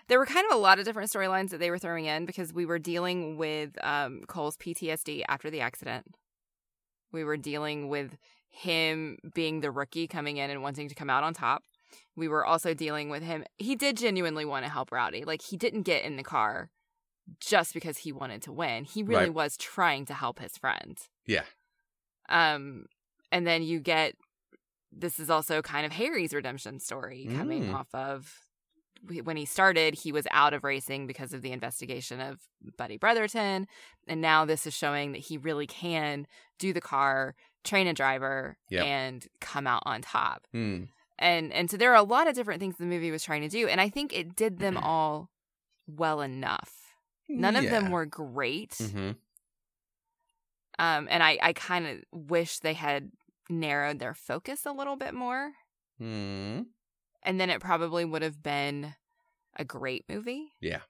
there 0.08 0.20
were 0.20 0.26
kind 0.26 0.46
of 0.50 0.58
a 0.58 0.60
lot 0.60 0.80
of 0.80 0.86
different 0.86 1.12
storylines 1.12 1.50
that 1.50 1.60
they 1.60 1.70
were 1.70 1.78
throwing 1.78 2.06
in 2.06 2.26
because 2.26 2.54
we 2.54 2.66
were 2.66 2.80
dealing 2.80 3.38
with 3.38 3.72
um, 3.84 4.24
Cole's 4.28 4.58
PTSD 4.58 5.24
after 5.28 5.50
the 5.50 5.62
accident. 5.62 6.16
We 7.12 7.24
were 7.24 7.38
dealing 7.38 7.90
with 7.90 8.18
him 8.56 9.18
being 9.34 9.60
the 9.62 9.72
rookie 9.72 10.08
coming 10.08 10.38
in 10.38 10.50
and 10.52 10.62
wanting 10.62 10.88
to 10.88 10.96
come 10.96 11.10
out 11.10 11.24
on 11.24 11.34
top. 11.34 11.64
We 12.16 12.28
were 12.28 12.46
also 12.46 12.76
dealing 12.76 13.10
with 13.10 13.24
him. 13.24 13.44
He 13.58 13.76
did 13.76 13.98
genuinely 13.98 14.46
want 14.46 14.64
to 14.66 14.72
help 14.72 14.92
Rowdy. 14.92 15.26
Like 15.26 15.42
he 15.42 15.58
didn't 15.58 15.82
get 15.84 16.04
in 16.06 16.16
the 16.18 16.24
car 16.24 16.70
just 17.40 17.74
because 17.74 17.98
he 18.00 18.12
wanted 18.12 18.44
to 18.44 18.52
win. 18.52 18.86
He 18.86 19.02
really 19.02 19.26
Right. 19.26 19.34
was 19.34 19.58
trying 19.58 20.06
to 20.06 20.14
help 20.14 20.38
his 20.40 20.56
friend. 20.58 20.98
Yeah. 21.26 21.46
Um, 22.30 22.86
and 23.32 23.46
then 23.48 23.64
you 23.64 23.80
get 23.80 24.14
this 24.96 25.20
is 25.20 25.32
also 25.32 25.64
kind 25.64 25.88
of 25.88 25.92
Harry's 25.94 26.36
redemption 26.36 26.80
story 26.80 27.28
coming 27.36 27.64
Mm. 27.64 27.74
off 27.74 27.88
of 27.96 28.42
when 29.24 29.36
he 29.36 29.44
started, 29.46 29.96
he 29.96 30.12
was 30.12 30.28
out 30.30 30.54
of 30.54 30.64
racing 30.64 31.08
because 31.08 31.34
of 31.34 31.42
the 31.42 31.52
investigation 31.52 32.22
of 32.22 32.40
Buddy 32.78 32.98
Brotherton, 32.98 33.68
and 34.08 34.22
now 34.22 34.46
this 34.46 34.68
is 34.68 34.74
showing 34.76 35.12
that 35.14 35.18
he 35.18 35.36
really 35.38 35.66
can 35.68 36.26
do 36.60 36.72
the 36.74 36.80
car, 36.80 37.36
train 37.64 37.88
a 37.88 37.94
driver, 37.94 38.58
Yep. 38.70 38.86
and 38.86 39.28
come 39.42 39.68
out 39.68 39.84
on 39.86 40.02
top. 40.02 40.48
Hmm. 40.52 40.84
And 41.20 41.54
and 41.54 41.70
so 41.70 41.78
there 41.78 41.92
are 41.92 41.96
a 41.96 42.04
lot 42.04 42.28
of 42.28 42.36
different 42.36 42.60
things 42.60 42.78
the 42.78 42.86
movie 42.86 43.12
was 43.12 43.24
trying 43.24 43.42
to 43.44 43.50
do, 43.50 43.68
and 43.68 43.80
I 43.80 43.90
think 43.90 44.14
it 44.14 44.36
did 44.36 44.60
them 44.60 44.78
all 44.78 45.30
well 45.88 46.22
enough. 46.22 46.74
None 47.30 47.56
of 47.56 47.64
them 47.66 47.90
were 47.92 48.06
great. 48.06 48.72
Mhm. 48.72 49.16
Um, 50.80 51.08
and 51.10 51.22
I, 51.24 51.38
I 51.42 51.54
kind 51.54 51.86
of 51.88 52.00
wish 52.12 52.60
they 52.60 52.74
had 52.74 53.12
narrowed 53.50 54.00
their 54.00 54.14
focus 54.16 54.66
a 54.66 54.72
little 54.72 54.96
bit 54.96 55.14
more. 55.14 55.52
Hmm. 56.00 56.62
And 57.22 57.40
then 57.40 57.50
it 57.50 57.62
probably 57.62 58.04
would 58.06 58.22
have 58.24 58.42
been 58.42 58.96
a 59.56 59.64
great 59.64 60.04
movie. 60.10 60.52
Yeah. 60.60 60.82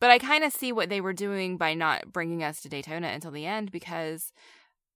But 0.00 0.10
I 0.10 0.18
kind 0.18 0.44
of 0.44 0.52
see 0.52 0.72
what 0.72 0.88
they 0.88 1.00
were 1.00 1.12
doing 1.12 1.56
by 1.56 1.74
not 1.74 2.12
bringing 2.12 2.42
us 2.42 2.60
to 2.62 2.68
Daytona 2.68 3.08
until 3.08 3.30
the 3.32 3.46
end 3.46 3.70
because 3.72 4.32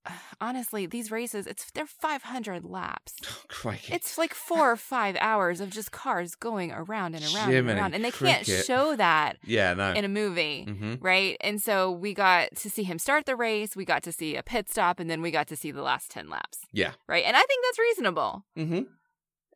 honestly, 0.41 0.87
these 0.87 1.11
races, 1.11 1.47
it's 1.47 1.71
they're 1.73 1.87
500 1.87 2.65
laps. 2.65 3.15
Oh, 3.31 3.43
crikey. 3.49 3.93
It's 3.93 4.19
like 4.19 4.35
four 4.35 4.71
or 4.73 4.77
five 4.77 5.17
hours 5.21 5.61
of 5.61 5.71
just 5.71 5.91
cars 5.91 6.35
going 6.35 6.71
around 6.71 7.15
and 7.15 7.25
around 7.25 7.51
Jiminy 7.51 7.71
and 7.73 7.79
around. 7.81 7.95
And 7.95 8.05
they 8.05 8.11
can't 8.11 8.47
show 8.47 8.95
that 8.97 9.39
yeah, 9.45 9.75
no. 9.75 9.93
in 9.93 10.05
a 10.05 10.09
movie. 10.09 10.65
hmm 10.65 10.95
Right. 11.01 11.37
And 11.41 11.61
so 11.61 11.91
we 11.91 12.15
got 12.15 12.55
to 12.57 12.71
see 12.71 12.83
him 12.85 12.99
start 12.99 13.27
the 13.27 13.37
race. 13.37 13.75
We 13.75 13.85
got 13.85 14.03
to 14.05 14.13
see 14.13 14.37
a 14.37 14.43
pit 14.43 14.71
stop 14.71 15.01
and 15.01 15.11
then 15.11 15.23
we 15.23 15.31
got 15.31 15.49
to 15.49 15.57
see 15.57 15.71
the 15.71 15.83
last 15.83 16.11
10 16.11 16.29
laps. 16.29 16.61
Yeah. 16.73 16.93
Right. 17.09 17.25
And 17.25 17.37
I 17.37 17.43
think 17.43 17.65
that's 17.65 17.79
reasonable, 17.79 18.45
hmm 18.57 18.81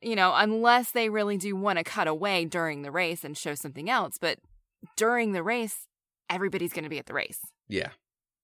you 0.02 0.16
know, 0.16 0.32
unless 0.34 0.90
they 0.90 1.08
really 1.08 1.36
do 1.36 1.54
want 1.54 1.78
to 1.78 1.84
cut 1.84 2.08
away 2.08 2.44
during 2.44 2.82
the 2.82 2.90
race 2.90 3.22
and 3.24 3.38
show 3.38 3.54
something 3.54 3.88
else. 3.88 4.18
But 4.20 4.38
during 4.96 5.30
the 5.32 5.42
race, 5.42 5.86
everybody's 6.28 6.72
going 6.72 6.82
to 6.84 6.90
be 6.90 6.98
at 6.98 7.06
the 7.06 7.14
race. 7.14 7.38
Yeah. 7.68 7.90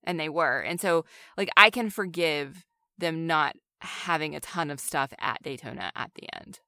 And 0.05 0.19
they 0.19 0.29
were. 0.29 0.61
And 0.61 0.81
so, 0.81 1.05
like, 1.37 1.51
I 1.57 1.71
can 1.71 1.91
forgive 1.91 2.65
them 2.97 3.27
not 3.27 3.57
having 3.81 4.35
a 4.35 4.41
ton 4.41 4.71
of 4.71 4.81
stuff 4.81 5.13
at 5.21 5.43
Daytona 5.43 5.93
at 5.95 6.11
the 6.15 6.27
end. 6.35 6.61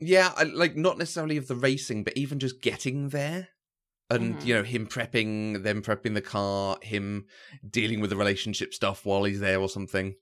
Yeah, 0.00 0.32
I, 0.36 0.42
like 0.44 0.74
not 0.76 0.98
necessarily 0.98 1.36
of 1.36 1.46
the 1.48 1.54
racing, 1.54 2.02
but 2.04 2.16
even 2.16 2.38
just 2.40 2.60
getting 2.60 3.10
there. 3.10 3.48
And 4.10 4.36
Mhm. 4.36 4.44
you 4.44 4.54
know 4.54 4.62
him 4.64 4.86
prepping, 4.86 5.62
them 5.62 5.80
prepping 5.80 6.12
the 6.14 6.20
car, 6.20 6.76
him 6.82 7.26
dealing 7.66 8.00
with 8.00 8.10
the 8.10 8.16
relationship 8.16 8.74
stuff 8.74 9.06
while 9.06 9.24
he's 9.24 9.40
there 9.40 9.60
or 9.60 9.68
something. 9.68 10.14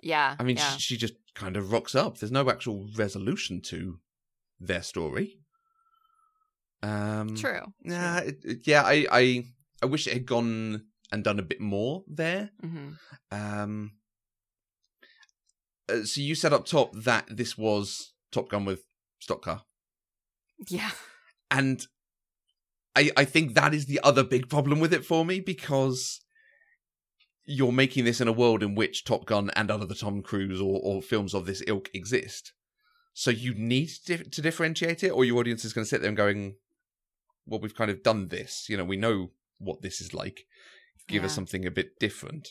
Yeah. 0.00 0.36
I 0.38 0.42
mean, 0.44 0.56
yeah. 0.56 0.70
she, 0.76 0.80
she 0.80 0.96
just 0.96 1.14
kind 1.34 1.56
of 1.56 1.72
rocks 1.72 1.94
up. 1.94 2.18
There's 2.18 2.32
no 2.32 2.48
actual 2.48 2.88
resolution 2.96 3.60
to 3.66 3.98
their 4.58 4.82
story. 4.82 5.40
Um, 6.82 7.36
True. 7.36 7.60
Yeah, 7.82 8.20
it, 8.20 8.36
it- 8.44 8.66
yeah. 8.66 8.82
I, 8.84 9.06
I, 9.10 9.44
I 9.82 9.86
wish 9.86 10.06
it 10.06 10.14
had 10.14 10.24
gone 10.26 10.86
and 11.12 11.24
done 11.24 11.38
a 11.38 11.42
bit 11.42 11.60
more 11.60 12.04
there. 12.06 12.50
hmm 12.60 12.90
Um, 13.30 13.92
uh, 15.88 16.04
so 16.04 16.20
you 16.20 16.34
said 16.34 16.52
up 16.52 16.66
top 16.66 16.92
that 16.94 17.26
this 17.28 17.58
was 17.58 18.12
Top 18.30 18.48
Gun 18.48 18.64
with 18.64 18.84
stock 19.18 19.42
car, 19.42 19.62
Yeah. 20.68 20.90
and 21.50 21.84
I, 22.96 23.10
I 23.16 23.24
think 23.24 23.54
that 23.54 23.74
is 23.74 23.86
the 23.86 24.00
other 24.02 24.22
big 24.24 24.48
problem 24.48 24.80
with 24.80 24.92
it 24.92 25.04
for 25.04 25.24
me 25.24 25.40
because 25.40 26.20
you're 27.44 27.72
making 27.72 28.04
this 28.04 28.20
in 28.20 28.28
a 28.28 28.32
world 28.32 28.62
in 28.62 28.74
which 28.74 29.04
Top 29.04 29.26
Gun 29.26 29.50
and 29.56 29.70
other 29.70 29.92
Tom 29.94 30.22
Cruise 30.22 30.60
or, 30.60 30.80
or 30.82 31.02
films 31.02 31.34
of 31.34 31.46
this 31.46 31.62
ilk 31.66 31.88
exist. 31.92 32.52
So 33.12 33.30
you 33.32 33.54
need 33.54 33.88
to, 34.06 34.18
to 34.22 34.40
differentiate 34.42 35.02
it, 35.02 35.10
or 35.10 35.24
your 35.24 35.38
audience 35.38 35.64
is 35.64 35.72
going 35.72 35.84
to 35.84 35.88
sit 35.88 36.00
there 36.00 36.08
and 36.08 36.16
going, 36.16 36.54
"Well, 37.46 37.58
we've 37.60 37.74
kind 37.74 37.90
of 37.90 38.04
done 38.04 38.28
this. 38.28 38.66
You 38.68 38.76
know, 38.76 38.84
we 38.84 38.96
know 38.96 39.32
what 39.58 39.82
this 39.82 40.00
is 40.00 40.14
like. 40.14 40.46
Give 41.10 41.24
us 41.24 41.34
something 41.34 41.66
a 41.66 41.70
bit 41.70 41.98
different." 41.98 42.48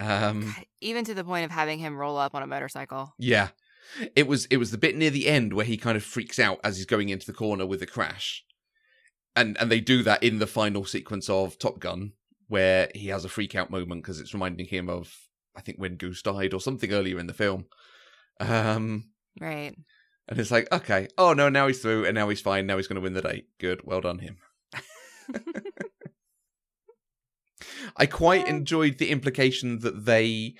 Um, 0.00 0.42
God, 0.42 0.64
Even 0.80 1.04
to 1.04 1.14
the 1.14 1.24
point 1.24 1.44
of 1.44 1.50
having 1.50 1.78
him 1.78 1.96
roll 1.96 2.16
up 2.16 2.34
on 2.34 2.42
a 2.42 2.46
motorcycle. 2.46 3.14
Yeah. 3.18 3.48
It 4.14 4.26
was 4.26 4.44
it 4.46 4.58
was 4.58 4.70
the 4.70 4.78
bit 4.78 4.96
near 4.96 5.10
the 5.10 5.28
end 5.28 5.54
where 5.54 5.64
he 5.64 5.76
kind 5.78 5.96
of 5.96 6.04
freaks 6.04 6.38
out 6.38 6.60
as 6.62 6.76
he's 6.76 6.84
going 6.86 7.08
into 7.08 7.26
the 7.26 7.32
corner 7.32 7.66
with 7.66 7.82
a 7.82 7.86
crash. 7.86 8.44
And 9.34 9.56
and 9.58 9.70
they 9.70 9.80
do 9.80 10.02
that 10.02 10.22
in 10.22 10.38
the 10.40 10.46
final 10.46 10.84
sequence 10.84 11.28
of 11.30 11.58
Top 11.58 11.78
Gun 11.80 12.12
where 12.48 12.90
he 12.94 13.08
has 13.08 13.24
a 13.24 13.28
freak 13.28 13.54
out 13.54 13.70
moment 13.70 14.02
because 14.02 14.20
it's 14.20 14.34
reminding 14.34 14.66
him 14.66 14.88
of 14.90 15.14
I 15.56 15.62
think 15.62 15.78
when 15.78 15.96
Goose 15.96 16.22
died 16.22 16.52
or 16.54 16.60
something 16.60 16.92
earlier 16.92 17.18
in 17.18 17.26
the 17.28 17.34
film. 17.34 17.66
Um 18.40 19.10
Right. 19.40 19.74
and 20.28 20.38
it's 20.38 20.50
like, 20.50 20.70
okay, 20.70 21.08
oh 21.16 21.32
no, 21.32 21.48
now 21.48 21.66
he's 21.66 21.80
through 21.80 22.04
and 22.04 22.14
now 22.14 22.28
he's 22.28 22.40
fine, 22.42 22.66
now 22.66 22.76
he's 22.76 22.88
going 22.88 22.96
to 22.96 23.00
win 23.02 23.14
the 23.14 23.22
day. 23.22 23.44
Good, 23.58 23.80
well 23.84 24.00
done 24.02 24.18
him. 24.18 24.36
I 27.96 28.06
quite 28.06 28.46
Yeah. 28.46 28.54
enjoyed 28.56 28.98
the 28.98 29.10
implication 29.10 29.80
that 29.80 30.04
they 30.04 30.54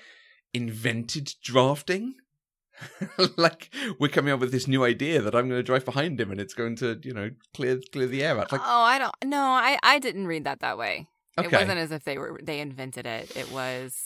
invented 0.53 1.33
drafting. 1.43 2.15
like 3.37 3.73
we're 3.99 4.07
coming 4.07 4.33
up 4.33 4.39
with 4.39 4.51
this 4.51 4.67
new 4.67 4.85
idea 4.85 5.21
that 5.21 5.35
I'm 5.35 5.49
going 5.49 5.59
to 5.59 5.63
drive 5.63 5.83
behind 5.83 6.19
him 6.19 6.31
and 6.31 6.39
it's 6.39 6.53
going 6.53 6.75
to, 6.77 6.99
you 7.03 7.13
know, 7.13 7.31
clear 7.53 7.79
clear 7.91 8.07
the 8.07 8.23
air 8.23 8.39
out. 8.39 8.51
Like, 8.51 8.61
oh, 8.63 8.81
I 8.83 8.97
don't. 8.99 9.13
No, 9.25 9.41
I 9.41 9.77
I 9.83 9.99
didn't 9.99 10.27
read 10.27 10.45
that 10.45 10.61
that 10.61 10.77
way. 10.77 11.07
It 11.37 11.51
wasn't 11.51 11.77
as 11.77 11.91
if 11.91 12.03
they 12.03 12.17
were 12.17 12.39
they 12.41 12.59
invented 12.59 13.05
it. 13.05 13.31
It 13.35 13.51
was 13.51 14.01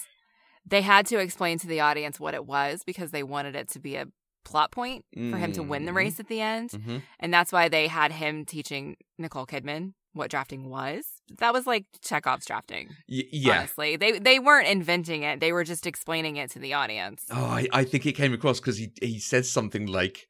they 0.66 0.82
had 0.82 1.06
to 1.08 1.20
explain 1.20 1.60
to 1.60 1.68
the 1.68 1.82
audience 1.82 2.20
what 2.20 2.34
it 2.34 2.46
was 2.46 2.84
because 2.86 3.12
they 3.12 3.24
wanted 3.24 3.56
it 3.56 3.68
to 3.70 3.80
be 3.80 3.96
a 3.96 4.08
plot 4.46 4.72
point 4.72 5.06
for 5.30 5.38
him 5.38 5.52
to 5.54 5.64
win 5.64 5.86
the 5.86 5.92
Mhm. 5.92 5.96
race 5.96 6.20
at 6.20 6.28
the 6.28 6.42
end, 6.42 6.72
hmm 6.72 6.98
and 7.20 7.34
that's 7.34 7.52
why 7.52 7.70
they 7.70 7.88
had 7.88 8.12
him 8.12 8.44
teaching 8.46 8.98
Nicole 9.18 9.46
Kidman 9.46 9.94
what 10.14 10.30
drafting 10.32 10.70
was. 10.70 11.06
That 11.40 11.54
was 11.54 11.66
like 11.68 11.86
Chekhov's 12.02 12.46
drafting. 12.46 12.90
Y- 13.10 13.24
yeah. 13.32 13.60
Honestly, 13.60 13.96
they 13.96 14.20
they 14.20 14.40
weren't 14.40 14.68
inventing 14.68 15.24
it; 15.24 15.40
they 15.40 15.52
were 15.52 15.64
just 15.64 15.86
explaining 15.88 16.38
it 16.38 16.52
to 16.52 16.60
the 16.60 16.74
audience. 16.74 17.26
Oh, 17.32 17.46
I, 17.46 17.68
I 17.74 17.84
think 17.84 18.06
it 18.06 18.14
came 18.14 18.34
across 18.34 18.60
because 18.60 18.78
he 18.78 18.92
he 19.02 19.20
says 19.20 19.50
something 19.50 19.86
like, 19.88 20.28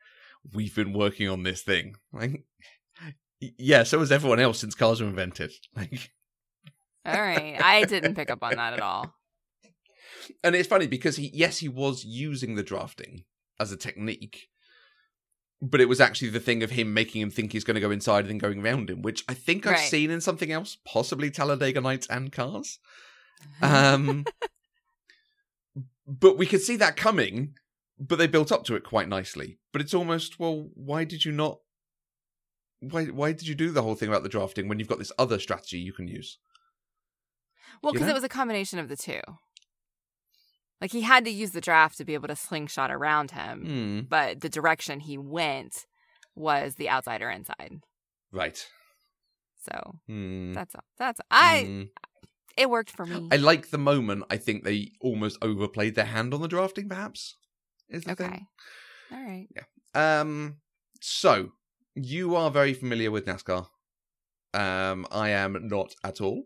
"We've 0.54 0.76
been 0.76 0.94
working 0.94 1.30
on 1.30 1.44
this 1.44 1.62
thing." 1.62 1.96
Like, 2.12 2.44
yeah, 3.40 3.84
so 3.84 4.00
has 4.00 4.12
everyone 4.12 4.40
else 4.40 4.60
since 4.60 4.76
cars 4.76 5.02
were 5.02 5.08
invented. 5.08 5.52
Like, 5.76 6.12
All 7.06 7.22
right, 7.22 7.60
I 7.62 7.84
didn't 7.84 8.16
pick 8.16 8.30
up 8.32 8.42
on 8.44 8.56
that 8.56 8.74
at 8.74 8.80
all. 8.82 9.14
and 10.44 10.56
it's 10.56 10.70
funny 10.70 10.88
because 10.88 11.18
he 11.18 11.30
yes 11.34 11.58
he 11.58 11.68
was 11.68 12.06
using 12.06 12.56
the 12.56 12.64
drafting 12.64 13.26
as 13.60 13.72
a 13.74 13.78
technique 13.78 14.48
but 15.66 15.80
it 15.80 15.88
was 15.88 16.02
actually 16.02 16.30
the 16.30 16.40
thing 16.42 16.62
of 16.62 16.72
him 16.72 16.94
making 16.94 17.22
him 17.22 17.30
think 17.32 17.54
he's 17.54 17.64
going 17.64 17.76
to 17.76 17.80
go 17.82 17.90
inside 17.90 18.22
and 18.26 18.30
then 18.32 18.38
going 18.38 18.62
around 18.62 18.90
him 18.90 19.02
which 19.02 19.24
i 19.30 19.34
think 19.34 19.66
i've 19.66 19.74
Right. 19.74 19.90
seen 19.90 20.12
in 20.12 20.20
something 20.20 20.52
else 20.52 20.76
possibly 20.86 21.32
talladega 21.32 21.80
nights 21.80 22.06
and 22.10 22.32
cars 22.32 22.80
Um, 23.62 24.26
but 26.08 26.38
we 26.38 26.46
could 26.46 26.62
see 26.62 26.76
that 26.78 26.96
coming, 26.96 27.56
but 28.00 28.18
they 28.18 28.28
built 28.28 28.52
up 28.52 28.64
to 28.66 28.76
it 28.76 28.84
quite 28.84 29.08
nicely. 29.10 29.60
But 29.72 29.82
it's 29.82 29.94
almost, 29.94 30.40
well, 30.40 30.70
why 30.76 31.04
did 31.04 31.26
you 31.26 31.32
not? 31.32 31.60
Why 32.80 33.06
why 33.06 33.32
did 33.32 33.48
you 33.48 33.56
do 33.56 33.72
the 33.72 33.82
whole 33.84 33.96
thing 33.96 34.10
about 34.10 34.24
the 34.24 34.30
drafting 34.30 34.68
when 34.68 34.80
you've 34.80 34.88
got 34.90 35.00
this 35.00 35.12
other 35.18 35.40
strategy 35.40 35.78
you 35.80 35.94
can 35.94 36.08
use? 36.08 36.38
Well, 37.82 37.92
You 37.92 38.00
because 38.00 38.08
know? 38.08 38.12
it 38.14 38.16
was 38.16 38.24
a 38.24 38.30
combination 38.30 38.80
of 38.80 38.90
the 38.90 38.98
two. 38.98 39.22
Like 40.84 40.92
he 40.92 41.00
had 41.00 41.24
to 41.24 41.32
use 41.32 41.52
the 41.52 41.62
draft 41.62 41.98
to 42.00 42.04
be 42.04 42.14
able 42.14 42.28
to 42.28 42.36
slingshot 42.36 42.92
around 42.92 43.32
him, 43.32 43.66
Hmm. 43.66 44.00
but 44.10 44.42
the 44.42 44.50
direction 44.50 45.00
he 45.00 45.18
went 45.18 45.86
was 46.36 46.76
the 46.76 46.90
outsider 46.90 47.30
inside. 47.30 47.80
Right. 48.34 48.68
So 49.62 50.00
Hmm. 50.08 50.52
that's 50.52 50.76
all. 50.76 50.84
That's 50.98 51.22
I. 51.32 51.64
Hmm. 51.64 51.84
It 52.58 52.70
worked 52.70 52.92
for 52.92 53.06
me. 53.06 53.30
I 53.32 53.38
like 53.38 53.70
the 53.70 53.78
moment. 53.78 54.26
I 54.30 54.36
think 54.36 54.66
they 54.66 54.92
almost 55.00 55.38
overplayed 55.42 55.96
their 55.96 56.04
hand 56.06 56.34
on 56.34 56.42
the 56.42 56.50
drafting. 56.50 56.90
Perhaps 56.90 57.38
is 57.88 58.04
the 58.04 58.12
okay. 58.12 58.28
thing. 58.28 58.48
All 59.14 59.24
right. 59.24 59.48
Um. 59.96 60.58
So 61.00 61.54
you 61.96 62.36
are 62.36 62.52
very 62.52 62.74
familiar 62.74 63.10
with 63.10 63.26
NASCAR. 63.26 63.68
Um. 64.54 65.08
I 65.12 65.30
am 65.30 65.66
not 65.70 65.96
at 66.04 66.20
all. 66.20 66.44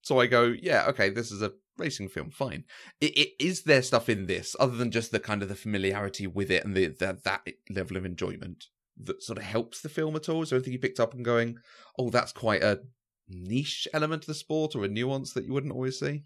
So 0.00 0.18
I 0.18 0.28
go, 0.28 0.44
yeah, 0.44 0.86
okay, 0.88 1.10
this 1.10 1.30
is 1.30 1.42
a 1.42 1.52
racing 1.78 2.08
film, 2.08 2.30
fine. 2.30 2.64
It, 3.00 3.16
it 3.16 3.28
is 3.40 3.62
there 3.62 3.82
stuff 3.82 4.08
in 4.08 4.26
this 4.26 4.54
other 4.58 4.76
than 4.76 4.90
just 4.90 5.10
the 5.10 5.20
kind 5.20 5.42
of 5.42 5.48
the 5.48 5.54
familiarity 5.54 6.26
with 6.26 6.50
it 6.50 6.64
and 6.64 6.76
the, 6.76 6.86
the 6.86 7.18
that 7.24 7.46
level 7.70 7.96
of 7.96 8.04
enjoyment 8.04 8.66
that 9.02 9.22
sort 9.22 9.38
of 9.38 9.44
helps 9.44 9.80
the 9.80 9.88
film 9.88 10.16
at 10.16 10.28
all? 10.28 10.42
Is 10.42 10.50
there 10.50 10.56
anything 10.56 10.72
you 10.72 10.78
picked 10.78 11.00
up 11.00 11.14
and 11.14 11.24
going, 11.24 11.56
oh, 11.98 12.10
that's 12.10 12.32
quite 12.32 12.62
a 12.62 12.80
niche 13.28 13.88
element 13.92 14.24
of 14.24 14.26
the 14.26 14.34
sport 14.34 14.74
or 14.74 14.84
a 14.84 14.88
nuance 14.88 15.32
that 15.32 15.44
you 15.44 15.52
wouldn't 15.52 15.72
always 15.72 15.98
see? 15.98 16.24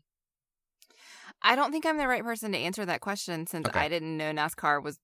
I 1.40 1.54
don't 1.54 1.70
think 1.70 1.86
I'm 1.86 1.98
the 1.98 2.08
right 2.08 2.24
person 2.24 2.52
to 2.52 2.58
answer 2.58 2.84
that 2.84 3.00
question 3.00 3.46
since 3.46 3.68
Okay. 3.68 3.78
I 3.78 3.88
didn't 3.88 4.16
know 4.16 4.32
NASCAR 4.32 4.82
was 4.82 4.98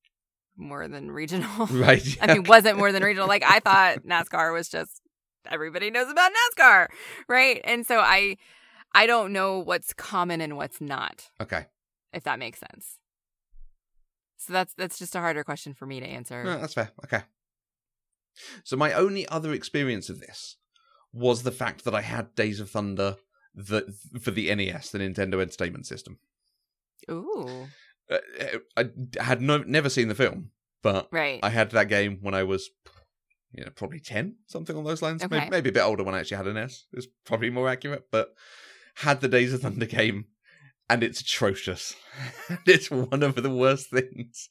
more 0.56 0.88
than 0.88 1.10
regional. 1.10 1.66
Right. 1.70 2.04
I 2.20 2.32
mean, 2.34 2.44
wasn't 2.44 2.78
more 2.78 2.92
than 2.92 3.02
regional. 3.02 3.28
Like 3.28 3.44
I 3.44 3.60
thought 3.60 4.04
NASCAR 4.04 4.52
was 4.52 4.68
just 4.68 5.00
everybody 5.50 5.90
knows 5.90 6.10
about 6.10 6.32
NASCAR, 6.32 6.86
right? 7.28 7.60
And 7.64 7.86
so 7.86 7.98
I 7.98 8.36
I 8.94 9.06
don't 9.06 9.32
know 9.32 9.58
what's 9.58 9.92
common 9.92 10.40
and 10.40 10.56
what's 10.56 10.80
not, 10.80 11.30
okay. 11.40 11.66
if 12.12 12.24
that 12.24 12.38
makes 12.38 12.60
sense. 12.60 12.98
So 14.36 14.52
that's 14.52 14.74
that's 14.74 14.98
just 14.98 15.14
a 15.14 15.20
harder 15.20 15.42
question 15.42 15.74
for 15.74 15.86
me 15.86 16.00
to 16.00 16.06
answer. 16.06 16.44
No, 16.44 16.58
that's 16.58 16.74
fair. 16.74 16.90
Okay. 17.04 17.22
So 18.62 18.76
my 18.76 18.92
only 18.92 19.26
other 19.28 19.52
experience 19.52 20.10
of 20.10 20.20
this 20.20 20.56
was 21.12 21.42
the 21.42 21.52
fact 21.52 21.84
that 21.84 21.94
I 21.94 22.02
had 22.02 22.34
Days 22.34 22.60
of 22.60 22.70
Thunder 22.70 23.16
the, 23.54 23.94
for 24.20 24.32
the 24.32 24.52
NES, 24.54 24.90
the 24.90 24.98
Nintendo 24.98 25.40
Entertainment 25.40 25.86
System. 25.86 26.18
Ooh, 27.10 27.68
Uh, 28.10 28.18
I 28.76 28.90
had 29.18 29.40
no, 29.40 29.58
never 29.58 29.88
seen 29.88 30.08
the 30.08 30.14
film, 30.14 30.50
but 30.82 31.08
right. 31.10 31.40
I 31.42 31.50
had 31.50 31.70
that 31.70 31.88
game 31.88 32.18
when 32.20 32.34
I 32.34 32.42
was, 32.42 32.70
you 33.52 33.64
know, 33.64 33.70
probably 33.74 34.00
ten, 34.00 34.36
something 34.46 34.76
on 34.76 34.84
those 34.84 35.02
lines. 35.02 35.22
Okay. 35.22 35.38
Maybe, 35.38 35.50
maybe 35.50 35.68
a 35.70 35.72
bit 35.72 35.82
older 35.82 36.02
when 36.04 36.14
I 36.14 36.20
actually 36.20 36.36
had 36.38 36.46
an 36.46 36.56
S. 36.56 36.84
It's 36.92 37.06
probably 37.24 37.50
more 37.50 37.68
accurate, 37.68 38.04
but 38.10 38.34
had 38.96 39.20
the 39.20 39.28
Days 39.28 39.52
of 39.52 39.62
Thunder 39.62 39.86
game, 39.86 40.26
and 40.88 41.02
it's 41.02 41.20
atrocious. 41.20 41.94
it's 42.66 42.90
one 42.90 43.22
of 43.22 43.36
the 43.36 43.50
worst 43.50 43.90
things. 43.90 44.48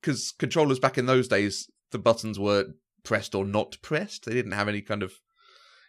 Because 0.00 0.32
controllers 0.32 0.78
back 0.78 0.98
in 0.98 1.06
those 1.06 1.28
days, 1.28 1.70
the 1.90 1.98
buttons 1.98 2.38
were 2.38 2.66
pressed 3.04 3.34
or 3.34 3.44
not 3.44 3.76
pressed. 3.82 4.24
They 4.24 4.34
didn't 4.34 4.52
have 4.52 4.68
any 4.68 4.80
kind 4.80 5.02
of, 5.02 5.14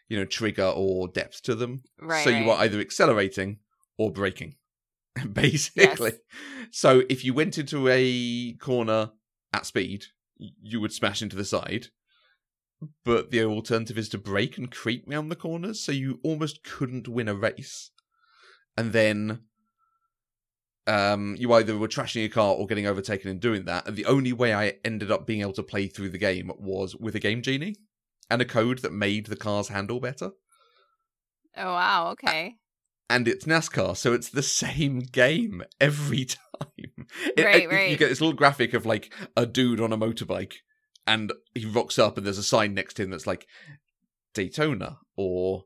you 0.07 0.17
know, 0.17 0.25
trigger 0.25 0.71
or 0.75 1.07
depth 1.07 1.43
to 1.43 1.55
them. 1.55 1.83
right. 1.99 2.23
so 2.23 2.29
you 2.29 2.45
were 2.45 2.53
either 2.53 2.79
accelerating 2.79 3.59
or 3.97 4.11
braking, 4.11 4.55
basically. 5.33 6.13
So 6.71 7.03
if 7.09 7.23
you 7.23 7.33
went 7.33 7.57
into 7.57 7.87
a 7.89 8.53
corner 8.53 9.11
at 9.53 9.65
speed, 9.65 10.05
you 10.37 10.79
would 10.79 10.93
smash 10.93 11.21
into 11.21 11.35
the 11.35 11.45
side. 11.45 11.87
But 13.03 13.31
the 13.31 13.43
alternative 13.43 13.97
is 13.97 14.09
to 14.09 14.17
brake 14.17 14.57
and 14.57 14.71
creep 14.71 15.03
round 15.07 15.29
the 15.29 15.35
corners, 15.35 15.81
so 15.83 15.91
you 15.91 16.19
almost 16.23 16.63
couldn't 16.63 17.07
win 17.07 17.27
a 17.27 17.35
race. 17.35 17.91
And 18.77 18.93
then 18.93 19.41
um, 20.87 21.35
you 21.37 21.51
either 21.53 21.77
were 21.77 21.87
trashing 21.87 22.21
your 22.21 22.29
car 22.29 22.53
or 22.55 22.65
getting 22.67 22.87
overtaken 22.87 23.29
and 23.29 23.39
doing 23.39 23.65
that. 23.65 23.87
And 23.87 23.95
the 23.95 24.05
only 24.05 24.33
way 24.33 24.53
I 24.53 24.75
ended 24.85 25.11
up 25.11 25.27
being 25.27 25.41
able 25.41 25.53
to 25.53 25.63
play 25.63 25.87
through 25.87 26.09
the 26.09 26.17
game 26.17 26.51
was 26.57 26.95
with 26.95 27.15
a 27.15 27.19
game 27.19 27.41
genie 27.41 27.75
and 28.29 28.41
a 28.41 28.45
code 28.45 28.79
that 28.79 28.93
made 28.93 29.25
the 29.27 29.35
cars 29.35 29.67
handle 29.69 29.99
better 29.99 30.31
Oh 31.57 31.73
wow. 31.73 32.11
Okay. 32.11 32.55
and 33.09 33.27
it's 33.27 33.45
NASCAR, 33.45 33.97
so 33.97 34.13
it's 34.13 34.29
the 34.29 34.43
same 34.43 34.99
game 34.99 35.63
every 35.81 36.25
time. 36.25 36.37
It- 37.35 37.43
Right, 37.43 37.63
it- 37.63 37.69
right. 37.69 37.91
You 37.91 37.97
get 37.97 38.09
this 38.09 38.21
little 38.21 38.35
graphic 38.35 38.73
of 38.73 38.85
like 38.85 39.13
a 39.35 39.45
dude 39.45 39.81
on 39.81 39.91
a 39.91 39.97
motorbike, 39.97 40.53
and 41.09 41.33
he 41.55 41.65
rocks 41.65 41.97
up, 41.99 42.17
and 42.17 42.25
there's 42.25 42.37
a 42.37 42.43
sign 42.43 42.73
next 42.73 42.93
to 42.95 43.03
him 43.03 43.09
that's 43.09 43.27
like 43.27 43.47
Daytona 44.33 44.99
or 45.17 45.65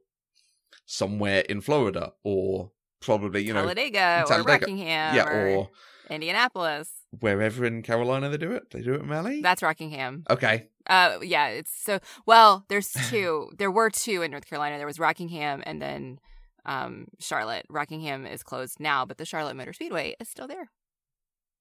somewhere 0.86 1.42
in 1.42 1.62
Florida 1.62 2.14
or 2.24 2.72
probably 3.00 3.44
you 3.44 3.54
know 3.54 3.62
Talladega 3.62 4.26
or 4.30 4.44
Rockingham 4.44 5.16
yeah 5.16 5.26
or, 5.26 5.48
or 5.48 5.70
Indianapolis. 6.10 6.90
wherever 7.20 7.66
in 7.66 7.82
Carolina 7.82 8.30
they 8.30 8.38
do 8.38 8.52
it. 8.52 8.72
They 8.72 8.82
do 8.82 8.94
it 8.94 9.02
in 9.02 9.08
Mali. 9.08 9.42
That's 9.42 9.62
Rockingham. 9.62 10.24
okay. 10.30 10.70
Uh, 10.86 11.20
yeah, 11.22 11.48
it's 11.48 11.72
so 11.72 12.00
well. 12.26 12.66
There's 12.68 12.92
two. 13.10 13.52
there 13.58 13.72
were 13.72 13.90
two 13.90 14.22
in 14.22 14.32
North 14.32 14.46
Carolina. 14.46 14.78
There 14.78 14.88
was 14.88 15.00
Rockingham 15.00 15.64
and 15.66 15.82
then 15.82 16.20
um, 16.66 17.08
Charlotte. 17.20 17.66
Rockingham 17.70 18.26
is 18.26 18.44
closed 18.44 18.80
now, 18.80 19.06
but 19.06 19.18
the 19.18 19.26
Charlotte 19.26 19.56
Motor 19.56 19.74
Speedway 19.74 20.16
is 20.20 20.30
still 20.30 20.48
there. 20.48 20.70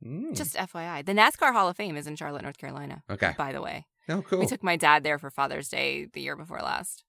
Mm, 0.05 0.35
Just 0.37 0.55
FYI, 0.57 1.05
the 1.05 1.13
NASCAR 1.13 1.53
Hall 1.53 1.69
of 1.69 1.77
Fame 1.77 1.97
is 1.97 2.07
in 2.07 2.17
Charlotte, 2.17 2.43
North 2.43 2.59
Carolina. 2.59 3.03
okay. 3.11 3.35
By 3.39 3.53
the 3.53 3.63
way, 3.63 3.87
Oh, 4.09 4.23
cool. 4.23 4.41
we 4.41 4.47
took 4.47 4.63
my 4.63 4.77
dad 4.77 5.05
there 5.05 5.19
for 5.19 5.31
Father's 5.31 5.69
Day 5.69 6.07
the 6.13 6.21
year 6.21 6.35
before 6.37 6.59
last. 6.61 7.05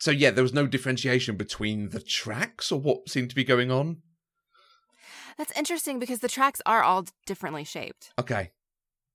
so 0.00 0.10
yeah, 0.10 0.30
there 0.30 0.42
was 0.44 0.54
no 0.54 0.66
differentiation 0.66 1.36
between 1.36 1.90
the 1.90 2.00
tracks 2.00 2.72
or 2.72 2.80
what 2.80 3.08
seemed 3.08 3.28
to 3.30 3.34
be 3.36 3.44
going 3.44 3.70
on. 3.70 4.02
That's 5.36 5.56
interesting 5.56 5.98
because 5.98 6.20
the 6.20 6.28
tracks 6.28 6.60
are 6.66 6.82
all 6.82 7.04
differently 7.26 7.64
shaped. 7.64 8.10
Okay. 8.18 8.50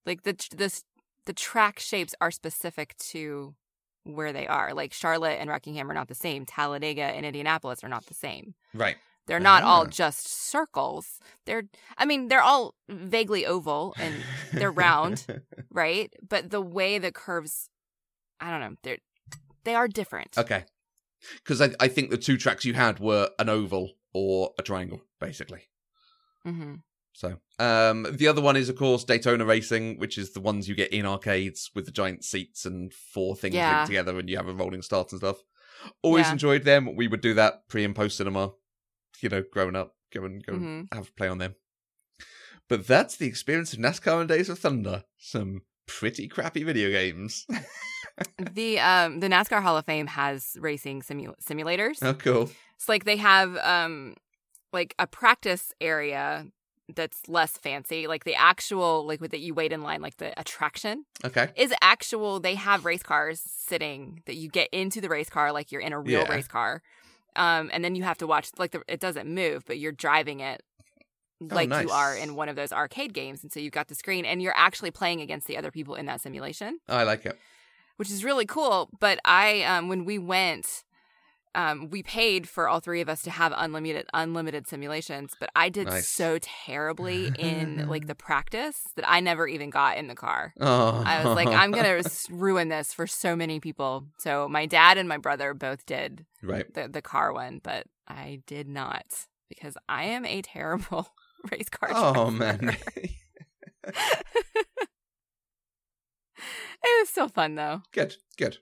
Like 0.06 0.24
the 0.24 0.34
the 0.56 0.82
the 1.26 1.34
track 1.34 1.80
shapes 1.80 2.14
are 2.22 2.32
specific 2.32 2.96
to 3.12 3.56
where 4.04 4.32
they 4.34 4.46
are. 4.48 4.74
Like 4.74 4.94
Charlotte 4.94 5.38
and 5.40 5.50
Rockingham 5.50 5.90
are 5.90 5.94
not 5.94 6.08
the 6.10 6.16
same. 6.16 6.46
Talladega 6.46 7.04
and 7.04 7.26
Indianapolis 7.26 7.84
are 7.84 7.90
not 7.90 8.06
the 8.06 8.14
same. 8.14 8.54
Right. 8.74 8.98
They're 9.28 9.40
not 9.40 9.64
all 9.64 9.84
Ah. 9.84 9.90
just 9.90 10.28
circles. 10.28 11.20
They're 11.46 11.64
I 11.98 12.06
mean, 12.06 12.28
they're 12.28 12.42
all 12.42 12.76
vaguely 12.90 13.46
oval 13.46 13.96
and 14.00 14.14
they're 14.52 14.72
round, 14.72 15.26
right? 15.72 16.14
But 16.28 16.50
the 16.52 16.62
way 16.62 16.98
the 16.98 17.12
curves 17.12 17.70
I 18.40 18.52
don't 18.52 18.60
know, 18.60 18.76
they're 18.84 18.98
they 19.64 19.76
are 19.76 19.88
different. 19.88 20.38
Okay. 20.38 20.66
Because 21.38 21.62
I, 21.62 21.70
I 21.80 21.88
think 21.88 22.10
the 22.10 22.18
two 22.18 22.36
tracks 22.38 22.66
you 22.66 22.74
had 22.74 23.00
were 23.00 23.30
an 23.40 23.48
oval 23.48 23.94
or 24.14 24.52
a 24.60 24.62
triangle, 24.62 25.02
basically. 25.22 25.62
hmm 26.44 26.76
So, 27.14 27.38
um, 27.60 28.06
the 28.12 28.28
other 28.28 28.42
one 28.42 28.58
is, 28.58 28.68
of 28.68 28.76
course, 28.76 29.06
Daytona 29.06 29.46
Racing, 29.46 30.00
which 30.00 30.18
is 30.18 30.34
the 30.34 30.42
ones 30.42 30.68
you 30.68 30.76
get 30.76 30.92
in 30.92 31.06
arcades 31.06 31.72
with 31.74 31.86
the 31.86 31.92
giant 31.92 32.26
seats 32.26 32.66
and 32.66 32.92
four 32.94 33.36
things 33.38 33.56
Yeah. 33.56 33.70
linked 33.70 33.86
together, 33.88 34.20
and 34.20 34.30
you 34.30 34.36
have 34.36 34.50
a 34.50 34.54
rolling 34.54 34.82
start 34.82 35.12
and 35.14 35.20
stuff. 35.20 35.38
Always 36.02 36.28
Yeah. 36.28 36.34
enjoyed 36.34 36.64
them. 36.66 36.96
We 36.96 37.08
would 37.08 37.22
do 37.22 37.34
that 37.36 37.68
pre 37.70 37.86
and 37.86 37.96
post 37.96 38.18
cinema. 38.18 38.52
You 39.24 39.30
know, 39.30 39.44
growing 39.52 39.76
up, 39.76 39.96
go 40.14 40.26
and 40.26 40.46
go 40.46 40.54
Mhm. 40.54 40.80
and 40.82 40.90
have 40.94 41.08
a 41.08 41.12
play 41.14 41.30
on 41.30 41.38
them. 41.38 41.56
But 42.70 42.86
that's 42.88 43.16
the 43.16 43.26
experience 43.28 43.74
of 43.74 43.80
NASCAR 43.80 44.20
and 44.20 44.28
Days 44.30 44.50
of 44.50 44.60
Thunder. 44.60 45.06
Some 45.18 45.62
pretty 45.88 46.28
crappy 46.28 46.64
video 46.64 46.90
games. 46.92 47.48
The 48.38 48.80
um 48.80 49.22
the 49.22 49.28
NASCAR 49.28 49.64
Hall 49.64 49.76
of 49.76 49.86
Fame 49.86 50.06
has 50.06 50.56
racing 50.60 51.02
simu- 51.02 51.34
simulators. 51.44 51.98
oh, 52.04 52.14
cool. 52.14 52.52
It's 52.76 52.88
like 52.88 53.06
they 53.06 53.18
have 53.18 53.58
um 53.58 54.16
like 54.72 54.94
a 55.00 55.08
practice 55.08 55.74
area 55.82 56.46
that's 56.96 57.28
less 57.28 57.58
fancy. 57.58 58.06
Like 58.06 58.24
the 58.24 58.36
actual 58.36 59.08
like 59.08 59.20
with 59.20 59.32
that 59.32 59.40
you 59.40 59.56
wait 59.56 59.72
in 59.74 59.82
line, 59.82 60.02
like 60.02 60.18
the 60.18 60.40
attraction 60.40 61.06
Okay. 61.26 61.50
is 61.56 61.74
actual. 61.82 62.40
They 62.40 62.54
have 62.54 62.86
race 62.86 63.02
cars 63.02 63.42
sitting 63.48 64.22
that 64.28 64.36
you 64.36 64.48
get 64.50 64.70
into 64.72 65.02
the 65.02 65.10
race 65.10 65.30
car 65.30 65.52
like 65.52 65.72
you're 65.72 65.82
in 65.82 65.92
a 65.94 66.00
real 66.00 66.22
Yeah. 66.22 66.32
race 66.32 66.48
car. 66.48 66.84
Um, 67.36 67.70
and 67.74 67.84
then 67.84 67.96
you 67.96 68.04
have 68.04 68.18
to 68.20 68.28
watch 68.28 68.50
like 68.58 68.72
the, 68.72 68.82
it 68.88 69.00
doesn't 69.00 69.28
move, 69.28 69.64
but 69.66 69.78
you're 69.80 69.92
driving 69.92 70.40
it 70.40 70.62
like 71.42 71.68
Oh, 71.68 71.76
nice. 71.76 71.84
you 71.86 71.92
are 71.92 72.16
in 72.16 72.36
one 72.36 72.48
of 72.50 72.56
those 72.56 72.72
arcade 72.72 73.14
games. 73.14 73.44
And 73.44 73.52
so 73.52 73.60
you've 73.60 73.74
got 73.74 73.88
the 73.88 73.96
screen 73.96 74.24
and 74.26 74.42
you're 74.42 74.56
actually 74.56 74.92
playing 74.92 75.20
against 75.22 75.48
the 75.48 75.58
other 75.58 75.72
people 75.72 75.96
in 75.96 76.06
that 76.06 76.22
simulation 76.22 76.80
Oh, 76.88 76.96
I 76.98 77.04
like 77.04 77.26
it. 77.26 77.38
which 77.98 78.10
is 78.12 78.24
really 78.24 78.46
cool. 78.46 78.90
But 79.00 79.20
I, 79.26 79.64
um, 79.64 79.88
when 79.90 80.06
we 80.06 80.18
went, 80.18 80.84
um, 81.56 81.90
we 81.90 82.02
paid 82.04 82.48
for 82.50 82.68
all 82.68 82.80
three 82.80 83.02
of 83.02 83.10
us 83.10 83.22
to 83.24 83.32
have 83.32 83.54
unlimited 83.56 84.08
unlimited 84.14 84.68
simulations. 84.68 85.34
But 85.40 85.50
I 85.56 85.70
did 85.70 85.88
Nice. 85.88 86.08
so 86.08 86.40
terribly 86.42 87.32
in 87.38 87.88
like 87.88 88.08
the 88.08 88.16
practice 88.28 88.82
that 88.96 89.06
I 89.10 89.20
never 89.20 89.48
even 89.48 89.70
got 89.70 89.98
in 89.98 90.08
the 90.08 90.16
car. 90.16 90.54
Oh. 90.60 91.04
I 91.06 91.24
was 91.26 91.36
like, 91.36 91.48
I'm 91.50 91.72
gonna 91.72 92.02
ruin 92.30 92.70
this 92.70 92.94
for 92.94 93.06
so 93.08 93.36
many 93.36 93.60
people. 93.60 94.06
So 94.18 94.48
my 94.50 94.66
dad 94.66 94.98
and 94.98 95.08
my 95.08 95.18
brother 95.18 95.54
both 95.54 95.86
did 95.86 96.26
Right. 96.42 96.72
the 96.74 96.88
the 96.88 97.02
car 97.02 97.34
one, 97.34 97.60
but 97.64 97.86
I 98.08 98.42
did 98.48 98.68
not 98.68 99.06
because 99.50 99.78
I 99.88 100.06
am 100.06 100.26
a 100.26 100.42
terrible 100.42 101.08
race 101.52 101.70
car. 101.70 101.90
Oh 101.94 102.32
driver. 102.32 102.66
man. 102.66 102.78
It 106.86 107.02
was 107.02 107.10
still 107.10 107.30
fun 107.30 107.56
though. 107.56 107.82
good, 107.94 108.16
good. 108.38 108.58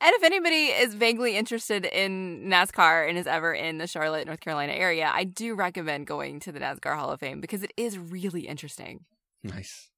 And 0.00 0.14
if 0.14 0.22
anybody 0.22 0.66
is 0.66 0.94
vaguely 0.94 1.36
interested 1.36 1.84
in 1.86 2.44
NASCAR 2.48 3.08
and 3.08 3.16
is 3.18 3.26
ever 3.26 3.52
in 3.54 3.78
the 3.78 3.86
Charlotte, 3.86 4.26
North 4.26 4.40
Carolina 4.40 4.72
area, 4.72 5.10
I 5.12 5.24
do 5.24 5.54
recommend 5.54 6.06
going 6.06 6.40
to 6.40 6.52
the 6.52 6.60
NASCAR 6.60 6.96
Hall 6.96 7.10
of 7.10 7.20
Fame 7.20 7.40
because 7.40 7.62
it 7.62 7.72
is 7.76 7.98
really 7.98 8.46
interesting. 8.46 9.04
Nice. 9.42 9.90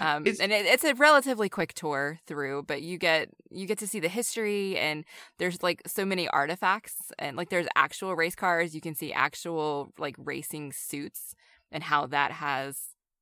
Um, 0.00 0.22
It's- 0.26 0.40
and 0.40 0.52
it, 0.52 0.66
it's 0.66 0.82
a 0.84 0.94
relatively 0.94 1.48
quick 1.48 1.72
tour 1.74 2.18
through, 2.26 2.64
but 2.64 2.82
you 2.82 2.98
get 2.98 3.28
you 3.50 3.66
get 3.66 3.78
to 3.78 3.86
see 3.86 4.00
the 4.00 4.08
history 4.08 4.76
and 4.76 5.04
there's 5.38 5.62
like 5.62 5.80
so 5.86 6.04
many 6.04 6.26
artifacts 6.28 6.94
and 7.18 7.36
like 7.36 7.50
there's 7.50 7.68
actual 7.76 8.14
race 8.16 8.34
cars. 8.34 8.74
You 8.74 8.80
can 8.80 8.94
see 8.96 9.12
actual 9.12 9.92
like 9.98 10.16
racing 10.18 10.72
suits 10.72 11.34
and 11.70 11.84
how 11.84 12.06
that 12.06 12.32
has 12.32 12.78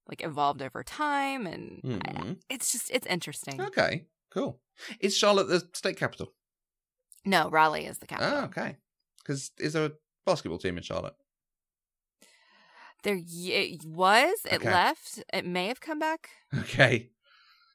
like 0.09 0.23
evolved 0.25 0.61
over 0.63 0.83
time, 0.83 1.47
and 1.47 1.81
Hmm. 1.83 2.33
it's 2.51 2.73
just 2.73 2.91
it's 2.91 3.07
interesting. 3.07 3.61
Okay, 3.61 4.05
cool. 4.35 4.61
Is 5.01 5.17
Charlotte 5.17 5.49
the 5.49 5.63
state 5.73 5.97
capital? 5.97 6.33
No, 7.25 7.49
Raleigh 7.49 7.87
is 7.87 7.99
the 7.99 8.07
capital. 8.07 8.33
Oh, 8.35 8.45
okay. 8.47 8.77
Because 9.23 9.53
is 9.59 9.73
there 9.73 9.87
a 9.87 9.93
basketball 10.27 10.59
team 10.59 10.77
in 10.77 10.83
Charlotte? 10.83 11.15
There 13.03 13.19
it 13.25 13.85
was. 13.85 14.35
It 14.47 14.55
Okay. 14.55 14.71
left. 14.71 15.23
It 15.33 15.47
may 15.47 15.69
have 15.69 15.81
come 15.81 15.99
back. 15.99 16.29
Okay. 16.59 17.11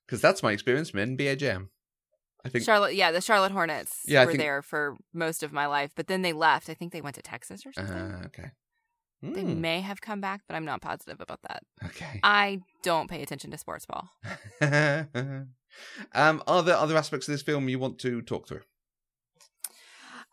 Because 0.05 0.21
that's 0.21 0.41
my 0.43 0.51
experience 0.51 0.89
from 0.89 0.99
NBA 1.01 1.37
Jam. 1.37 1.69
I 2.43 2.49
think. 2.49 2.63
Charlotte, 2.65 2.95
yeah, 2.95 3.11
the 3.11 3.21
Charlotte 3.21 3.51
Hornets 3.51 3.99
Yeah, 4.05 4.21
I 4.21 4.25
were 4.25 4.31
think- 4.31 4.41
there 4.41 4.61
for 4.61 4.97
most 5.13 5.43
of 5.43 5.51
my 5.51 5.65
life, 5.67 5.91
but 5.95 6.07
then 6.07 6.21
they 6.21 6.33
left. 6.33 6.69
I 6.69 6.73
think 6.73 6.93
they 6.93 7.01
went 7.01 7.15
to 7.15 7.21
Texas 7.21 7.65
or 7.65 7.73
something. 7.73 7.95
Uh, 7.95 8.23
okay. 8.27 8.51
They 9.21 9.41
Hmm, 9.41 9.59
may 9.59 9.81
have 9.81 9.99
come 9.99 10.21
back, 10.21 10.41
but 10.47 10.55
I'm 10.55 10.63
not 10.63 10.81
positive 10.81 11.19
about 11.19 11.41
that. 11.43 11.63
Okay. 11.83 12.21
I 12.23 12.61
don't 12.83 13.09
pay 13.09 13.21
attention 13.21 13.51
to 13.51 13.57
sports 13.57 13.85
ball. 13.85 14.09
um, 16.13 16.43
are 16.47 16.63
there 16.63 16.75
other 16.77 16.97
aspects 16.97 17.27
of 17.27 17.33
this 17.33 17.41
film 17.41 17.69
you 17.69 17.79
want 17.79 17.99
to 17.99 18.21
talk 18.21 18.47
through? 18.47 18.61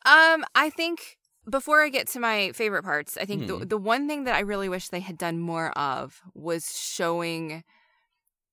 Um, 0.05 0.45
I 0.55 0.71
think 0.71 1.19
before 1.49 1.83
I 1.83 1.89
get 1.89 2.07
to 2.09 2.21
my 2.21 2.53
favorite 2.53 2.83
parts, 2.85 3.17
I 3.17 3.25
think 3.25 3.47
the 3.47 3.59
Hmm. 3.59 3.65
the 3.65 3.79
one 3.79 4.07
thing 4.09 4.25
that 4.25 4.35
I 4.35 4.41
really 4.41 4.69
wish 4.69 4.89
they 4.89 5.01
had 5.01 5.19
done 5.19 5.39
more 5.39 5.71
of 5.79 6.23
was 6.35 6.79
showing 6.79 7.65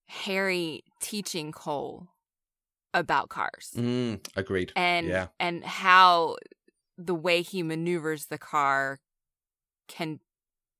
Harry 0.07 0.83
teaching 0.99 1.51
Cole 1.51 2.07
about 2.93 3.29
cars 3.29 3.73
Mm, 3.75 4.19
agreed. 4.35 4.71
and 4.75 5.07
yeah. 5.07 5.27
and 5.39 5.63
how 5.63 6.37
the 6.97 7.15
way 7.15 7.41
he 7.41 7.63
maneuvers 7.63 8.27
the 8.27 8.37
car 8.37 8.99
can 9.87 10.19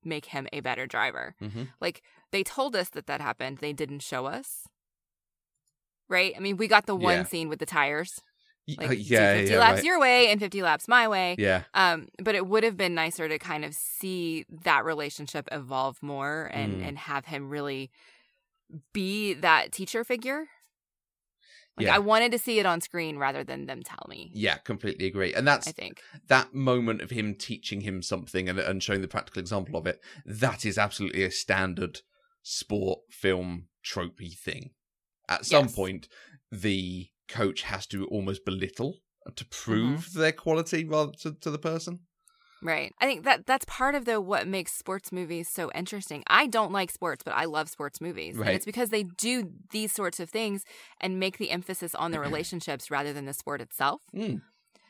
make 0.03 0.27
him 0.27 0.47
a 0.53 0.59
better 0.61 0.85
driver. 0.87 1.35
hmm 1.39 1.63
Like 1.81 2.03
they 2.31 2.43
told 2.43 2.75
us 2.75 2.89
that 2.89 3.07
that 3.07 3.21
happened, 3.21 3.59
they 3.59 3.73
didn't 3.73 4.01
show 4.01 4.25
us. 4.27 4.67
Right? 6.09 6.33
I 6.35 6.39
mean, 6.39 6.57
we 6.57 6.67
got 6.67 6.85
the 6.85 6.95
one 6.95 7.17
Yeah. 7.19 7.23
scene 7.23 7.49
with 7.49 7.59
the 7.59 7.65
tires. 7.65 8.19
Like 8.77 8.89
uh, 8.89 8.93
yeah, 8.93 9.35
50 9.35 9.51
yeah, 9.51 9.59
laps 9.59 9.75
right. 9.77 9.83
your 9.83 9.99
way 9.99 10.29
and 10.29 10.39
50 10.39 10.61
laps 10.61 10.87
my 10.87 11.07
way. 11.09 11.35
Yeah. 11.37 11.63
Um, 11.73 12.07
but 12.23 12.33
it 12.33 12.47
would 12.47 12.63
have 12.63 12.77
been 12.77 12.95
nicer 12.95 13.27
to 13.27 13.37
kind 13.37 13.65
of 13.65 13.73
see 13.73 14.45
that 14.63 14.85
relationship 14.85 15.49
evolve 15.51 16.01
more 16.01 16.49
and 16.53 16.75
Mm. 16.77 16.87
and 16.87 16.97
have 16.99 17.25
him 17.25 17.49
really 17.49 17.91
be 18.93 19.33
that 19.33 19.71
teacher 19.73 20.03
figure. 20.05 20.47
Like 21.75 21.87
Yeah. 21.87 21.95
I 21.95 21.99
wanted 21.99 22.31
to 22.33 22.39
see 22.39 22.59
it 22.59 22.65
on 22.65 22.79
screen 22.81 23.17
rather 23.17 23.43
than 23.43 23.65
them 23.65 23.81
tell 23.83 24.05
me. 24.07 24.31
Yeah, 24.33 24.57
completely 24.57 25.07
agree. 25.07 25.33
And 25.33 25.45
that's 25.47 25.67
I 25.67 25.71
think. 25.71 26.01
that 26.27 26.53
moment 26.53 27.01
of 27.01 27.09
him 27.09 27.35
teaching 27.35 27.81
him 27.81 28.01
something 28.01 28.47
and, 28.47 28.59
and 28.59 28.81
showing 28.81 29.01
the 29.01 29.07
practical 29.07 29.39
example 29.41 29.75
of 29.77 29.87
it, 29.87 29.99
that 30.25 30.65
is 30.65 30.77
absolutely 30.77 31.23
a 31.23 31.31
standard 31.31 31.99
sport 32.43 32.99
film 33.09 33.67
tropey 33.83 34.37
thing. 34.37 34.71
At 35.29 35.45
some 35.45 35.65
Yes. 35.65 35.75
point, 35.75 36.07
the 36.51 37.07
coach 37.27 37.61
has 37.63 37.87
to 37.87 38.05
almost 38.07 38.45
belittle 38.45 38.99
to 39.35 39.45
prove 39.45 40.01
Mm-hmm. 40.07 40.19
their 40.19 40.31
quality 40.33 40.85
rather 40.85 41.11
to, 41.21 41.33
to 41.33 41.49
the 41.51 41.57
person. 41.57 41.99
Right. 42.61 42.93
I 43.01 43.05
think 43.05 43.25
that 43.25 43.45
that's 43.45 43.65
part 43.65 43.93
of 43.93 44.05
the 44.05 44.21
what 44.21 44.47
makes 44.47 44.71
sports 44.73 45.11
movies 45.11 45.49
so 45.49 45.69
interesting. 45.75 46.23
I 46.27 46.47
don't 46.47 46.71
like 46.71 46.91
sports, 46.91 47.21
but 47.23 47.33
I 47.33 47.43
love 47.43 47.69
sports 47.69 47.99
movies. 47.99 48.37
Right. 48.37 48.47
And 48.47 48.55
it's 48.55 48.65
because 48.65 48.89
they 48.89 49.03
do 49.03 49.51
these 49.71 49.91
sorts 49.91 50.21
of 50.21 50.29
things 50.29 50.63
and 51.01 51.19
make 51.19 51.37
the 51.39 51.51
emphasis 51.51 51.93
on 51.95 52.11
the 52.11 52.21
relationships 52.21 52.89
rather 52.89 53.11
than 53.11 53.25
the 53.25 53.33
sport 53.33 53.59
itself. 53.59 54.01
Mm. 54.15 54.41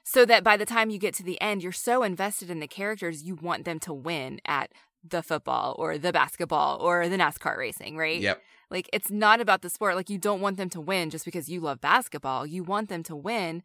So 0.03 0.23
that 0.25 0.43
by 0.43 0.55
the 0.57 0.65
time 0.67 0.89
you 0.91 0.99
get 0.99 1.15
to 1.15 1.23
the 1.23 1.39
end, 1.41 1.63
you're 1.63 1.71
so 1.71 2.03
invested 2.03 2.51
in 2.51 2.59
the 2.59 2.67
characters, 2.67 3.23
you 3.23 3.35
want 3.35 3.65
them 3.65 3.79
to 3.81 3.93
win 3.93 4.39
at 4.45 4.71
the 5.03 5.23
football 5.23 5.75
or 5.79 5.97
the 5.97 6.13
basketball 6.13 6.77
or 6.79 7.09
the 7.09 7.17
NASCAR 7.17 7.57
racing, 7.57 7.97
right? 7.97 8.19
Yep. 8.21 8.41
Like 8.73 8.89
it's 8.91 9.12
not 9.12 9.39
about 9.39 9.62
the 9.62 9.69
sport. 9.69 9.95
Like 9.95 10.09
you 10.09 10.17
don't 10.17 10.41
want 10.41 10.57
them 10.57 10.69
to 10.71 10.81
win 10.81 11.12
just 11.12 11.25
because 11.25 11.47
you 11.47 11.59
love 11.62 11.79
basketball. 11.79 12.45
You 12.45 12.63
want 12.63 12.89
them 12.89 13.03
to 13.03 13.15
win 13.15 13.62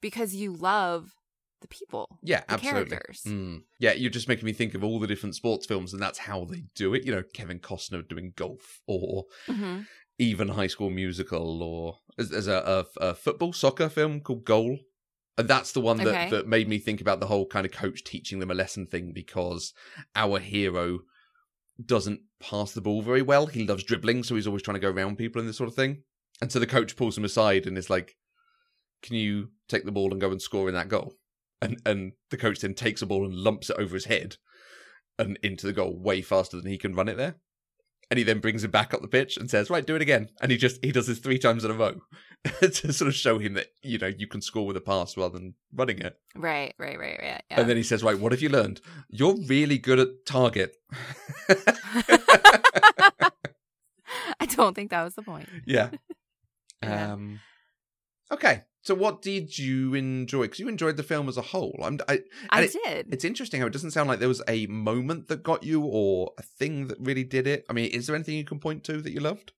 because 0.00 0.34
you 0.34 0.52
love 0.52 1.16
the 1.60 1.68
people. 1.68 2.20
Yeah, 2.22 2.42
The 2.48 2.54
absolutely. 2.54 2.90
characters. 2.90 3.22
Mm. 3.26 3.62
Yeah, 3.80 3.92
you're 3.92 4.10
just 4.10 4.28
making 4.28 4.46
me 4.46 4.52
think 4.52 4.74
of 4.74 4.84
all 4.84 5.00
the 5.00 5.06
different 5.08 5.34
sports 5.34 5.66
films, 5.66 5.92
and 5.92 6.00
that's 6.00 6.18
how 6.20 6.44
they 6.44 6.62
do 6.76 6.94
it. 6.94 7.04
You 7.04 7.12
know, 7.12 7.24
Kevin 7.34 7.58
Costner 7.58 8.08
doing 8.08 8.32
golf, 8.36 8.80
or 8.86 9.24
hmm 9.48 9.80
even 10.18 10.48
High 10.48 10.68
School 10.68 10.90
Musical, 10.90 11.62
or 11.62 11.98
there's, 12.16 12.30
there's 12.30 12.46
a, 12.46 12.86
a, 12.98 13.08
a 13.08 13.14
football 13.14 13.52
soccer 13.52 13.88
film 13.88 14.20
called 14.20 14.44
Goal, 14.44 14.78
and 15.36 15.48
that's 15.48 15.72
the 15.72 15.80
one 15.80 15.98
that 15.98 16.06
Okay. 16.06 16.30
that 16.30 16.46
made 16.46 16.68
me 16.68 16.78
think 16.78 17.00
about 17.00 17.20
the 17.20 17.26
whole 17.26 17.46
kind 17.46 17.66
of 17.66 17.72
coach 17.72 18.04
teaching 18.04 18.38
them 18.38 18.50
a 18.50 18.54
lesson 18.54 18.86
thing 18.86 19.12
because 19.12 19.74
our 20.14 20.38
hero 20.38 21.00
doesn't 21.84 22.20
pass 22.40 22.72
the 22.72 22.80
ball 22.80 23.02
very 23.02 23.22
well. 23.22 23.46
He 23.46 23.66
loves 23.66 23.84
dribbling, 23.84 24.22
so 24.22 24.34
he's 24.34 24.46
always 24.46 24.62
trying 24.62 24.76
to 24.76 24.80
go 24.80 24.90
around 24.90 25.16
people 25.16 25.40
and 25.40 25.48
this 25.48 25.56
sort 25.56 25.68
of 25.68 25.74
thing. 25.74 26.02
And 26.40 26.50
so 26.50 26.58
the 26.58 26.66
coach 26.66 26.96
pulls 26.96 27.16
him 27.16 27.24
aside 27.24 27.66
and 27.66 27.76
is 27.76 27.90
like, 27.90 28.16
"Can 29.02 29.16
you 29.16 29.50
take 29.68 29.84
the 29.84 29.92
ball 29.92 30.12
and 30.12 30.20
go 30.20 30.30
and 30.30 30.40
score 30.40 30.68
in 30.68 30.74
that 30.74 30.88
goal?" 30.88 31.14
And 31.60 31.80
and 31.84 32.12
the 32.30 32.36
coach 32.36 32.60
then 32.60 32.74
takes 32.74 33.00
the 33.00 33.06
ball 33.06 33.24
and 33.24 33.34
lumps 33.34 33.70
it 33.70 33.76
over 33.78 33.94
his 33.94 34.04
head 34.06 34.36
and 35.18 35.38
into 35.42 35.66
the 35.66 35.72
goal 35.72 35.98
way 35.98 36.22
faster 36.22 36.60
than 36.60 36.70
he 36.70 36.78
can 36.78 36.94
run 36.94 37.08
it 37.08 37.16
there. 37.16 37.36
And 38.10 38.18
he 38.18 38.24
then 38.24 38.38
brings 38.38 38.62
him 38.62 38.70
back 38.70 38.94
up 38.94 39.02
the 39.02 39.08
pitch 39.08 39.36
and 39.36 39.50
says, 39.50 39.68
"Right, 39.68 39.84
do 39.84 39.96
it 39.96 40.02
again." 40.02 40.28
And 40.40 40.52
he 40.52 40.56
just 40.56 40.84
he 40.84 40.92
does 40.92 41.08
this 41.08 41.18
three 41.18 41.38
times 41.38 41.64
in 41.64 41.72
a 41.72 41.74
row 41.74 42.00
to 42.60 42.92
sort 42.92 43.08
of 43.08 43.14
show 43.14 43.38
him 43.38 43.54
that 43.54 43.72
you 43.82 43.98
know 43.98 44.06
you 44.06 44.28
can 44.28 44.40
score 44.40 44.64
with 44.64 44.76
a 44.76 44.80
pass 44.80 45.16
rather 45.16 45.36
than 45.36 45.54
running 45.74 45.98
it. 45.98 46.16
Right, 46.36 46.72
right, 46.78 46.98
right, 46.98 47.18
right. 47.20 47.42
Yeah. 47.50 47.60
And 47.60 47.68
then 47.68 47.76
he 47.76 47.82
says, 47.82 48.04
"Right, 48.04 48.18
what 48.18 48.30
have 48.30 48.40
you 48.42 48.48
learned? 48.48 48.80
You're 49.08 49.36
really 49.46 49.78
good 49.78 49.98
at 49.98 50.24
target." 50.24 50.76
I 54.38 54.46
don't 54.46 54.74
think 54.74 54.90
that 54.90 55.02
was 55.02 55.14
the 55.14 55.22
point. 55.22 55.48
yeah. 55.66 55.90
Yeah. 56.82 57.12
Um. 57.12 57.40
Okay, 58.30 58.62
so 58.86 58.94
what 58.94 59.20
did 59.20 59.58
you 59.58 59.94
enjoy? 59.94 60.42
Because 60.42 60.60
you 60.60 60.68
enjoyed 60.68 60.96
the 60.96 61.02
film 61.02 61.28
as 61.28 61.36
a 61.36 61.42
whole. 61.42 61.76
I'm. 61.82 61.98
I, 62.08 62.20
I 62.50 62.62
it- 62.62 62.72
did. 62.84 63.12
it's 63.12 63.24
interesting 63.24 63.60
how 63.60 63.66
it 63.66 63.72
doesn't 63.72 63.90
sound 63.90 64.08
like 64.08 64.20
there 64.20 64.28
was 64.28 64.42
a 64.46 64.66
moment 64.68 65.26
that 65.26 65.42
got 65.42 65.64
you 65.64 65.82
or 65.82 66.32
a 66.38 66.42
thing 66.42 66.86
that 66.86 66.98
really 67.00 67.24
did 67.24 67.48
it. 67.48 67.66
I 67.68 67.72
mean, 67.72 67.90
is 67.90 68.06
there 68.06 68.14
anything 68.14 68.36
you 68.36 68.44
can 68.44 68.60
point 68.60 68.84
to 68.84 69.02
that 69.02 69.10
you 69.12 69.18
loved? 69.18 69.52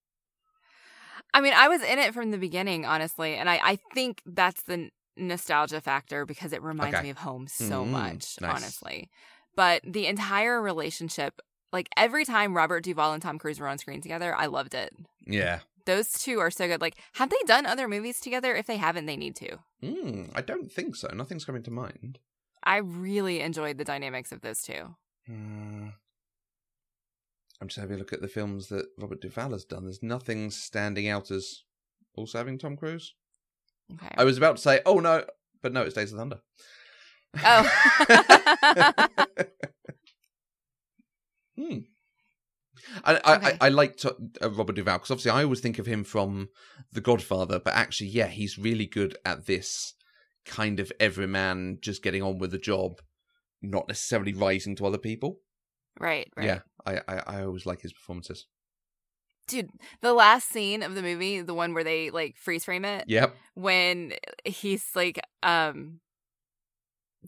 I 1.34 1.42
mean, 1.42 1.52
I 1.54 1.68
was 1.68 1.82
in 1.82 1.98
it 1.98 2.14
from 2.14 2.30
the 2.30 2.38
beginning, 2.38 2.86
honestly, 2.86 3.34
and 3.34 3.50
I, 3.50 3.60
I 3.62 3.78
think 3.94 4.22
that's 4.24 4.62
the 4.62 4.88
nostalgia 5.16 5.80
factor 5.82 6.24
because 6.24 6.54
it 6.54 6.62
reminds 6.62 6.94
Okay. 6.94 7.02
me 7.02 7.10
of 7.10 7.18
home 7.18 7.46
so 7.48 7.84
Mm, 7.84 7.90
much, 7.90 8.38
nice. 8.40 8.50
honestly. 8.50 9.10
But 9.54 9.82
the 9.84 10.06
entire 10.06 10.62
relationship, 10.62 11.40
like 11.70 11.90
every 11.98 12.24
time 12.24 12.56
Robert 12.56 12.82
Duvall 12.82 13.12
and 13.12 13.22
Tom 13.22 13.38
Cruise 13.38 13.60
were 13.60 13.68
on 13.68 13.76
screen 13.76 14.00
together, 14.00 14.34
I 14.34 14.46
loved 14.46 14.72
it. 14.74 14.94
Yeah. 15.26 15.60
Those 15.88 16.12
two 16.12 16.38
are 16.38 16.50
so 16.50 16.68
good. 16.68 16.82
Like, 16.82 16.96
have 17.14 17.30
they 17.30 17.38
done 17.46 17.64
other 17.64 17.88
movies 17.88 18.20
together? 18.20 18.54
If 18.54 18.66
they 18.66 18.76
haven't, 18.76 19.06
they 19.06 19.16
need 19.16 19.34
to. 19.36 19.56
Mm, 19.82 20.30
I 20.34 20.42
don't 20.42 20.70
think 20.70 20.94
so. 20.94 21.08
Nothing's 21.14 21.46
coming 21.46 21.62
to 21.62 21.70
mind. 21.70 22.18
I 22.62 22.76
really 22.76 23.40
enjoyed 23.40 23.78
the 23.78 23.86
dynamics 23.86 24.30
of 24.30 24.42
those 24.42 24.60
two. 24.60 24.96
Uh, 25.26 25.92
I'm 27.58 27.68
just 27.68 27.80
having 27.80 27.96
a 27.96 27.98
look 27.98 28.12
at 28.12 28.20
the 28.20 28.28
films 28.28 28.68
that 28.68 28.84
Robert 28.98 29.22
Duvall 29.22 29.52
has 29.52 29.64
done. 29.64 29.84
There's 29.84 30.02
nothing 30.02 30.50
standing 30.50 31.08
out 31.08 31.30
as 31.30 31.62
also 32.14 32.36
having 32.36 32.58
Tom 32.58 32.76
Cruise. 32.76 33.14
Okay. 33.90 34.14
I 34.18 34.24
was 34.24 34.36
about 34.36 34.56
to 34.56 34.62
say, 34.62 34.82
oh 34.84 35.00
no, 35.00 35.24
but 35.62 35.72
no, 35.72 35.84
it's 35.84 35.94
Days 35.94 36.12
of 36.12 36.18
Thunder. 36.18 36.40
Oh. 37.42 39.06
hmm. 41.56 41.78
I, 43.04 43.14
I, 43.24 43.36
Okay. 43.36 43.56
I, 43.60 43.66
I 43.66 43.68
liked 43.68 44.04
uh, 44.04 44.12
Robert 44.50 44.74
Duvall 44.76 44.98
because 44.98 45.10
obviously 45.10 45.30
I 45.30 45.42
always 45.44 45.60
think 45.60 45.78
of 45.78 45.86
him 45.86 46.04
from 46.04 46.48
The 46.92 47.00
Godfather, 47.00 47.58
but 47.58 47.74
actually, 47.74 48.08
yeah, 48.10 48.26
he's 48.28 48.58
really 48.58 48.86
good 48.86 49.16
at 49.24 49.46
this 49.46 49.94
kind 50.44 50.80
of 50.80 50.90
everyman 50.98 51.78
just 51.80 52.02
getting 52.02 52.22
on 52.22 52.38
with 52.38 52.50
the 52.50 52.58
job, 52.58 53.00
not 53.62 53.88
necessarily 53.88 54.32
rising 54.32 54.74
to 54.76 54.86
other 54.86 54.98
people. 54.98 55.40
right, 56.00 56.28
right. 56.36 56.46
Yeah, 56.46 56.60
I, 56.86 57.00
I, 57.08 57.22
I 57.26 57.42
always 57.42 57.66
like 57.66 57.82
his 57.82 57.92
performances. 57.92 58.46
Dude, 59.46 59.70
the 60.02 60.12
last 60.12 60.50
scene 60.50 60.82
of 60.82 60.94
the 60.94 61.00
movie, 61.02 61.40
the 61.40 61.54
one 61.54 61.72
where 61.72 61.84
they 61.84 62.10
like 62.10 62.36
freeze 62.36 62.64
frame 62.66 62.84
it, 62.84 63.04
Yep. 63.08 63.34
when 63.54 64.12
he's 64.44 64.84
like, 64.94 65.18
um, 65.42 66.00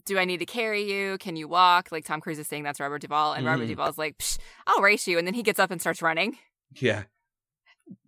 do 0.05 0.17
I 0.17 0.25
need 0.25 0.37
to 0.39 0.45
carry 0.45 0.83
you? 0.91 1.17
Can 1.19 1.35
you 1.35 1.47
walk? 1.47 1.89
Like 1.91 2.05
Tom 2.05 2.21
Cruise 2.21 2.39
is 2.39 2.47
saying 2.47 2.63
that's 2.63 2.79
Robert 2.79 3.01
Duvall, 3.01 3.33
and 3.33 3.45
Robert 3.45 3.65
Mm. 3.65 3.69
Duvall's 3.69 3.97
like, 3.97 4.17
Psh, 4.17 4.37
I'll 4.67 4.81
race 4.81 5.07
you. 5.07 5.17
And 5.17 5.27
then 5.27 5.33
he 5.33 5.43
gets 5.43 5.59
up 5.59 5.71
and 5.71 5.79
starts 5.81 6.01
running. 6.01 6.37
Yeah. 6.79 7.03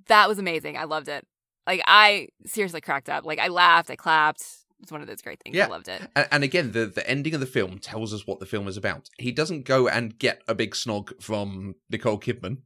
That 0.08 0.28
was 0.30 0.40
amazing. 0.40 0.78
I 0.78 0.84
loved 0.86 1.08
it. 1.10 1.26
Like 1.68 1.82
I 1.86 2.30
seriously 2.46 2.82
cracked 2.82 3.10
up. 3.10 3.26
Like 3.26 3.40
I 3.40 3.48
laughed, 3.48 3.90
I 3.90 3.96
clapped. 3.96 4.44
It's 4.82 4.92
one 4.92 5.02
of 5.02 5.08
those 5.08 5.22
great 5.22 5.40
things. 5.42 5.56
Yeah. 5.56 5.66
I 5.66 5.70
loved 5.70 5.88
it. 5.88 6.02
And, 6.14 6.28
and 6.30 6.44
again, 6.44 6.74
the, 6.74 6.86
the 6.86 7.10
ending 7.10 7.34
of 7.34 7.40
the 7.40 7.46
film 7.46 7.80
tells 7.80 8.14
us 8.14 8.28
what 8.28 8.42
the 8.42 8.46
film 8.46 8.68
is 8.68 8.76
about. 8.76 9.10
He 9.18 9.32
doesn't 9.32 9.64
go 9.64 9.88
and 9.88 10.18
get 10.20 10.42
a 10.46 10.54
big 10.54 10.72
snog 10.72 11.22
from 11.22 11.76
Nicole 11.90 12.20
Kidman. 12.20 12.58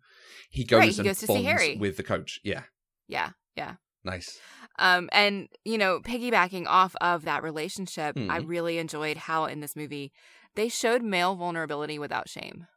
He 0.50 0.64
goes 0.64 0.80
Right, 0.80 0.92
he 0.92 0.98
and 1.00 1.06
goes 1.06 1.24
bonds 1.26 1.80
with 1.80 1.98
the 1.98 2.04
coach. 2.04 2.40
Yeah. 2.44 2.64
Yeah, 3.08 3.32
yeah. 3.56 3.74
Nice. 4.08 4.40
Um, 4.80 5.10
and 5.12 5.48
you 5.66 5.78
know, 5.78 6.00
piggybacking 6.00 6.66
off 6.68 6.96
of 7.02 7.26
that 7.26 7.44
relationship, 7.44 8.16
I 8.18 8.40
Mhm. 8.40 8.48
really 8.48 8.78
enjoyed 8.78 9.18
how 9.18 9.46
in 9.46 9.60
this 9.60 9.76
movie 9.76 10.12
they 10.56 10.70
showed 10.70 11.02
male 11.04 11.36
vulnerability 11.36 12.00
without 12.00 12.30
shame. 12.30 12.68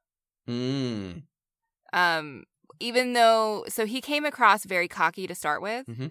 Mm. 0.48 1.22
Um, 1.92 2.44
even 2.78 3.12
though, 3.12 3.64
so 3.68 3.86
he 3.86 4.00
came 4.00 4.24
across 4.24 4.64
very 4.64 4.88
cocky 4.88 5.26
to 5.26 5.34
start 5.34 5.62
with. 5.62 5.86
Mhm. 5.86 6.10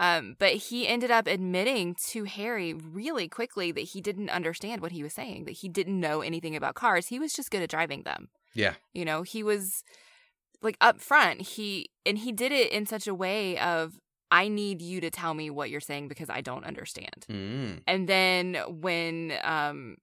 Um, 0.00 0.36
but 0.38 0.54
he 0.54 0.88
ended 0.88 1.10
up 1.10 1.26
admitting 1.26 1.94
to 2.08 2.24
Harry 2.24 2.74
really 2.74 3.28
quickly 3.28 3.70
that 3.72 3.80
he 3.92 4.00
didn't 4.00 4.28
understand 4.30 4.82
what 4.82 4.92
he 4.92 5.02
was 5.02 5.14
saying, 5.14 5.44
that 5.44 5.52
he 5.52 5.68
didn't 5.68 6.00
know 6.00 6.20
anything 6.20 6.56
about 6.56 6.74
cars. 6.74 7.06
He 7.08 7.18
was 7.20 7.32
just 7.32 7.50
good 7.50 7.62
at 7.62 7.70
driving 7.70 8.02
them. 8.02 8.28
Yeah. 8.54 8.74
You 8.92 9.04
know, 9.04 9.22
he 9.22 9.42
was 9.42 9.84
like 10.62 10.76
up 10.80 11.00
front. 11.00 11.42
He 11.42 11.90
and 12.04 12.18
he 12.18 12.32
did 12.32 12.50
it 12.50 12.72
in 12.72 12.86
such 12.86 13.06
a 13.06 13.14
way 13.14 13.56
of 13.58 14.00
I 14.30 14.48
need 14.48 14.82
you 14.82 15.00
to 15.00 15.10
tell 15.10 15.34
me 15.34 15.50
what 15.50 15.70
you're 15.70 15.80
saying 15.80 16.08
because 16.08 16.28
I 16.30 16.40
don't 16.40 16.64
understand. 16.64 17.26
Mm. 17.28 17.80
And 17.86 18.08
then 18.08 18.54
when 18.68 19.32
um 19.42 19.96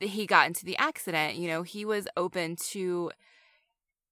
he 0.00 0.26
got 0.26 0.46
into 0.46 0.64
the 0.64 0.76
accident, 0.76 1.36
you 1.36 1.48
know, 1.48 1.62
he 1.62 1.84
was 1.84 2.06
open 2.16 2.56
to 2.70 3.10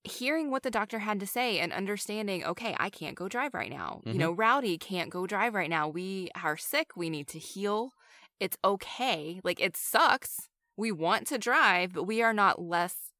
hearing 0.04 0.50
what 0.50 0.62
the 0.62 0.70
doctor 0.70 1.00
had 1.00 1.20
to 1.20 1.26
say 1.26 1.58
and 1.58 1.72
understanding, 1.72 2.44
okay, 2.44 2.74
I 2.78 2.88
can't 2.88 3.14
go 3.16 3.28
drive 3.28 3.52
right 3.52 3.70
now. 3.70 4.00
Mhm. 4.06 4.12
You 4.12 4.18
know, 4.18 4.32
Rowdy 4.32 4.78
can't 4.78 5.10
go 5.10 5.26
drive 5.26 5.54
right 5.54 5.68
now. 5.68 5.88
We 5.88 6.30
are 6.42 6.56
sick. 6.56 6.96
We 6.96 7.10
need 7.10 7.28
to 7.28 7.38
heal. 7.38 7.92
It's 8.40 8.56
okay. 8.64 9.40
Like 9.44 9.60
it 9.60 9.76
sucks. 9.76 10.48
We 10.76 10.92
want 10.92 11.26
to 11.26 11.38
drive, 11.38 11.92
but 11.92 12.04
we 12.04 12.22
are 12.22 12.32
not 12.32 12.62
less 12.62 13.12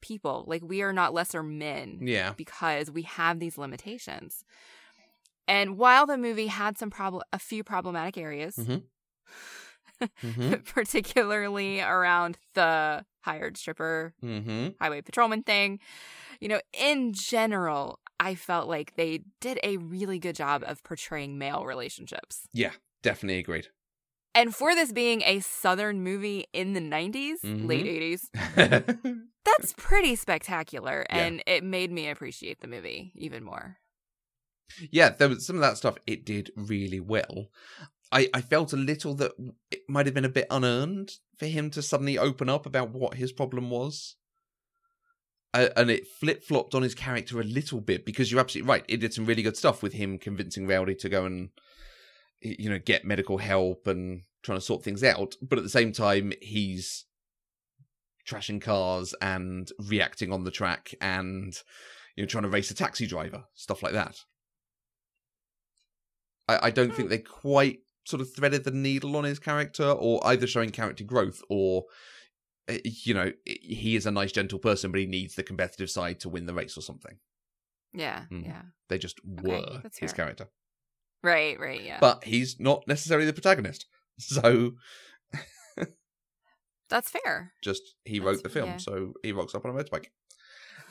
people. 0.00 0.44
Like 0.46 0.62
we 0.62 0.80
are 0.82 0.92
not 0.92 1.12
lesser 1.12 1.42
men 1.42 1.98
Yeah. 2.02 2.32
because 2.36 2.90
we 2.90 3.02
have 3.02 3.40
these 3.40 3.58
limitations. 3.58 4.44
And 5.46 5.76
while 5.78 6.06
the 6.06 6.16
movie 6.18 6.46
had 6.48 6.78
some 6.78 6.90
problem, 6.90 7.22
a 7.32 7.38
few 7.38 7.62
problematic 7.64 8.16
areas, 8.18 8.56
Mhm. 8.56 8.82
Mm-hmm. 10.22 10.54
particularly 10.64 11.80
around 11.80 12.38
the 12.54 13.04
hired 13.20 13.56
stripper 13.56 14.14
Mm-hmm. 14.22 14.68
highway 14.80 15.02
patrolman 15.02 15.42
thing, 15.42 15.78
you 16.40 16.48
know, 16.48 16.60
in 16.72 17.12
general, 17.12 18.00
I 18.18 18.34
felt 18.34 18.68
like 18.68 18.96
they 18.96 19.20
did 19.40 19.58
a 19.62 19.76
really 19.76 20.18
good 20.18 20.34
job 20.36 20.64
of 20.66 20.82
portraying 20.82 21.38
male 21.38 21.64
relationships. 21.64 22.48
Yeah. 22.52 22.72
Definitely 23.02 23.38
agreed. 23.40 23.68
And 24.34 24.54
for 24.54 24.74
this 24.74 24.92
being 24.92 25.22
a 25.22 25.40
southern 25.40 26.02
movie 26.02 26.46
in 26.52 26.72
the 26.72 26.80
90s, 26.80 27.40
Mhm. 27.44 27.68
late 27.68 27.86
80s, 27.86 28.30
that's 29.44 29.74
pretty 29.76 30.16
spectacular 30.16 31.04
Yeah. 31.10 31.26
and 31.26 31.42
it 31.46 31.62
made 31.62 31.92
me 31.92 32.08
appreciate 32.08 32.60
the 32.60 32.66
movie 32.66 33.12
even 33.14 33.44
more. 33.44 33.76
Yeah, 34.90 35.10
there 35.10 35.28
was 35.28 35.46
some 35.46 35.56
of 35.56 35.62
that 35.62 35.76
stuff 35.76 35.96
it 36.06 36.24
did 36.24 36.50
really 36.56 37.00
well. 37.00 37.48
I, 38.12 38.28
I 38.32 38.40
felt 38.40 38.72
a 38.72 38.76
little 38.76 39.14
that 39.14 39.32
it 39.70 39.80
might 39.88 40.06
have 40.06 40.14
been 40.14 40.24
a 40.24 40.28
bit 40.28 40.46
unearned 40.50 41.12
for 41.38 41.46
him 41.46 41.70
to 41.70 41.82
suddenly 41.82 42.18
open 42.18 42.48
up 42.48 42.64
about 42.64 42.90
what 42.90 43.14
his 43.14 43.32
problem 43.32 43.70
was. 43.70 44.16
Uh, 45.52 45.68
and 45.76 45.90
it 45.90 46.06
flip 46.06 46.42
flopped 46.42 46.74
on 46.74 46.82
his 46.82 46.94
character 46.94 47.40
a 47.40 47.44
little 47.44 47.80
bit 47.80 48.04
because 48.04 48.30
you're 48.30 48.40
absolutely 48.40 48.68
right. 48.68 48.84
It 48.88 48.98
did 48.98 49.14
some 49.14 49.26
really 49.26 49.42
good 49.42 49.56
stuff 49.56 49.82
with 49.82 49.92
him 49.92 50.18
convincing 50.18 50.66
Rowdy 50.66 50.96
to 50.96 51.08
go 51.08 51.24
and, 51.24 51.50
you 52.40 52.68
know, 52.68 52.78
get 52.78 53.04
medical 53.04 53.38
help 53.38 53.86
and 53.86 54.22
trying 54.42 54.58
to 54.58 54.64
sort 54.64 54.82
things 54.82 55.04
out. 55.04 55.36
But 55.40 55.58
at 55.58 55.64
the 55.64 55.70
same 55.70 55.92
time, 55.92 56.32
he's 56.42 57.04
trashing 58.28 58.60
cars 58.60 59.14
and 59.20 59.70
reacting 59.78 60.32
on 60.32 60.44
the 60.44 60.50
track 60.50 60.94
and, 61.00 61.56
you 62.16 62.24
know, 62.24 62.28
trying 62.28 62.42
to 62.42 62.48
race 62.48 62.70
a 62.70 62.74
taxi 62.74 63.06
driver, 63.06 63.44
stuff 63.54 63.82
like 63.82 63.92
that. 63.92 64.20
I, 66.48 66.66
I 66.66 66.70
don't 66.70 66.94
think 66.94 67.08
they 67.08 67.18
quite 67.18 67.80
sort 68.06 68.20
of 68.20 68.34
threaded 68.34 68.64
the 68.64 68.70
needle 68.70 69.16
on 69.16 69.24
his 69.24 69.38
character, 69.38 69.84
or 69.90 70.20
either 70.26 70.46
showing 70.46 70.70
character 70.70 71.04
growth, 71.04 71.42
or 71.48 71.84
uh, 72.68 72.76
you 72.84 73.14
know, 73.14 73.30
he 73.46 73.96
is 73.96 74.06
a 74.06 74.10
nice, 74.10 74.32
gentle 74.32 74.58
person, 74.58 74.90
but 74.90 75.00
he 75.00 75.06
needs 75.06 75.34
the 75.34 75.42
competitive 75.42 75.90
side 75.90 76.20
to 76.20 76.28
win 76.28 76.46
the 76.46 76.54
race 76.54 76.76
or 76.76 76.80
something. 76.82 77.16
Yeah, 77.92 78.24
Mm. 78.32 78.44
yeah. 78.46 78.62
They 78.88 78.98
just 78.98 79.20
Okay, 79.40 79.48
were 79.50 79.82
his 80.00 80.10
fair. 80.12 80.16
character, 80.26 80.48
Right, 81.22 81.58
right, 81.58 81.82
yeah. 81.82 81.98
but 82.00 82.24
he's 82.24 82.58
not 82.60 82.86
necessarily 82.88 83.26
the 83.26 83.32
protagonist. 83.32 83.86
So 84.18 84.72
that's 86.90 87.10
fair. 87.10 87.52
just 87.62 87.82
he 88.04 88.18
That's- 88.18 88.36
wrote 88.36 88.42
the 88.42 88.48
film, 88.48 88.68
yeah. 88.70 88.76
so 88.76 89.14
he 89.22 89.32
rocks 89.32 89.54
up 89.54 89.64
on 89.64 89.76
a 89.76 89.82
motorbike. 89.82 90.06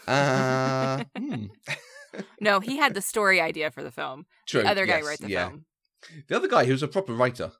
Uh, 0.07 1.01
hmm. 1.17 1.45
No, 2.39 2.59
he 2.59 2.77
had 2.77 2.93
the 2.93 3.01
story 3.01 3.39
idea 3.41 3.71
for 3.71 3.83
the 3.83 3.91
film. 3.91 4.25
True. 4.47 4.63
the 4.63 4.69
other 4.69 4.85
guy 4.85 4.97
yes, 4.97 5.05
wrote 5.07 5.19
the 5.19 5.29
yeah. 5.29 5.47
film. 5.49 5.65
The 6.27 6.35
other 6.35 6.47
guy, 6.47 6.65
who's 6.65 6.83
a 6.83 6.87
proper 6.87 7.13
writer, 7.13 7.51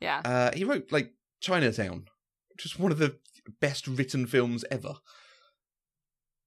Yeah. 0.00 0.22
uh, 0.24 0.50
he 0.56 0.64
wrote 0.64 0.90
like 0.90 1.12
Chinatown, 1.40 2.06
which 2.50 2.64
is 2.64 2.78
one 2.78 2.92
of 2.92 2.98
the 2.98 3.18
best 3.60 3.86
written 3.86 4.26
films 4.26 4.64
ever. 4.70 4.94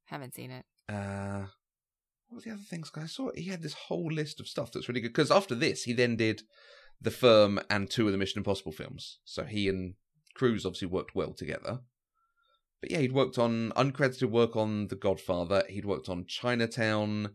Haven't 0.06 0.34
seen 0.34 0.52
it. 0.52 0.66
Uh, 0.88 1.46
what 2.28 2.38
were 2.38 2.42
the 2.42 2.52
other 2.52 2.64
things? 2.68 2.92
I 2.96 3.06
saw 3.06 3.30
he 3.36 3.46
had 3.50 3.62
this 3.62 3.74
whole 3.74 4.12
list 4.12 4.40
of 4.40 4.48
stuff 4.48 4.72
that's 4.72 4.90
really 4.90 5.02
good. 5.02 5.14
Because 5.14 5.32
after 5.32 5.56
this, 5.56 5.84
he 5.84 5.94
then 5.94 6.16
did 6.16 6.42
The 7.00 7.12
Firm 7.12 7.60
and 7.70 7.90
two 7.90 8.08
of 8.08 8.12
the 8.12 8.18
Mission 8.18 8.40
Impossible 8.40 8.72
films. 8.72 9.20
So 9.24 9.44
he 9.44 9.70
and 9.70 9.94
Cruise 10.36 10.66
obviously 10.66 10.88
worked 10.88 11.16
well 11.16 11.34
together. 11.34 11.80
But 12.82 12.92
yeah, 12.92 13.00
he'd 13.00 13.12
worked 13.12 13.38
on 13.38 13.72
uncredited 13.76 14.30
work 14.30 14.56
on 14.56 14.88
The 14.88 14.96
Godfather. 14.96 15.64
He'd 15.70 15.86
worked 15.86 16.10
on 16.10 16.26
Chinatown, 16.28 17.32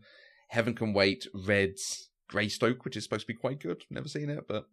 Heaven 0.49 0.73
Can 0.73 0.93
Wait, 0.93 1.27
Reds, 1.33 2.09
Greystoke, 2.29 2.83
which 2.83 2.97
is 2.97 3.03
supposed 3.03 3.27
to 3.27 3.33
be 3.33 3.39
quite 3.39 3.59
good. 3.59 3.83
Never 3.89 4.07
seen 4.07 4.29
it, 4.29 4.47
but 4.47 4.65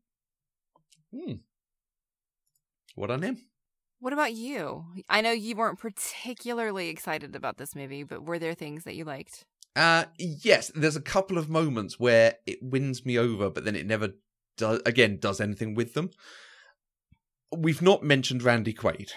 hmm. 1.13 1.35
What 2.95 3.11
on 3.11 3.23
him? 3.23 3.39
What 4.01 4.13
about 4.13 4.35
you? 4.35 4.85
I 5.09 5.21
know 5.21 5.31
you 5.31 5.55
weren't 5.55 5.79
particularly 5.79 6.89
excited 6.89 7.37
about 7.37 7.57
this 7.57 7.77
movie, 7.77 8.03
but 8.03 8.25
were 8.25 8.39
there 8.39 8.55
things 8.55 8.85
that 8.85 8.97
you 8.97 9.05
liked? 9.05 9.45
Uh 9.77 10.07
yes, 10.19 10.71
there's 10.75 10.97
a 10.97 11.01
couple 11.01 11.39
of 11.39 11.49
moments 11.49 11.99
where 11.99 12.35
it 12.47 12.59
wins 12.63 13.07
me 13.07 13.19
over, 13.19 13.49
but 13.49 13.65
then 13.65 13.77
it 13.77 13.87
never 13.87 14.11
does 14.59 14.83
again 14.85 15.19
does 15.19 15.41
anything 15.41 15.75
with 15.75 15.95
them. 15.95 16.11
We've 17.57 17.81
not 17.81 18.03
mentioned 18.03 18.43
Randy 18.43 18.75
Quaid, 18.75 19.13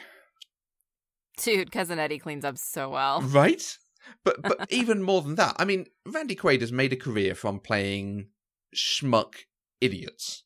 Dude, 1.38 1.72
cousin 1.72 2.00
Eddie 2.00 2.20
cleans 2.20 2.46
up 2.46 2.58
so 2.58 2.90
well. 2.90 3.22
right? 3.24 3.78
But 4.24 4.42
but 4.42 4.68
even 4.72 5.02
more 5.02 5.22
than 5.22 5.36
that, 5.36 5.56
I 5.58 5.66
mean, 5.66 5.86
Randy 6.06 6.36
Quaid 6.36 6.62
has 6.62 6.72
made 6.72 6.94
a 6.94 6.98
career 6.98 7.34
from 7.36 7.60
playing 7.60 8.28
schmuck 8.76 9.34
idiots. 9.82 10.44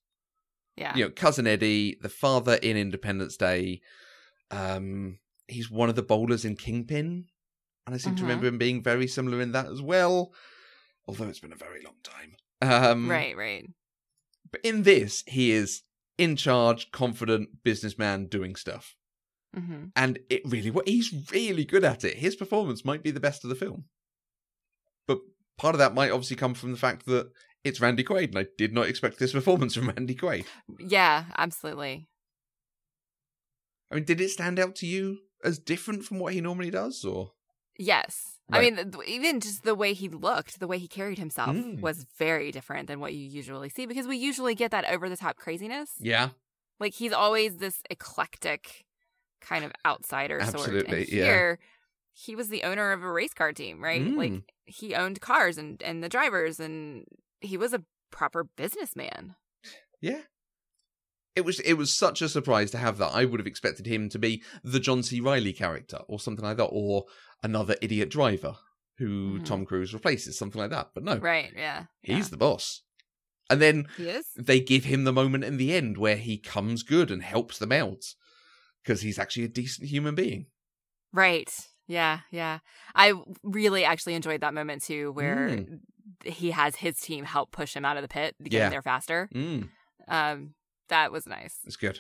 Yeah. 0.77 0.95
You 0.95 1.05
know, 1.05 1.11
cousin 1.11 1.45
Eddie, 1.45 1.97
the 2.01 2.07
father 2.09 2.53
in 2.55 2.77
Independence 2.77 3.35
Day. 3.35 3.81
Um, 4.49 5.19
he's 5.47 5.69
one 5.69 5.89
of 5.89 5.95
the 5.95 6.01
bowlers 6.03 6.45
in 6.45 6.55
Kingpin, 6.55 7.25
and 7.85 7.93
I 7.95 7.97
seem 7.97 8.15
to 8.15 8.21
Mhm. 8.21 8.25
remember 8.27 8.47
him 8.47 8.57
being 8.57 8.81
very 8.81 9.07
similar 9.07 9.41
in 9.41 9.51
that 9.51 9.67
as 9.67 9.81
well. 9.81 10.33
Although 11.05 11.27
it's 11.27 11.39
been 11.39 11.51
a 11.51 11.57
very 11.57 11.81
long 11.83 11.97
time. 12.03 12.35
Um, 12.61 13.09
right, 13.09 13.35
right. 13.35 13.65
But 14.51 14.61
in 14.63 14.83
this, 14.83 15.23
he 15.27 15.51
is 15.51 15.83
in 16.17 16.35
charge, 16.35 16.91
confident 16.91 17.63
businessman 17.63 18.27
doing 18.27 18.55
stuff. 18.55 18.95
Hmm 19.53 19.85
And 19.95 20.19
it 20.29 20.41
really, 20.45 20.71
he's 20.85 21.13
really 21.31 21.65
good 21.65 21.83
at 21.83 22.03
it. 22.03 22.17
His 22.17 22.35
performance 22.35 22.85
might 22.85 23.03
be 23.03 23.11
the 23.11 23.19
best 23.19 23.43
of 23.43 23.49
the 23.49 23.55
film. 23.55 23.85
But 25.07 25.19
part 25.57 25.75
of 25.75 25.79
that 25.79 25.93
might 25.93 26.11
obviously 26.11 26.35
come 26.35 26.53
from 26.53 26.71
the 26.71 26.77
fact 26.77 27.05
that 27.07 27.31
it's 27.63 27.81
Randy 27.81 28.03
Quaid, 28.03 28.29
and 28.29 28.39
I 28.39 28.45
did 28.57 28.73
not 28.73 28.87
expect 28.87 29.19
this 29.19 29.33
performance 29.33 29.75
from 29.75 29.87
Randy 29.95 30.15
Quaid. 30.15 30.45
Yeah, 30.79 31.25
absolutely. 31.37 32.07
I 33.91 33.95
mean, 33.95 34.03
did 34.05 34.21
it 34.21 34.29
stand 34.29 34.59
out 34.59 34.75
to 34.77 34.85
you 34.85 35.19
as 35.43 35.57
different 35.57 36.05
from 36.05 36.19
what 36.19 36.33
he 36.33 36.41
normally 36.41 36.69
does, 36.69 37.03
or? 37.03 37.31
Yes. 37.77 38.35
I 38.51 38.61
mean, 38.61 38.93
even 39.07 39.39
just 39.39 39.63
the 39.63 39.75
way 39.75 39.93
he 39.93 40.09
looked, 40.09 40.59
the 40.59 40.67
way 40.67 40.79
he 40.79 40.87
carried 40.87 41.19
himself 41.19 41.55
Mm. 41.55 41.81
was 41.81 42.05
very 42.17 42.51
different 42.51 42.87
than 42.87 42.99
what 42.99 43.13
you 43.13 43.19
usually 43.19 43.69
see 43.69 43.85
because 43.85 44.07
we 44.07 44.17
usually 44.17 44.55
get 44.55 44.71
that 44.71 44.85
over 44.89 45.07
the 45.07 45.15
top 45.17 45.37
craziness. 45.37 45.91
Yeah, 45.99 46.29
Like 46.79 46.95
he's 46.95 47.13
always 47.13 47.57
this 47.57 47.83
eclectic 47.91 48.85
kind 49.41 49.63
of 49.65 49.71
outsider 49.85 50.39
sort. 50.41 50.55
Absolutely, 50.55 50.99
And 51.03 51.09
yeah. 51.09 51.23
here, 51.25 51.59
he 52.13 52.35
was 52.35 52.49
the 52.49 52.63
owner 52.63 52.91
of 52.91 53.03
a 53.03 53.11
race 53.11 53.33
car 53.33 53.53
team, 53.53 53.81
right? 53.83 54.01
Mm. 54.01 54.17
Like 54.17 54.43
he 54.65 54.93
owned 54.95 55.21
cars 55.21 55.57
and 55.57 55.81
and 55.83 56.03
the 56.03 56.09
drivers, 56.09 56.59
and 56.59 57.05
he 57.41 57.57
was 57.57 57.73
a 57.73 57.83
proper 58.11 58.43
businessman. 58.55 59.35
yeah. 60.01 60.21
It 61.35 61.45
was 61.45 61.59
it 61.61 61.73
was 61.73 61.95
such 61.95 62.21
a 62.21 62.27
surprise 62.27 62.71
to 62.71 62.77
have 62.77 62.97
that. 62.97 63.13
I 63.13 63.23
would 63.23 63.39
have 63.39 63.47
expected 63.47 63.85
him 63.85 64.09
to 64.09 64.19
be 64.19 64.43
the 64.63 64.79
John 64.79 65.03
C. 65.03 65.21
Reilly 65.21 65.53
character 65.53 65.99
or 66.07 66.19
something 66.19 66.43
like 66.43 66.57
that, 66.57 66.65
or 66.65 67.05
another 67.41 67.75
idiot 67.81 68.09
driver 68.09 68.57
who 68.97 69.39
Mhm. 69.39 69.45
Tom 69.45 69.65
Cruise 69.65 69.93
replaces, 69.93 70.37
something 70.37 70.59
like 70.59 70.71
that. 70.71 70.89
But 70.93 71.03
no, 71.05 71.17
Right. 71.17 71.53
Yeah. 71.55 71.85
he's 72.01 72.29
the 72.29 72.35
boss. 72.35 72.81
And 73.49 73.61
then 73.61 73.87
yeah. 73.97 74.21
they 74.35 74.59
give 74.59 74.83
him 74.83 75.05
the 75.05 75.13
moment 75.13 75.45
in 75.45 75.55
the 75.55 75.73
end 75.73 75.97
where 75.97 76.17
he 76.17 76.37
comes 76.37 76.83
good 76.83 77.09
and 77.09 77.23
helps 77.23 77.57
them 77.57 77.71
out 77.71 78.03
because 78.89 79.01
he's 79.01 79.19
actually 79.19 79.43
a 79.43 79.47
decent 79.49 79.87
human 79.87 80.15
being. 80.15 80.47
Right. 81.13 81.53
Yeah. 81.87 82.21
Yeah. 82.31 82.59
I 82.95 83.13
really 83.43 83.83
actually 83.85 84.15
enjoyed 84.15 84.41
that 84.41 84.55
moment 84.55 84.81
too, 84.83 85.11
where 85.11 85.49
Mm. 85.49 85.79
he 86.25 86.49
has 86.51 86.75
his 86.77 86.99
team 86.99 87.23
help 87.23 87.51
push 87.51 87.75
him 87.75 87.85
out 87.85 87.97
of 87.97 88.01
the 88.01 88.07
pit, 88.07 88.35
get 88.43 88.51
Yeah. 88.53 88.69
there 88.69 88.81
faster. 88.81 89.29
Mm. 89.33 89.69
Um, 90.07 90.55
that 90.87 91.11
was 91.11 91.27
nice. 91.27 91.59
It's 91.65 91.75
good. 91.75 91.99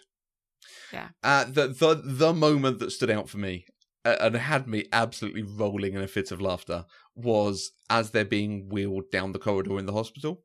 Yeah. 0.91 1.09
Uh, 1.21 1.45
the 1.45 1.67
the 1.67 2.01
the 2.03 2.33
moment 2.33 2.79
that 2.79 2.91
stood 2.91 3.11
out 3.11 3.29
for 3.29 3.37
me 3.37 3.65
uh, 4.03 4.17
and 4.19 4.35
had 4.35 4.67
me 4.67 4.85
absolutely 4.91 5.43
rolling 5.43 5.93
in 5.93 6.01
a 6.01 6.07
fit 6.07 6.31
of 6.31 6.41
laughter 6.41 6.85
was 7.15 7.71
as 7.89 8.11
they're 8.11 8.25
being 8.25 8.67
wheeled 8.69 9.11
down 9.11 9.31
the 9.31 9.39
corridor 9.39 9.77
in 9.77 9.85
the 9.85 9.93
hospital, 9.93 10.43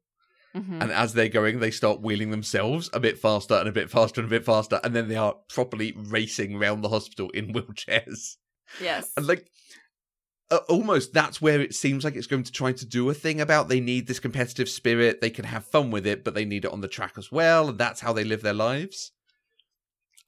Mhm. 0.55 0.81
and 0.83 0.93
as 0.93 1.15
they're 1.15 1.29
going, 1.29 1.59
they 1.61 1.71
start 1.73 2.01
wheeling 2.01 2.31
themselves 2.31 2.89
a 2.93 3.01
bit 3.01 3.19
faster 3.19 3.55
and 3.55 3.69
a 3.69 3.73
bit 3.73 3.91
faster 3.91 4.21
and 4.21 4.29
a 4.29 4.31
bit 4.31 4.45
faster, 4.45 4.81
and 4.85 4.95
then 4.95 5.09
they 5.09 5.17
are 5.17 5.35
properly 5.49 5.93
racing 5.97 6.55
around 6.55 6.81
the 6.83 6.89
hospital 6.89 7.29
in 7.31 7.53
wheelchairs. 7.55 8.37
Yes. 8.81 9.11
And 9.17 9.27
like. 9.27 9.51
Uh, 10.51 10.59
almost 10.69 11.15
that's 11.15 11.41
where 11.41 11.59
it 11.59 11.75
seems 11.75 12.05
like 12.05 12.15
it's 12.15 12.27
going 12.27 12.43
to 12.43 12.53
try 12.53 12.71
to 12.71 12.85
do 12.85 13.09
a 13.09 13.15
thing 13.15 13.41
about 13.41 13.71
they 13.71 13.81
need 13.81 14.07
this 14.07 14.21
competitive 14.21 14.69
spirit 14.69 15.23
they 15.23 15.31
can 15.31 15.47
have 15.47 15.65
fun 15.65 15.91
with 15.91 16.07
it 16.07 16.23
but 16.23 16.35
they 16.35 16.45
need 16.45 16.67
it 16.67 16.71
on 16.71 16.83
the 16.83 16.87
track 16.87 17.15
as 17.17 17.33
well 17.33 17.71
and 17.71 17.79
that's 17.79 18.01
how 18.03 18.13
they 18.13 18.25
live 18.25 18.43
their 18.43 18.53
lives 18.53 19.13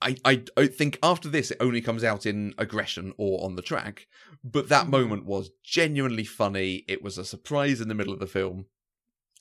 I, 0.01 0.17
I 0.25 0.43
I 0.57 0.67
think 0.69 0.99
after 1.03 1.29
this 1.29 1.51
it 1.51 1.59
only 1.61 1.83
comes 1.83 2.03
out 2.03 2.25
in 2.25 2.55
aggression 2.57 3.13
or 3.19 3.45
on 3.45 3.57
the 3.57 3.63
track, 3.63 4.07
but 4.43 4.71
that 4.71 4.87
Mhm. 4.87 4.91
moment 4.91 5.25
was 5.27 5.51
genuinely 5.63 6.25
funny. 6.25 6.85
It 6.89 7.03
was 7.03 7.19
a 7.19 7.25
surprise 7.25 7.81
in 7.83 7.89
the 7.89 7.95
middle 7.95 8.13
of 8.15 8.19
the 8.21 8.27
film, 8.27 8.67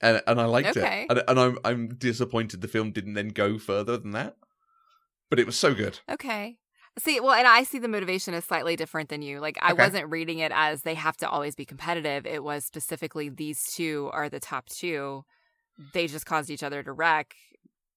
and 0.01 0.21
and 0.27 0.39
I 0.41 0.45
liked 0.45 0.77
Okay. 0.77 1.03
it. 1.03 1.09
And, 1.09 1.23
and 1.27 1.39
I'm 1.39 1.57
I'm 1.63 1.87
disappointed 1.95 2.61
the 2.61 2.67
film 2.67 2.91
didn't 2.91 3.13
then 3.13 3.29
go 3.29 3.57
further 3.57 3.97
than 3.97 4.11
that, 4.11 4.37
but 5.29 5.39
it 5.39 5.45
was 5.45 5.57
so 5.57 5.73
good. 5.73 5.99
Okay. 6.09 6.57
See, 6.97 7.19
well, 7.19 7.33
and 7.33 7.45
I 7.47 7.63
see 7.63 7.77
the 7.79 7.89
motivation 7.89 8.33
as 8.33 8.45
slightly 8.45 8.77
different 8.77 9.09
than 9.09 9.21
you. 9.21 9.39
Like, 9.41 9.57
I 9.61 9.73
Okay. 9.73 9.83
wasn't 9.83 10.09
reading 10.09 10.39
it 10.39 10.53
as 10.55 10.83
they 10.83 10.93
have 10.93 11.17
to 11.17 11.29
always 11.29 11.53
be 11.53 11.65
competitive. 11.65 12.25
It 12.25 12.41
was 12.41 12.63
specifically 12.63 13.27
these 13.27 13.63
two 13.73 14.09
are 14.13 14.29
the 14.29 14.39
top 14.39 14.67
two. 14.67 15.25
They 15.93 16.07
just 16.07 16.25
caused 16.25 16.49
each 16.49 16.63
other 16.63 16.83
to 16.83 16.93
wreck, 16.93 17.35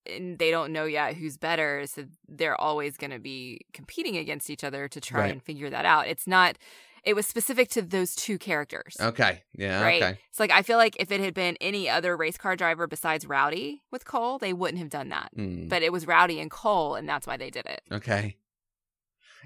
and 0.04 0.36
they 0.36 0.50
don't 0.50 0.72
know 0.72 0.84
yet 0.84 1.14
who's 1.14 1.36
better. 1.36 1.84
So 1.86 2.06
they're 2.26 2.60
always 2.60 2.96
going 2.96 3.12
to 3.12 3.20
be 3.20 3.60
competing 3.72 4.16
against 4.16 4.50
each 4.50 4.64
other 4.64 4.88
to 4.88 5.00
try 5.00 5.20
Right. 5.20 5.32
and 5.32 5.40
figure 5.42 5.70
that 5.70 5.84
out. 5.84 6.08
It's 6.08 6.26
not, 6.26 6.58
it 7.08 7.14
was 7.16 7.26
specific 7.26 7.68
to 7.70 7.80
those 7.82 8.14
two 8.14 8.36
characters. 8.38 8.96
Okay, 9.00 9.42
yeah, 9.54 9.80
Right. 9.82 10.02
okay, 10.02 10.18
It's 10.30 10.38
like 10.38 10.50
I 10.50 10.62
feel 10.62 10.76
like 10.76 10.94
if 11.00 11.10
it 11.10 11.20
had 11.20 11.34
been 11.34 11.56
any 11.60 11.88
other 11.88 12.16
race 12.16 12.36
car 12.36 12.54
driver 12.54 12.86
besides 12.86 13.24
Rowdy 13.26 13.82
with 13.90 14.04
Cole, 14.04 14.38
they 14.38 14.52
wouldn't 14.52 14.78
have 14.78 14.90
done 14.90 15.08
that. 15.08 15.30
Hmm, 15.34 15.68
But 15.68 15.82
it 15.82 15.90
was 15.92 16.06
Rowdy 16.06 16.38
and 16.40 16.50
Cole, 16.50 16.94
and 16.96 17.08
that's 17.08 17.26
why 17.26 17.36
they 17.36 17.50
did 17.50 17.66
it. 17.66 17.80
okay, 17.90 18.36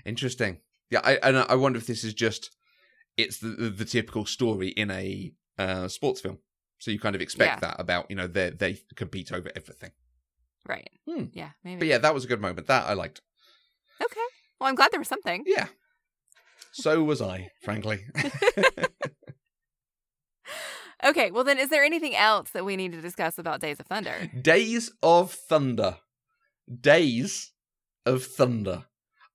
interesting. 0.04 0.58
Yeah, 0.90 1.00
I 1.04 1.14
and 1.22 1.38
I 1.38 1.54
wonder 1.54 1.78
if 1.78 1.86
this 1.86 2.04
is 2.04 2.14
just 2.14 2.50
it's 3.16 3.38
the 3.38 3.48
the, 3.48 3.70
the 3.70 3.84
typical 3.84 4.26
story 4.26 4.68
in 4.68 4.90
a 4.90 5.32
uh, 5.58 5.88
sports 5.88 6.20
film. 6.20 6.38
So 6.78 6.90
you 6.90 6.98
kind 6.98 7.14
of 7.14 7.22
expect 7.22 7.62
Yeah. 7.62 7.68
that 7.68 7.80
about 7.80 8.06
you 8.10 8.16
know 8.16 8.26
they 8.26 8.50
they 8.50 8.78
compete 8.96 9.32
over 9.32 9.50
everything. 9.54 9.92
Right. 10.68 10.90
Hmm. 11.08 11.24
Yeah, 11.32 11.50
maybe. 11.64 11.78
But 11.80 11.88
yeah, 11.88 11.98
that 11.98 12.14
was 12.14 12.24
a 12.24 12.28
good 12.28 12.40
moment. 12.40 12.66
That 12.66 12.86
I 12.88 12.92
liked. 12.94 13.20
Okay. 14.02 14.20
Well, 14.60 14.68
I'm 14.68 14.74
glad 14.74 14.90
there 14.92 15.00
was 15.00 15.08
something. 15.08 15.44
Yeah. 15.46 15.68
So 16.72 17.02
was 17.02 17.20
I, 17.20 17.48
frankly. 17.62 18.04
Okay. 21.04 21.30
Well, 21.30 21.44
then, 21.44 21.58
is 21.58 21.68
there 21.68 21.82
anything 21.82 22.14
else 22.14 22.50
that 22.50 22.64
we 22.64 22.76
need 22.76 22.92
to 22.92 23.00
discuss 23.00 23.38
about 23.38 23.60
Days 23.60 23.80
of 23.80 23.86
Thunder? 23.86 24.30
Days 24.40 24.92
of 25.02 25.32
Thunder. 25.32 25.96
Days 26.80 27.52
of 28.06 28.24
Thunder. 28.24 28.84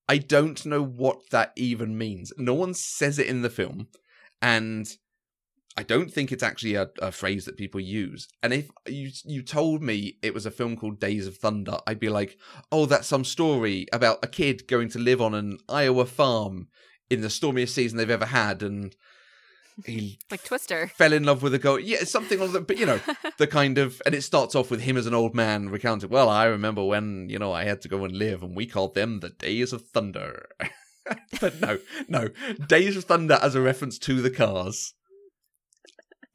I 0.07 0.17
don't 0.17 0.65
know 0.65 0.81
what 0.81 1.29
that 1.31 1.51
even 1.57 1.97
means. 1.97 2.31
No 2.37 2.53
one 2.53 2.73
says 2.73 3.19
it 3.19 3.27
in 3.27 3.41
the 3.41 3.49
film, 3.49 3.87
and 4.41 4.87
I 5.75 5.83
don't 5.83 6.09
think 6.09 6.31
it's 6.31 6.43
actually 6.43 6.75
a, 6.75 6.89
a 7.01 7.11
phrase 7.11 7.43
that 7.45 7.57
people 7.57 7.81
use. 7.81 8.29
And 8.41 8.53
if 8.53 8.69
you 8.87 9.11
you 9.25 9.41
told 9.41 9.81
me 9.81 10.17
it 10.21 10.33
was 10.33 10.45
a 10.45 10.51
film 10.51 10.77
called 10.77 11.01
Days 11.01 11.27
of 11.27 11.35
Thunder, 11.35 11.79
I'd 11.85 11.99
be 11.99 12.07
like, 12.07 12.37
"Oh, 12.71 12.85
that's 12.85 13.07
some 13.07 13.25
story 13.25 13.85
about 13.91 14.19
a 14.23 14.27
kid 14.27 14.69
going 14.69 14.87
to 14.89 14.99
live 14.99 15.21
on 15.21 15.33
an 15.33 15.57
Iowa 15.67 16.05
farm 16.05 16.69
in 17.09 17.21
the 17.21 17.29
stormiest 17.29 17.73
season 17.75 17.97
they've 17.97 18.09
ever 18.09 18.25
had, 18.25 18.63
and 18.63 18.95
he 19.85 20.19
Like 20.31 20.43
Twister. 20.43 20.87
fell 20.95 21.13
in 21.13 21.23
love 21.23 21.43
with 21.43 21.53
a 21.53 21.59
girl. 21.59 21.79
Yeah, 21.79 22.03
something 22.03 22.39
like 22.39 22.51
that. 22.51 22.67
But 22.67 22.77
you 22.77 22.85
know, 22.85 22.99
the 23.37 23.47
kind 23.47 23.77
of 23.77 24.01
and 24.05 24.15
it 24.15 24.23
starts 24.23 24.55
off 24.55 24.71
with 24.71 24.81
him 24.81 24.97
as 24.97 25.05
an 25.05 25.13
old 25.13 25.35
man 25.35 25.69
recounting. 25.69 26.09
Well, 26.09 26.29
I 26.29 26.45
remember 26.45 26.83
when 26.83 27.27
you 27.29 27.39
know 27.39 27.51
I 27.53 27.63
had 27.65 27.81
to 27.81 27.87
go 27.87 28.03
and 28.05 28.15
live, 28.15 28.43
and 28.43 28.55
we 28.55 28.65
called 28.65 28.95
them 28.95 29.19
the 29.19 29.29
Days 29.29 29.73
of 29.73 29.87
Thunder. 29.87 30.47
but 31.41 31.61
no, 31.61 31.79
no, 32.07 32.29
Days 32.67 32.97
of 32.97 33.05
Thunder 33.05 33.39
as 33.41 33.55
a 33.55 33.61
reference 33.61 33.97
to 33.99 34.21
the 34.21 34.31
cars. 34.31 34.93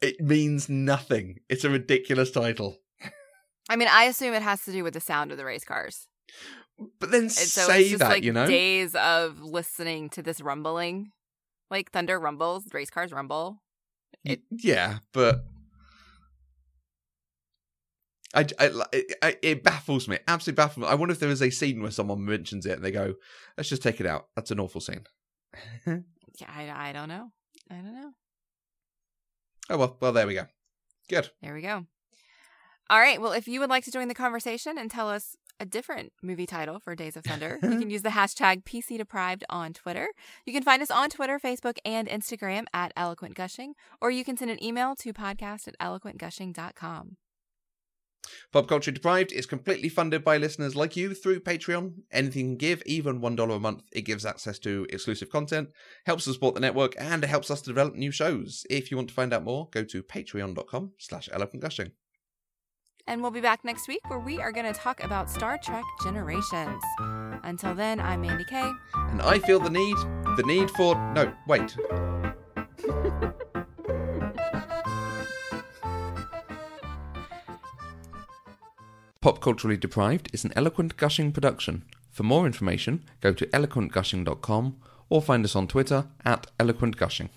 It 0.01 0.19
means 0.19 0.67
nothing. 0.67 1.39
It's 1.47 1.63
a 1.63 1.69
ridiculous 1.69 2.29
title. 2.31 2.79
I 3.69 3.77
mean, 3.77 3.87
I 3.89 4.03
assume 4.03 4.33
it 4.33 4.41
has 4.41 4.65
to 4.65 4.73
do 4.73 4.83
with 4.83 4.93
the 4.93 4.99
sound 4.99 5.31
of 5.31 5.37
the 5.37 5.45
race 5.45 5.63
cars. 5.63 6.07
But 6.99 7.11
then 7.11 7.23
And 7.23 7.31
so 7.31 7.67
say 7.67 7.81
it's 7.81 7.89
just 7.91 7.99
that, 7.99 8.09
like 8.09 8.23
you 8.23 8.33
know. 8.33 8.47
days 8.47 8.95
of 8.95 9.41
listening 9.41 10.09
to 10.11 10.23
this 10.23 10.41
rumbling, 10.41 11.11
like 11.69 11.91
thunder 11.91 12.19
rumbles, 12.19 12.65
race 12.73 12.89
cars 12.89 13.11
rumble. 13.11 13.61
Y- 14.25 14.39
yeah, 14.51 14.99
but 15.13 15.43
I, 18.35 18.47
I, 18.59 18.71
it, 18.91 19.13
I- 19.21 19.37
it 19.41 19.63
baffles 19.63 20.07
me. 20.07 20.17
Absolutely 20.27 20.55
baffles 20.63 20.83
me. 20.85 20.89
I 20.91 20.95
wonder 20.95 21.13
if 21.13 21.19
there 21.19 21.29
is 21.29 21.41
a 21.41 21.51
scene 21.51 21.81
where 21.81 21.91
someone 21.91 22.25
mentions 22.25 22.65
it 22.65 22.73
and 22.73 22.83
they 22.83 22.91
go, 22.91 23.13
"Let's 23.57 23.69
just 23.69 23.83
take 23.83 23.99
it 23.99 24.07
out." 24.07 24.27
That's 24.35 24.51
an 24.51 24.59
awful 24.59 24.81
scene. 24.81 25.03
Yeah, 26.41 26.47
I, 26.49 26.89
I 26.89 26.93
don't 26.93 27.09
know. 27.09 27.29
I 27.69 27.75
don't 27.75 27.93
know. 27.93 28.09
Oh 29.69 29.77
well, 29.77 29.97
well 30.01 30.11
there 30.13 30.25
we 30.25 30.33
go. 30.33 30.47
Good. 31.07 31.29
There 31.43 31.53
we 31.53 31.61
go. 31.61 31.85
All 32.89 32.99
right. 32.99 33.21
Well, 33.21 33.33
if 33.33 33.47
you 33.47 33.59
would 33.59 33.69
like 33.69 33.83
to 33.85 33.91
join 33.91 34.07
the 34.07 34.15
conversation 34.15 34.79
and 34.79 34.89
tell 34.89 35.07
us 35.07 35.35
a 35.63 35.65
different 35.65 36.11
movie 36.21 36.45
title 36.45 36.77
for 36.77 36.93
Days 36.93 37.15
of 37.15 37.23
Thunder, 37.23 37.57
you 37.63 37.79
can 37.79 37.89
use 37.89 38.01
the 38.01 38.09
hashtag 38.09 38.65
PC 38.65 38.97
Deprived 38.97 39.45
on 39.49 39.71
Twitter. 39.71 40.09
You 40.45 40.51
can 40.51 40.61
find 40.61 40.81
us 40.81 40.91
on 40.91 41.09
Twitter, 41.09 41.39
Facebook, 41.39 41.77
and 41.85 42.05
Instagram 42.09 42.65
at 42.73 42.91
Eloquent 42.97 43.33
Gushing, 43.33 43.73
or 44.01 44.11
you 44.11 44.25
can 44.25 44.35
send 44.35 44.51
an 44.51 44.61
email 44.61 44.93
to 44.97 45.13
podcast 45.13 45.69
at 45.69 45.79
eloquentgushing.com. 45.79 47.15
Pop 48.51 48.67
Culture 48.67 48.91
Deprived 48.91 49.31
is 49.31 49.45
completely 49.45 49.87
funded 49.87 50.23
by 50.23 50.37
listeners 50.37 50.75
like 50.75 50.97
you 50.97 51.13
through 51.13 51.39
Patreon. 51.39 51.93
Anything 52.11 52.41
you 52.41 52.51
can 52.51 52.57
give, 52.57 52.83
even 52.85 53.21
$1 53.21 53.55
a 53.55 53.59
month, 53.59 53.83
it 53.93 54.01
gives 54.01 54.25
access 54.25 54.59
to 54.59 54.85
exclusive 54.89 55.29
content, 55.29 55.69
helps 56.05 56.27
us 56.27 56.33
support 56.33 56.55
the 56.55 56.61
network, 56.61 56.93
and 56.97 57.23
it 57.23 57.27
helps 57.27 57.49
us 57.49 57.61
to 57.61 57.69
develop 57.69 57.95
new 57.95 58.11
shows. 58.11 58.65
If 58.69 58.91
you 58.91 58.97
want 58.97 59.09
to 59.09 59.15
find 59.15 59.33
out 59.33 59.45
more, 59.45 59.69
go 59.71 59.85
to 59.85 60.03
patreon.com 60.03 60.91
slash 60.97 61.29
eloquentgushing. 61.29 61.91
And 63.05 63.21
we'll 63.21 63.31
be 63.31 63.41
back 63.41 63.65
next 63.65 63.87
week 63.87 63.99
where 64.09 64.19
we 64.19 64.39
are 64.39 64.51
going 64.51 64.65
to 64.65 64.73
talk 64.73 65.03
about 65.03 65.29
Star 65.29 65.57
Trek 65.57 65.83
Generations. 66.03 66.81
Until 67.43 67.75
then, 67.75 67.99
I'm 67.99 68.21
Mandy 68.21 68.45
Kay. 68.45 68.71
And 68.95 69.21
I 69.21 69.39
feel 69.39 69.59
the 69.59 69.69
need, 69.69 69.97
the 70.37 70.43
need 70.45 70.71
for, 70.71 70.95
no, 71.13 71.33
wait. 71.45 71.75
Pop 79.19 79.41
Culturally 79.41 79.77
Deprived 79.77 80.29
is 80.33 80.45
an 80.45 80.53
Eloquent 80.55 80.97
Gushing 80.97 81.31
production. 81.31 81.83
For 82.11 82.23
more 82.23 82.45
information, 82.45 83.03
go 83.21 83.33
to 83.33 83.45
eloquentgushing.com 83.47 84.77
or 85.09 85.21
find 85.21 85.43
us 85.43 85.55
on 85.55 85.67
Twitter 85.67 86.07
at 86.23 86.47
eloquentgushing. 86.57 87.29